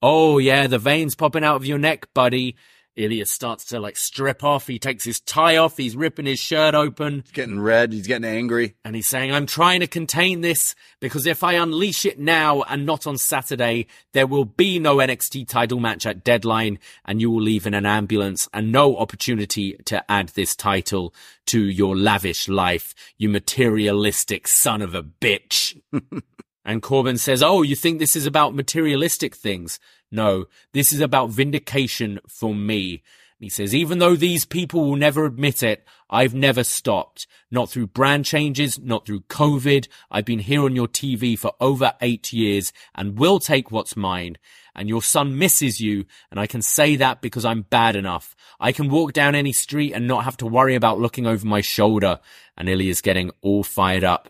[0.00, 2.56] Oh, yeah, the veins popping out of your neck, buddy.
[2.96, 4.66] Ilja starts to like strip off.
[4.66, 5.76] He takes his tie off.
[5.76, 7.92] He's ripping his shirt open He's getting red.
[7.92, 8.74] He's getting angry.
[8.84, 12.84] and he's saying, I'm trying to contain this because if I unleash it now and
[12.84, 17.42] not on Saturday, there will be no NXT title match at deadline and you will
[17.42, 21.14] leave in an ambulance and no opportunity to add this title
[21.46, 25.80] to your lavish life, you materialistic son of a bitch.
[26.64, 29.80] And Corbin says, Oh, you think this is about materialistic things?
[30.12, 33.02] No, this is about vindication for me.
[33.40, 37.26] He says, even though these people will never admit it, I've never stopped.
[37.50, 39.88] Not through brand changes, not through COVID.
[40.12, 44.38] I've been here on your TV for over eight years and will take what's mine.
[44.76, 46.04] And your son misses you.
[46.30, 48.36] And I can say that because I'm bad enough.
[48.60, 51.62] I can walk down any street and not have to worry about looking over my
[51.62, 52.20] shoulder.
[52.56, 54.28] And Ilja's getting all fired up.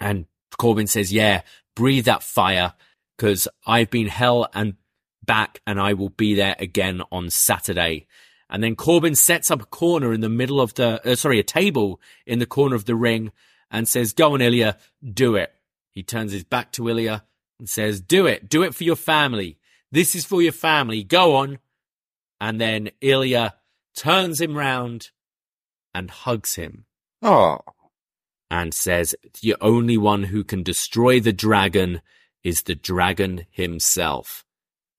[0.00, 0.26] And
[0.58, 1.42] Corbin says, yeah,
[1.76, 2.74] breathe that fire
[3.16, 4.74] because I've been hell and
[5.26, 8.06] back and I will be there again on Saturday.
[8.48, 11.44] And then Corbin sets up a corner in the middle of the, uh, sorry, a
[11.44, 13.32] table in the corner of the ring
[13.70, 15.52] and says, go on, Ilja, do it.
[15.90, 17.22] He turns his back to Ilja
[17.58, 18.48] and says, do it.
[18.48, 19.58] Do it for your family.
[19.90, 21.02] This is for your family.
[21.02, 21.58] Go on.
[22.40, 23.54] And then Ilja
[23.96, 25.10] turns him round
[25.94, 26.86] and hugs him
[27.22, 27.58] Oh,
[28.50, 32.02] and says the only one who can destroy the dragon
[32.44, 34.44] is the dragon himself.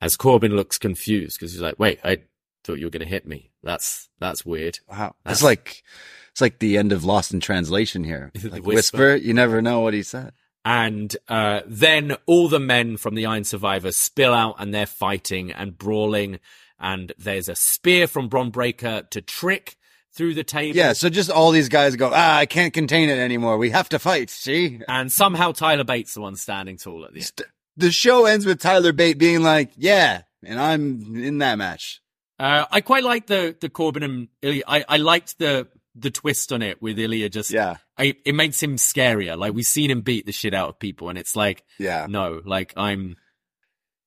[0.02, 2.18] As Corbin looks confused because he's like, "Wait, I
[2.64, 3.52] thought you were going to hit me.
[3.64, 5.16] That's that's weird." wow.
[5.24, 5.84] That's- It's like
[6.32, 8.32] it's like the end of Lost in Translation here.
[8.44, 8.98] Like whisper.
[8.98, 9.16] whisper.
[9.16, 10.34] You never know what he said.
[10.64, 15.52] And uh, then all the men from the Iron Survivor spill out and they're fighting
[15.52, 16.40] and brawling.
[16.80, 19.78] And there's a spear from Bron Breakker to Trick
[20.14, 20.76] through the table.
[20.78, 20.92] Yeah.
[20.94, 22.12] So just all these guys go.
[22.14, 23.58] Ah, I can't contain it anymore.
[23.58, 24.30] We have to fight.
[24.30, 24.82] See.
[24.90, 27.26] And somehow Tyler Bate's the one standing tall at the end.
[27.26, 27.48] St-
[27.78, 32.02] The show ends with Tyler Bate being like, "Yeah," and I'm in that match.
[32.40, 34.62] Uh, I quite like the the Corbin and Ilja.
[34.68, 37.32] I, I liked the the twist on it with Ilja.
[37.32, 37.78] Just Yeah.
[37.98, 39.36] I, it makes him scarier.
[39.38, 42.06] Like we've seen him beat the shit out of people, and it's like Yeah.
[42.08, 43.16] no, like I'm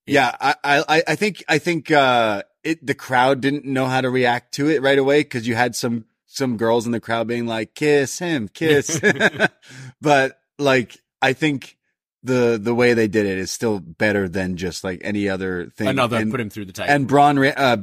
[0.06, 4.10] Yeah, I, I, I think, I think, uh, it, the crowd didn't know how to
[4.10, 7.46] react to it right away because you had some, some girls in the crowd being
[7.46, 9.00] like, kiss him, kiss.
[10.00, 11.76] but like, I think
[12.22, 15.88] the, the way they did it is still better than just like any other thing.
[15.88, 16.90] another and, put him through the table.
[16.90, 17.78] and Braun, re- uh,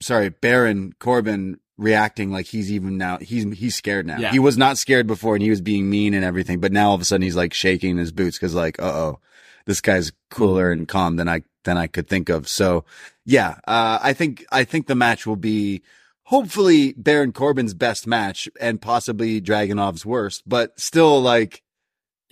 [0.00, 4.18] sorry, Baron Corbin reacting like he's even now, he's, he's scared now.
[4.18, 4.30] Yeah.
[4.30, 6.94] He was not scared before and he was being mean and everything, but now all
[6.94, 9.20] of a sudden he's like shaking his boots because like, uh oh,
[9.66, 12.48] this guy's cooler and calm than I, than I could think of.
[12.48, 12.84] So
[13.24, 15.82] yeah, uh, I think, I think the match will be
[16.24, 21.62] hopefully Baron Corbin's best match and possibly Dragunov's worst, but still like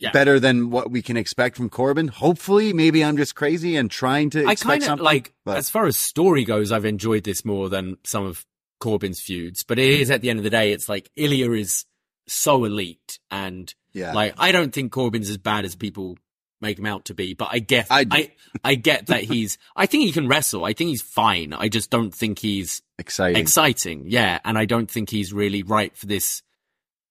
[0.00, 0.10] Yeah.
[0.12, 2.08] better than what we can expect from Corbin.
[2.08, 5.04] Hopefully, maybe I'm just crazy and trying to I expect kind of something.
[5.04, 8.46] like, but- as far as story goes, I've enjoyed this more than some of
[8.80, 9.62] Corbin's feuds.
[9.62, 11.84] But it is at the end of the day, it's like Ilja is
[12.26, 16.16] so elite, and yeah, like I don't think Corbin's as bad as people
[16.60, 17.34] make him out to be.
[17.34, 18.30] But I get, I I.
[18.64, 19.58] I, get that he's.
[19.76, 20.64] I think he can wrestle.
[20.64, 21.52] I think he's fine.
[21.52, 23.40] I just don't think he's exciting.
[23.40, 24.04] exciting.
[24.06, 26.42] Yeah, and I don't think he's really right for this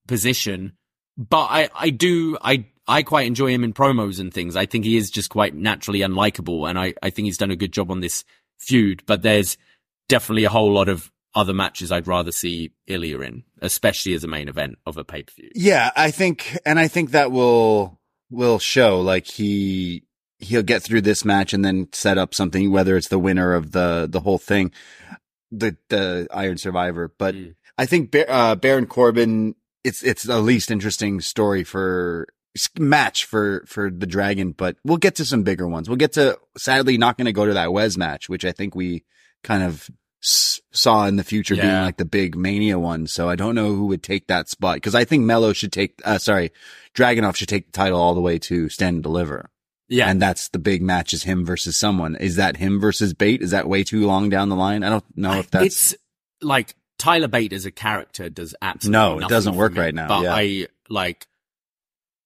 [0.07, 0.74] position.
[1.18, 4.56] But I, I do, I, I quite enjoy him in promos and things.
[4.56, 7.56] I think he is just quite naturally unlikable, and I, I think he's done a
[7.56, 8.26] good job on this
[8.57, 9.03] feud.
[9.06, 9.57] But there's
[10.10, 14.28] definitely a whole lot of other matches I'd rather see Ilja in, especially as a
[14.28, 15.52] main event of a pay per view.
[15.53, 17.99] Yeah, I think, and I think that will
[18.32, 18.99] will show.
[18.99, 20.03] Like he
[20.40, 23.72] he'll get through this match and then set up something, whether it's the winner of
[23.72, 24.72] the the whole thing,
[25.52, 27.14] the the Iron Survivor.
[27.18, 27.56] But Mm.
[27.78, 32.28] I think Bar- uh, Baron Corbin, it's it's the least interesting story for
[32.77, 34.52] match for for the Dragon.
[34.52, 35.88] But we'll get to some bigger ones.
[35.90, 38.76] We'll get to sadly not going to go to that Wes match, which I think
[38.76, 39.03] we
[39.44, 39.90] kind of
[40.23, 43.07] s- saw in the future being like the big Mania one.
[43.07, 46.02] So I don't know who would take that spot because I think Melo should take,
[46.03, 46.52] uh, sorry,
[46.95, 49.49] Dragunov should take the title all the way to Stand and Deliver.
[49.91, 52.15] Yeah, And that's the big match is him versus someone.
[52.15, 53.41] Is that him versus Bate?
[53.41, 54.84] Is that way too long down the line?
[54.84, 55.95] I don't know if that's, it's
[56.44, 60.07] like Tyler Bate as a character does absolutely No, it doesn't work me, right now,
[60.10, 60.36] But yeah.
[60.36, 61.26] I like,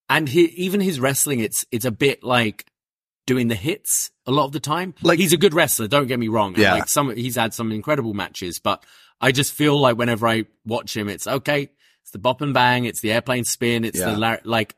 [0.09, 2.65] and he, even his wrestling, it's it's a bit like
[3.25, 4.93] doing the hits a lot of the time.
[5.01, 6.55] Like- he's a good wrestler, don't get me wrong.
[6.57, 6.73] Yeah.
[6.73, 8.83] like some he's had some incredible matches, but
[9.21, 11.69] I just feel like whenever I watch him, it's okay.
[12.01, 14.13] It's the bop and bang, it's the airplane spin, it's Yeah.
[14.15, 14.75] the like.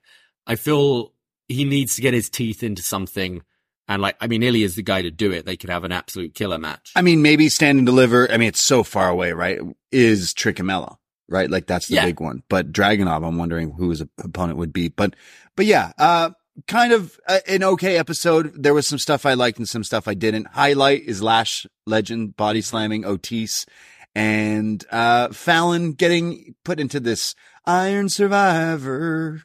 [0.47, 1.11] I feel
[1.47, 3.41] he needs to get his teeth into something.
[3.87, 5.45] And like, I mean, Ilja's the guy to do it.
[5.45, 6.91] They could have an absolute killer match.
[6.95, 8.31] I mean, maybe Stand and Deliver.
[8.31, 9.59] I mean, it's so far away, right?
[9.91, 10.97] Is Trickemella,
[11.29, 11.49] right?
[11.49, 12.05] Like that's the Yeah.
[12.05, 12.43] big one.
[12.49, 14.89] But Dragunov, I'm wondering who his opponent would be.
[14.89, 15.15] But,
[15.55, 16.31] but yeah, uh,
[16.67, 18.51] kind of uh, an okay episode.
[18.55, 20.47] There was some stuff I liked and some stuff I didn't.
[20.47, 23.65] Highlight is Lash Legend body slamming Otis
[24.13, 27.35] and, uh, Fallon getting put into this
[27.65, 29.41] Iron Survivor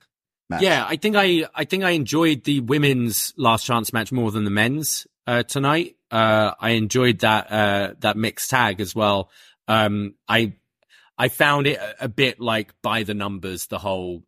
[0.48, 0.62] match.
[0.62, 4.44] Yeah, I think I I think I enjoyed the women's last chance match more than
[4.44, 5.96] the men's uh, tonight.
[6.10, 9.30] Uh, I enjoyed that uh, that mixed tag as well.
[9.68, 10.54] Um, I
[11.20, 14.22] I found it a, a bit like by the numbers, the whole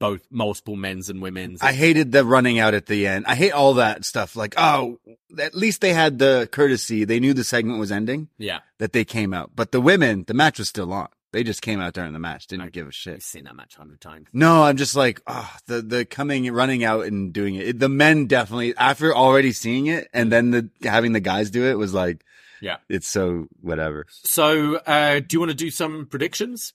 [0.00, 1.62] both multiple men's and women's.
[1.62, 3.24] I hated the running out at the end.
[3.28, 4.34] I hate all that stuff.
[4.34, 4.98] Like, oh,
[5.38, 7.04] at least they had the courtesy.
[7.04, 8.28] They knew the segment was ending.
[8.36, 9.52] yeah, that they came out.
[9.54, 11.08] But the women, the match was still on.
[11.32, 13.22] They just came out during the match, didn't give a I've shit.
[13.22, 14.26] seen that match a hundred times.
[14.32, 17.78] No, I'm just like, oh, the the coming, running out and doing it.
[17.78, 21.74] The men definitely after already seeing it, and then the having the guys do it
[21.78, 22.24] was like,
[22.60, 22.76] Yeah.
[22.88, 24.06] it's so whatever.
[24.08, 26.72] So, uh, do you want to do some predictions?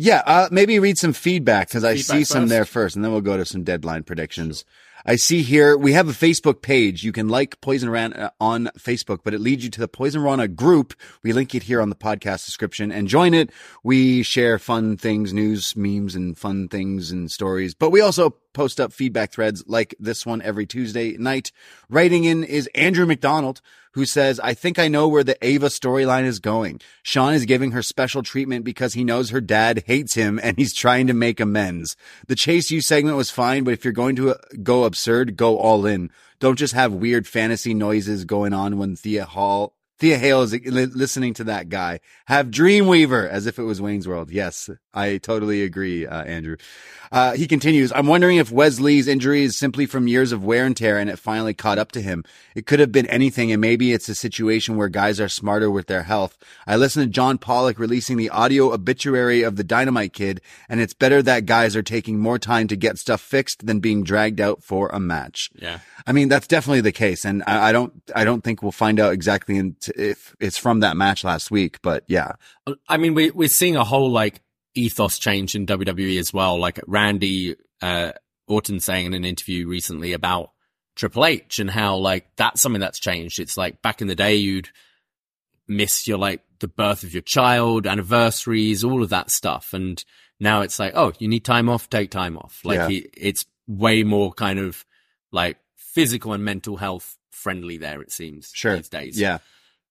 [0.00, 3.10] Yeah, uh, maybe read some feedback because I Feedback see some there first, and then
[3.10, 4.64] we'll go to some deadline predictions.
[5.04, 7.02] I see here we have a Facebook page.
[7.02, 10.94] You can like Poisonrana on Facebook, but it leads you to the Poisonrana group.
[11.22, 13.50] We link it here on the podcast description and join it.
[13.82, 17.74] We share fun things, news, memes, and fun things and stories.
[17.74, 21.52] But we also post up feedback threads like this one every Tuesday night.
[21.88, 23.62] Writing in is Andrew McDonald,
[23.92, 26.80] who says, I think I know where the Ava storyline is going.
[27.02, 30.74] Shawn is giving her special treatment because he knows her dad hates him and he's
[30.74, 31.96] trying to make amends.
[32.26, 35.58] The Chase U segment was fine, but if you're going to uh, go absurd, go
[35.58, 36.10] all in.
[36.40, 41.34] Don't just have weird fantasy noises going on when Thea Hail, Thea Hail is listening
[41.34, 42.00] to that guy.
[42.26, 44.30] Have Dreamweaver as if it was Wayne's World.
[44.30, 46.56] Yes, I totally agree, uh, Andrew.
[47.10, 50.66] Uh, he continues, I'm wondering if Wes Lee's injury is simply from years of wear
[50.66, 52.22] and tear and it finally caught up to him.
[52.54, 55.86] It could have been anything and maybe it's a situation where guys are smarter with
[55.86, 56.36] their health.
[56.66, 60.94] I listened to John Pollock releasing the audio obituary of the Dynamite Kid and it's
[60.94, 64.62] better that guys are taking more time to get stuff fixed than being dragged out
[64.62, 65.50] for a match.
[65.54, 65.78] Yeah.
[66.06, 67.24] I mean, that's definitely the case.
[67.24, 69.56] And I, I don't, I don't think we'll find out exactly
[69.96, 72.32] if it's from that match last week, but yeah.
[72.88, 74.40] I mean, we, we're seeing a whole like
[74.74, 76.58] ethos change in WWE as well.
[76.58, 78.12] Like Randy uh,
[78.46, 80.50] Orton saying in an interview recently about
[80.96, 83.38] Triple H and how like that's something that's changed.
[83.38, 84.68] It's like back in the day, you'd
[85.66, 90.04] miss your like the birth of your child, anniversaries, all of that stuff, and
[90.40, 92.60] now it's like, oh, you need time off, take time off.
[92.64, 92.88] Like Yeah.
[92.88, 94.84] he, it's way more kind of
[95.30, 98.00] like physical and mental health friendly there.
[98.00, 98.76] It seems Sure.
[98.76, 99.20] these days.
[99.20, 99.38] Yeah.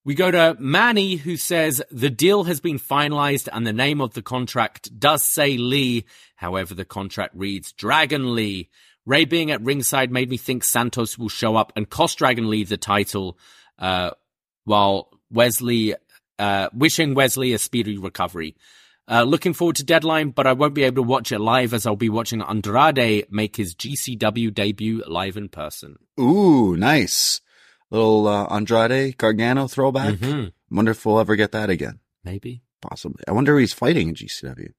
[0.08, 4.14] We go to Manny, who says the deal has been finalized and the name of
[4.14, 6.06] the contract does say Lee.
[6.38, 8.70] However, the contract reads Dragon Lee.
[9.06, 12.64] Rey being at ringside made me think Santos will show up and cost Dragon Lee
[12.64, 13.38] the title,
[13.80, 14.12] uh,
[14.64, 15.94] while Wes Lee
[16.40, 18.56] uh, wishing Wes Lee a speedy recovery.
[19.12, 21.86] Uh, looking forward to Deadline, but I won't be able to watch it live as
[21.86, 25.98] I'll be watching Andrade make his GCW debut live in person.
[26.18, 27.42] Ooh, nice.
[27.90, 30.16] Little uh, Andrade Gargano throwback.
[30.16, 30.52] Mhm.
[30.70, 32.00] Wonder if we'll ever get that again.
[32.24, 32.62] Maybe.
[32.82, 33.24] Possibly.
[33.28, 34.70] I wonder who he's fighting in GCW.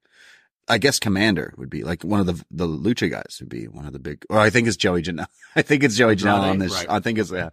[0.71, 3.85] I guess Komander would be like one of the the Lucha guys would be one
[3.87, 4.23] of the big.
[4.29, 5.25] Or I think it's Joey Janela.
[5.55, 6.71] I think it's Joey Janela on this.
[6.73, 6.85] right.
[6.87, 7.49] I think it's yeah.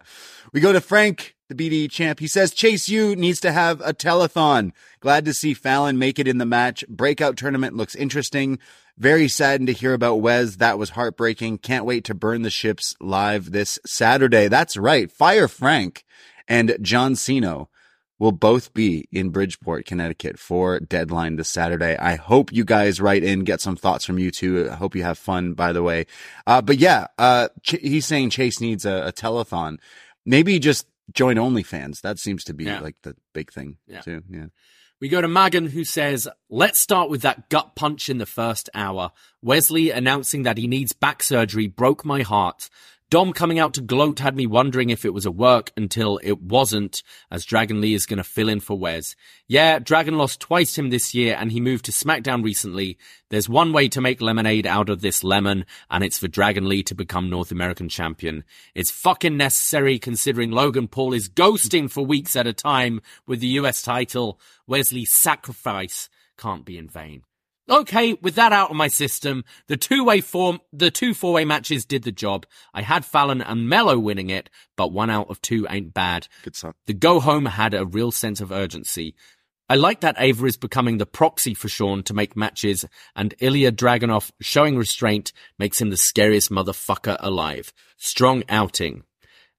[0.53, 2.19] We go to Frank, the BDE champ.
[2.19, 4.71] He says Chase U needs to have a telethon.
[4.99, 6.85] Glad to see Fallon make it in the match.
[6.87, 8.59] Breakout tournament looks interesting.
[8.97, 10.55] Very saddened to hear about Wes.
[10.55, 11.59] That was heartbreaking.
[11.59, 14.47] Can't wait to burn the ships live this Saturday.
[14.47, 15.11] That's right.
[15.11, 16.03] Fire Frank
[16.47, 17.67] and John Cena
[18.19, 21.95] will both be in Bridgeport, Connecticut for deadline this Saturday.
[21.97, 24.67] I hope you guys write in, get some thoughts from you too.
[24.71, 26.07] I hope you have fun, by the way.
[26.47, 29.77] Uh, but yeah, uh, Ch- he's saying Chase needs a, a telethon.
[30.25, 32.01] Maybe just join OnlyFans.
[32.01, 32.79] That seems to be Yeah.
[32.79, 34.01] like the big thing Yeah.
[34.01, 34.23] too.
[34.27, 34.47] Yeah.
[34.99, 38.67] We go to Magan, who says, Let's start with that gut punch in the first
[38.73, 39.11] hour.
[39.43, 42.67] Wes Lee announcing that he needs back surgery broke my heart.
[43.09, 46.41] Dom coming out to gloat had me wondering if it was a work until it
[46.41, 49.15] wasn't, as Dragon Lee is going to fill in for Wes.
[49.47, 52.97] Yeah, Dragon lost twice him this year and he moved to SmackDown recently.
[53.29, 56.83] There's one way to make lemonade out of this lemon, and it's for Dragon Lee
[56.83, 58.43] to become North American champion.
[58.75, 63.47] It's fucking necessary considering Logan Paul is ghosting for weeks at a time with the
[63.59, 64.37] US title.
[64.67, 67.23] Wes Lee's sacrifice can't be in vain.
[67.69, 72.03] Okay, with that out of my system, the two-way form, the two four-way matches did
[72.03, 72.45] the job.
[72.73, 76.29] I had Fallon and Melo winning it, but one out of two ain't bad.
[76.43, 76.75] Good song.
[76.85, 79.15] The go home had a real sense of urgency.
[79.69, 82.85] I like that Ava is becoming the proxy for Shawn to make matches,
[83.17, 87.73] and Ilja Dragunov showing restraint makes him the scariest motherfucker alive.
[87.97, 89.03] Strong outing.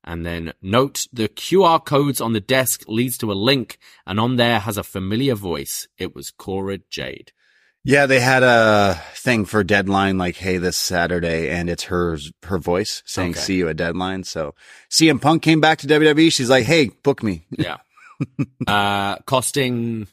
[0.03, 3.77] And then note the QR codes on the desk leads to a link,
[4.07, 5.87] and on there has a familiar voice.
[5.99, 7.33] It was Cora Jade.
[7.89, 12.59] Yeah, they had a thing for deadline, like, hey, this Saturday, and it's her her
[12.59, 13.41] voice saying, Okay.
[13.41, 14.55] "See you at deadline." So
[14.91, 16.31] CM Punk came back to WWE.
[16.31, 17.79] She's like, "Hey, book me." Yeah.
[18.67, 20.07] uh, costing,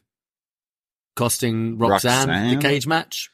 [1.18, 2.56] costing Roxanne, Roxanne?
[2.56, 3.30] the cage match,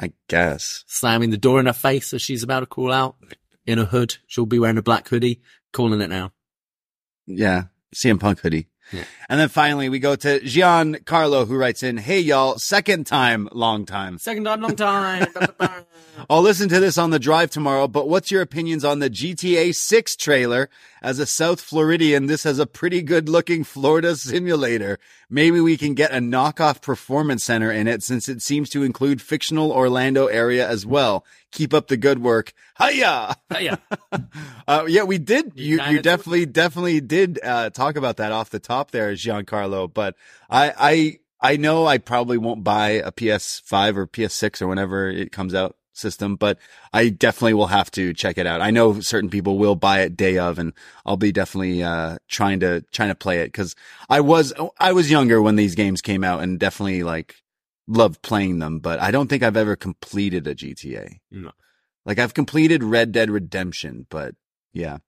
[0.00, 0.84] I guess.
[0.86, 3.16] slamming the door in her face as she's about to call out
[3.66, 4.16] in a hood.
[4.26, 5.42] She'll be wearing a black hoodie.
[5.72, 6.32] Calling it now.
[7.26, 7.64] Yeah,
[7.94, 8.68] CM Punk hoodie.
[8.92, 9.04] Yeah.
[9.28, 13.48] And then finally, we go to Gian Carlo, who writes in, "Hey y'all, second time,
[13.52, 14.18] long time.
[14.18, 15.26] Second time, long time.
[16.28, 19.74] I'll listen to this on the drive tomorrow, but what's your opinions on the GTA
[19.74, 20.68] 6 trailer?
[21.00, 24.98] As a South Floridian, this has a pretty good looking Florida simulator.
[25.28, 29.20] Maybe we can get a knockoff performance center in it since it seems to include
[29.20, 31.24] fictional Orlando area as well.
[31.50, 32.52] Keep up the good work.
[32.80, 33.36] Hiya!
[33.58, 33.76] yeah.
[34.68, 35.52] Uh, yeah, we did.
[35.56, 40.16] You, you definitely, definitely did, uh, talk about that off the top there, Giancarlo, but
[40.50, 45.32] I, I, I know I probably won't buy a PS5 or PS6 or whenever it
[45.32, 46.58] comes out system, but
[46.92, 48.60] I definitely will have to check it out.
[48.60, 50.72] I know certain people will buy it day of and
[51.04, 53.74] I'll be definitely, uh, trying to, trying to play it cause
[54.08, 57.36] I was, I was younger when these games came out and definitely like
[57.86, 61.18] loved playing them, but I don't think I've ever completed a GTA.
[61.30, 61.52] No.
[62.04, 64.34] Like I've completed Red Dead Redemption, but
[64.72, 64.98] yeah.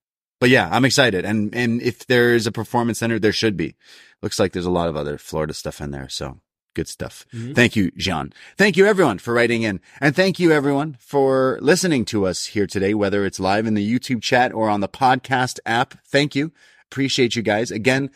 [0.45, 1.25] But yeah, I'm excited.
[1.25, 3.77] And and if there's a performance center, there should be.
[4.21, 6.07] Looks like there's a lot of other Florida stuff in there.
[6.11, 6.39] So
[6.75, 7.25] good stuff.
[7.33, 7.55] Mm-hmm.
[7.55, 8.31] Thank you, Jean.
[8.59, 9.81] Thank you everyone for writing in.
[10.03, 13.99] And thank you everyone for listening to us here today, whether it's live in the
[13.99, 15.95] YouTube chat or on the podcast app.
[16.07, 16.53] Thank you.
[16.93, 17.71] Appreciate you guys.
[17.71, 18.11] Again,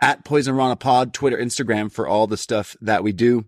[0.00, 3.44] at Poisonrana Pod, Twitter, Instagram for all the stuff that we do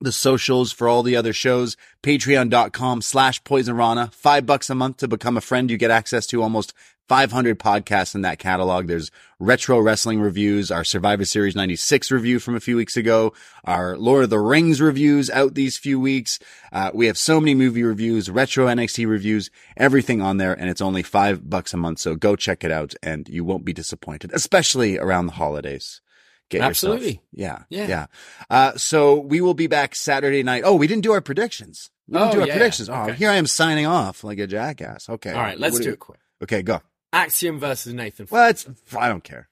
[0.00, 4.12] the socials for all the other shows, patreon.com slash poisonrana.
[4.12, 5.70] Five bucks a month to become a friend.
[5.70, 6.74] You get access to almost
[7.08, 8.86] 500 podcasts in that catalog.
[8.88, 13.32] There's retro wrestling reviews, our Survivor Series 96 review from a few weeks ago,
[13.64, 16.38] our Lord of the Rings reviews out these few weeks.
[16.72, 20.52] Uh, we have so many movie reviews, retro NXT reviews, everything on there.
[20.52, 22.00] And it's only five bucks a month.
[22.00, 26.00] So go check it out and you won't be disappointed, especially around the holidays.
[26.48, 27.20] Get yourself- Absolutely.
[27.32, 27.62] yeah.
[27.70, 27.86] Yeah.
[27.88, 28.06] Yeah.
[28.50, 30.62] Uh, so we will be back Saturday night.
[30.64, 31.90] Oh, we didn't do our predictions.
[32.08, 32.52] We didn't Oh, do our yeah.
[32.54, 32.88] predictions.
[32.88, 33.14] Oh, Okay.
[33.14, 35.08] here I am signing off like a jackass.
[35.08, 35.32] Okay.
[35.32, 36.20] All right, let's What do you- it quick.
[36.42, 36.82] Okay, go.
[37.12, 38.26] Axiom versus Nathan.
[38.30, 38.66] Well, it's,
[38.96, 39.48] I don't care.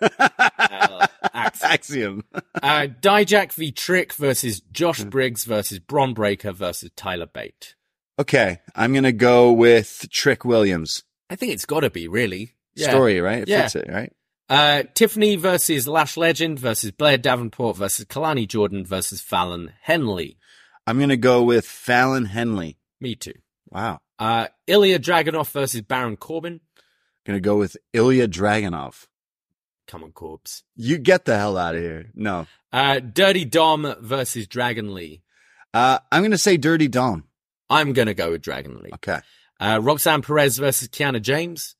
[0.00, 1.70] Uh, Axiom.
[1.70, 2.24] Axiom.
[2.62, 5.02] Uh, Dijak v Trick versus Josh.
[5.04, 7.74] Briggs versus Bron Breaker versus Tyler Bate.
[8.18, 8.60] Okay.
[8.74, 11.02] I'm going to go with Trick Williams.
[11.30, 12.90] I think it's got to be really Yeah.
[12.90, 13.42] Story, right?
[13.42, 13.62] It Yeah.
[13.62, 14.12] fits it, right?
[14.48, 20.36] Uh, Tiffany versus Lash Legend versus Blair Davenport versus Kelani Jordan versus Fallon Henley.
[20.86, 22.76] I'm going to go with Fallon Henley.
[23.00, 23.32] Me too.
[23.70, 24.00] Wow.
[24.18, 26.60] Uh, Ilja Dragunov versus Baron Corbin.
[27.26, 29.06] Going to go with Ilja Dragunov.
[29.86, 30.62] Come on, corpse.
[30.76, 32.10] You get the hell out of here.
[32.14, 32.46] No.
[32.72, 35.22] Uh, Dirty Dom versus Dragon Lee.
[35.72, 37.24] Uh, I'm going to say Dirty Dom.
[37.70, 38.90] I'm gonna go with Dragon Lee.
[38.94, 39.20] Okay.
[39.60, 41.76] Uh, Roxanne Perez versus Kiana James.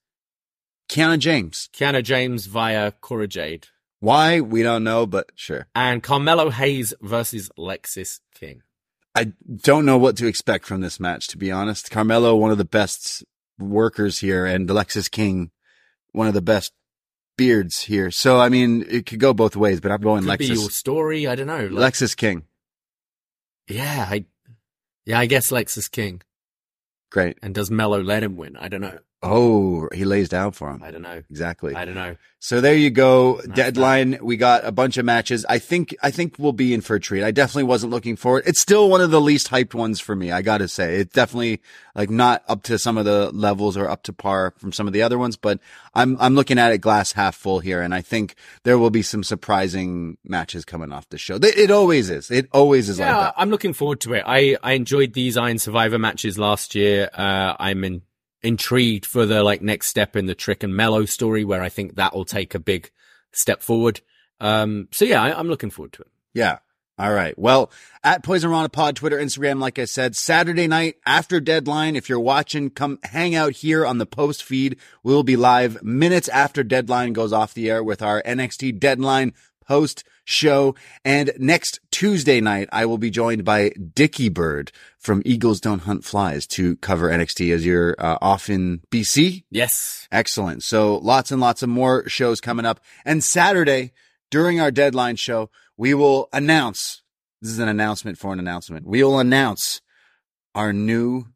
[0.88, 1.68] Kiana James.
[1.72, 3.68] Kiana James via Cora Jade.
[4.00, 4.40] Why?
[4.40, 5.66] We don't know, but sure.
[5.74, 8.62] And Carmelo Hayes versus Lexis King.
[9.14, 11.90] I don't know what to expect from this match, to be honest.
[11.90, 13.24] Carmelo, one of the best
[13.58, 15.50] workers here, and Alexis King,
[16.12, 16.72] one of the best
[17.36, 18.10] beards here.
[18.10, 21.26] So, I mean, it could go both ways, but I'm going Could be your story.
[21.26, 21.66] I don't know.
[21.66, 22.44] Like, Lexis King.
[23.68, 24.24] yeah, I,
[25.04, 26.22] yeah, I guess Lexis King.
[27.10, 27.38] Great.
[27.42, 28.56] And does Melo let him win?
[28.56, 28.98] I don't know.
[29.24, 30.82] Oh, he lays down for him.
[30.82, 31.22] I don't know.
[31.30, 31.74] Exactly.
[31.74, 32.16] I don't know.
[32.40, 33.40] So there you go.
[33.54, 34.18] Deadline.
[34.20, 35.46] We got a bunch of matches.
[35.48, 37.24] I think, I think we'll be in for a treat.
[37.24, 38.46] I definitely wasn't looking for it.
[38.46, 40.30] It's still one of the least hyped ones for me.
[40.30, 41.62] I gotta say it's definitely
[41.94, 44.92] like not up to some of the levels or up to par from some of
[44.92, 45.58] the other ones, but
[45.94, 47.80] I'm, I'm looking at it glass half full here.
[47.80, 48.34] And I think
[48.64, 51.36] there will be some surprising matches coming off the show.
[51.36, 52.30] It, it always is.
[52.30, 53.34] It always is Yeah, like that.
[53.40, 54.24] I'm looking forward to it.
[54.26, 57.08] I, I enjoyed these Iron Survivor matches last year.
[57.12, 58.02] Uh, I'm in,
[58.44, 61.96] intrigued for the like next step in the Trick and Melo story where I think
[61.96, 62.90] that will take a big
[63.32, 64.00] step forward.
[64.40, 66.08] Um, so yeah, I, I'm looking forward to it.
[66.34, 66.58] Yeah.
[66.96, 67.36] All right.
[67.36, 67.72] Well,
[68.04, 71.96] at Poisonrana Pod, Twitter, Instagram, like I said, Saturday night after deadline.
[71.96, 74.78] If you're watching, come hang out here on the post feed.
[75.02, 79.32] We'll be live minutes after deadline goes off the air with our NXT deadline
[79.66, 80.74] post show.
[81.04, 86.04] And next Tuesday night, I will be joined by Dickie Bird from Eagles Don't Hunt
[86.04, 89.44] Flies to cover NXT as you're uh, off in BC.
[89.50, 90.08] Yes.
[90.10, 90.62] Excellent.
[90.62, 92.80] So lots and lots of more shows coming up.
[93.04, 93.92] And Saturday,
[94.30, 97.02] during our deadline show, we will announce
[97.44, 98.86] this is an announcement for an announcement.
[98.86, 99.82] We will announce
[100.54, 101.26] our new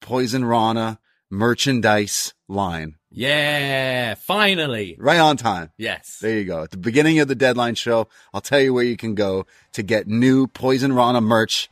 [0.00, 0.96] Poisonrana
[1.30, 4.14] merchandise line Yeah.
[4.14, 4.96] Finally.
[4.98, 5.70] right on time.
[5.76, 6.18] Yes.
[6.20, 6.62] There you go.
[6.62, 9.82] At the beginning of the deadline show, I'll tell you where you can go to
[9.82, 11.68] get new Poisonrana merch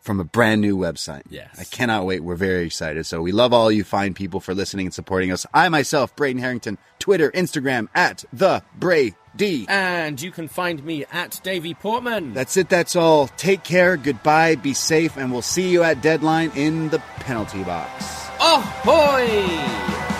[0.00, 1.22] from a brand new website.
[1.28, 1.56] Yes.
[1.58, 2.20] I cannot wait.
[2.22, 3.06] We're very excited.
[3.06, 5.44] So we love all you fine people for listening and supporting us.
[5.52, 9.66] I myself, Braden Herrington, Twitter, Instagram at the Bray D.
[9.68, 12.34] And you can find me at Davie Portman.
[12.34, 12.68] That's it.
[12.68, 13.26] That's all.
[13.36, 13.96] Take care.
[13.96, 14.54] Goodbye.
[14.54, 15.16] Be safe.
[15.16, 18.04] And we'll see you at deadline in the penalty box.
[18.40, 20.15] Ahoy!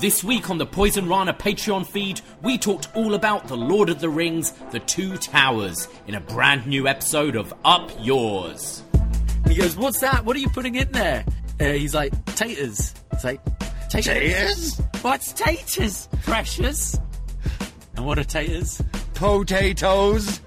[0.00, 4.08] This week on the Poisonrana Patreon feed, we talked all about The Lord of the
[4.08, 8.82] Rings, The Two Towers, in a brand new episode of Up Yours.
[8.94, 10.24] And he goes, What's that?
[10.24, 11.22] What are you putting in there?
[11.60, 12.94] Uh, he's like, Taters.
[13.12, 13.42] It's like,
[13.90, 14.06] Taters?
[14.06, 14.82] Taters?
[15.02, 16.98] What's taters, precious?
[17.94, 18.80] And what are taters?
[19.12, 20.40] Potatoes.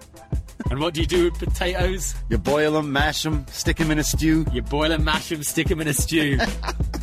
[0.72, 2.16] And what do you do with potatoes?
[2.28, 4.48] You boil them, mash them, stick them in a stew.
[4.52, 6.40] You boil and mash them, stick them in a stew.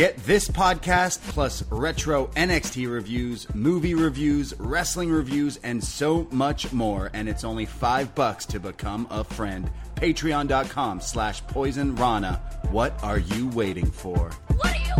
[0.00, 7.10] Get this podcast plus retro NXT reviews, movie reviews, wrestling reviews, and so much more.
[7.12, 9.70] And it's only five bucks to become a friend.
[9.96, 12.40] Patreon.com slash poisonrana.
[12.70, 14.30] What are you waiting for?
[14.56, 14.94] What are you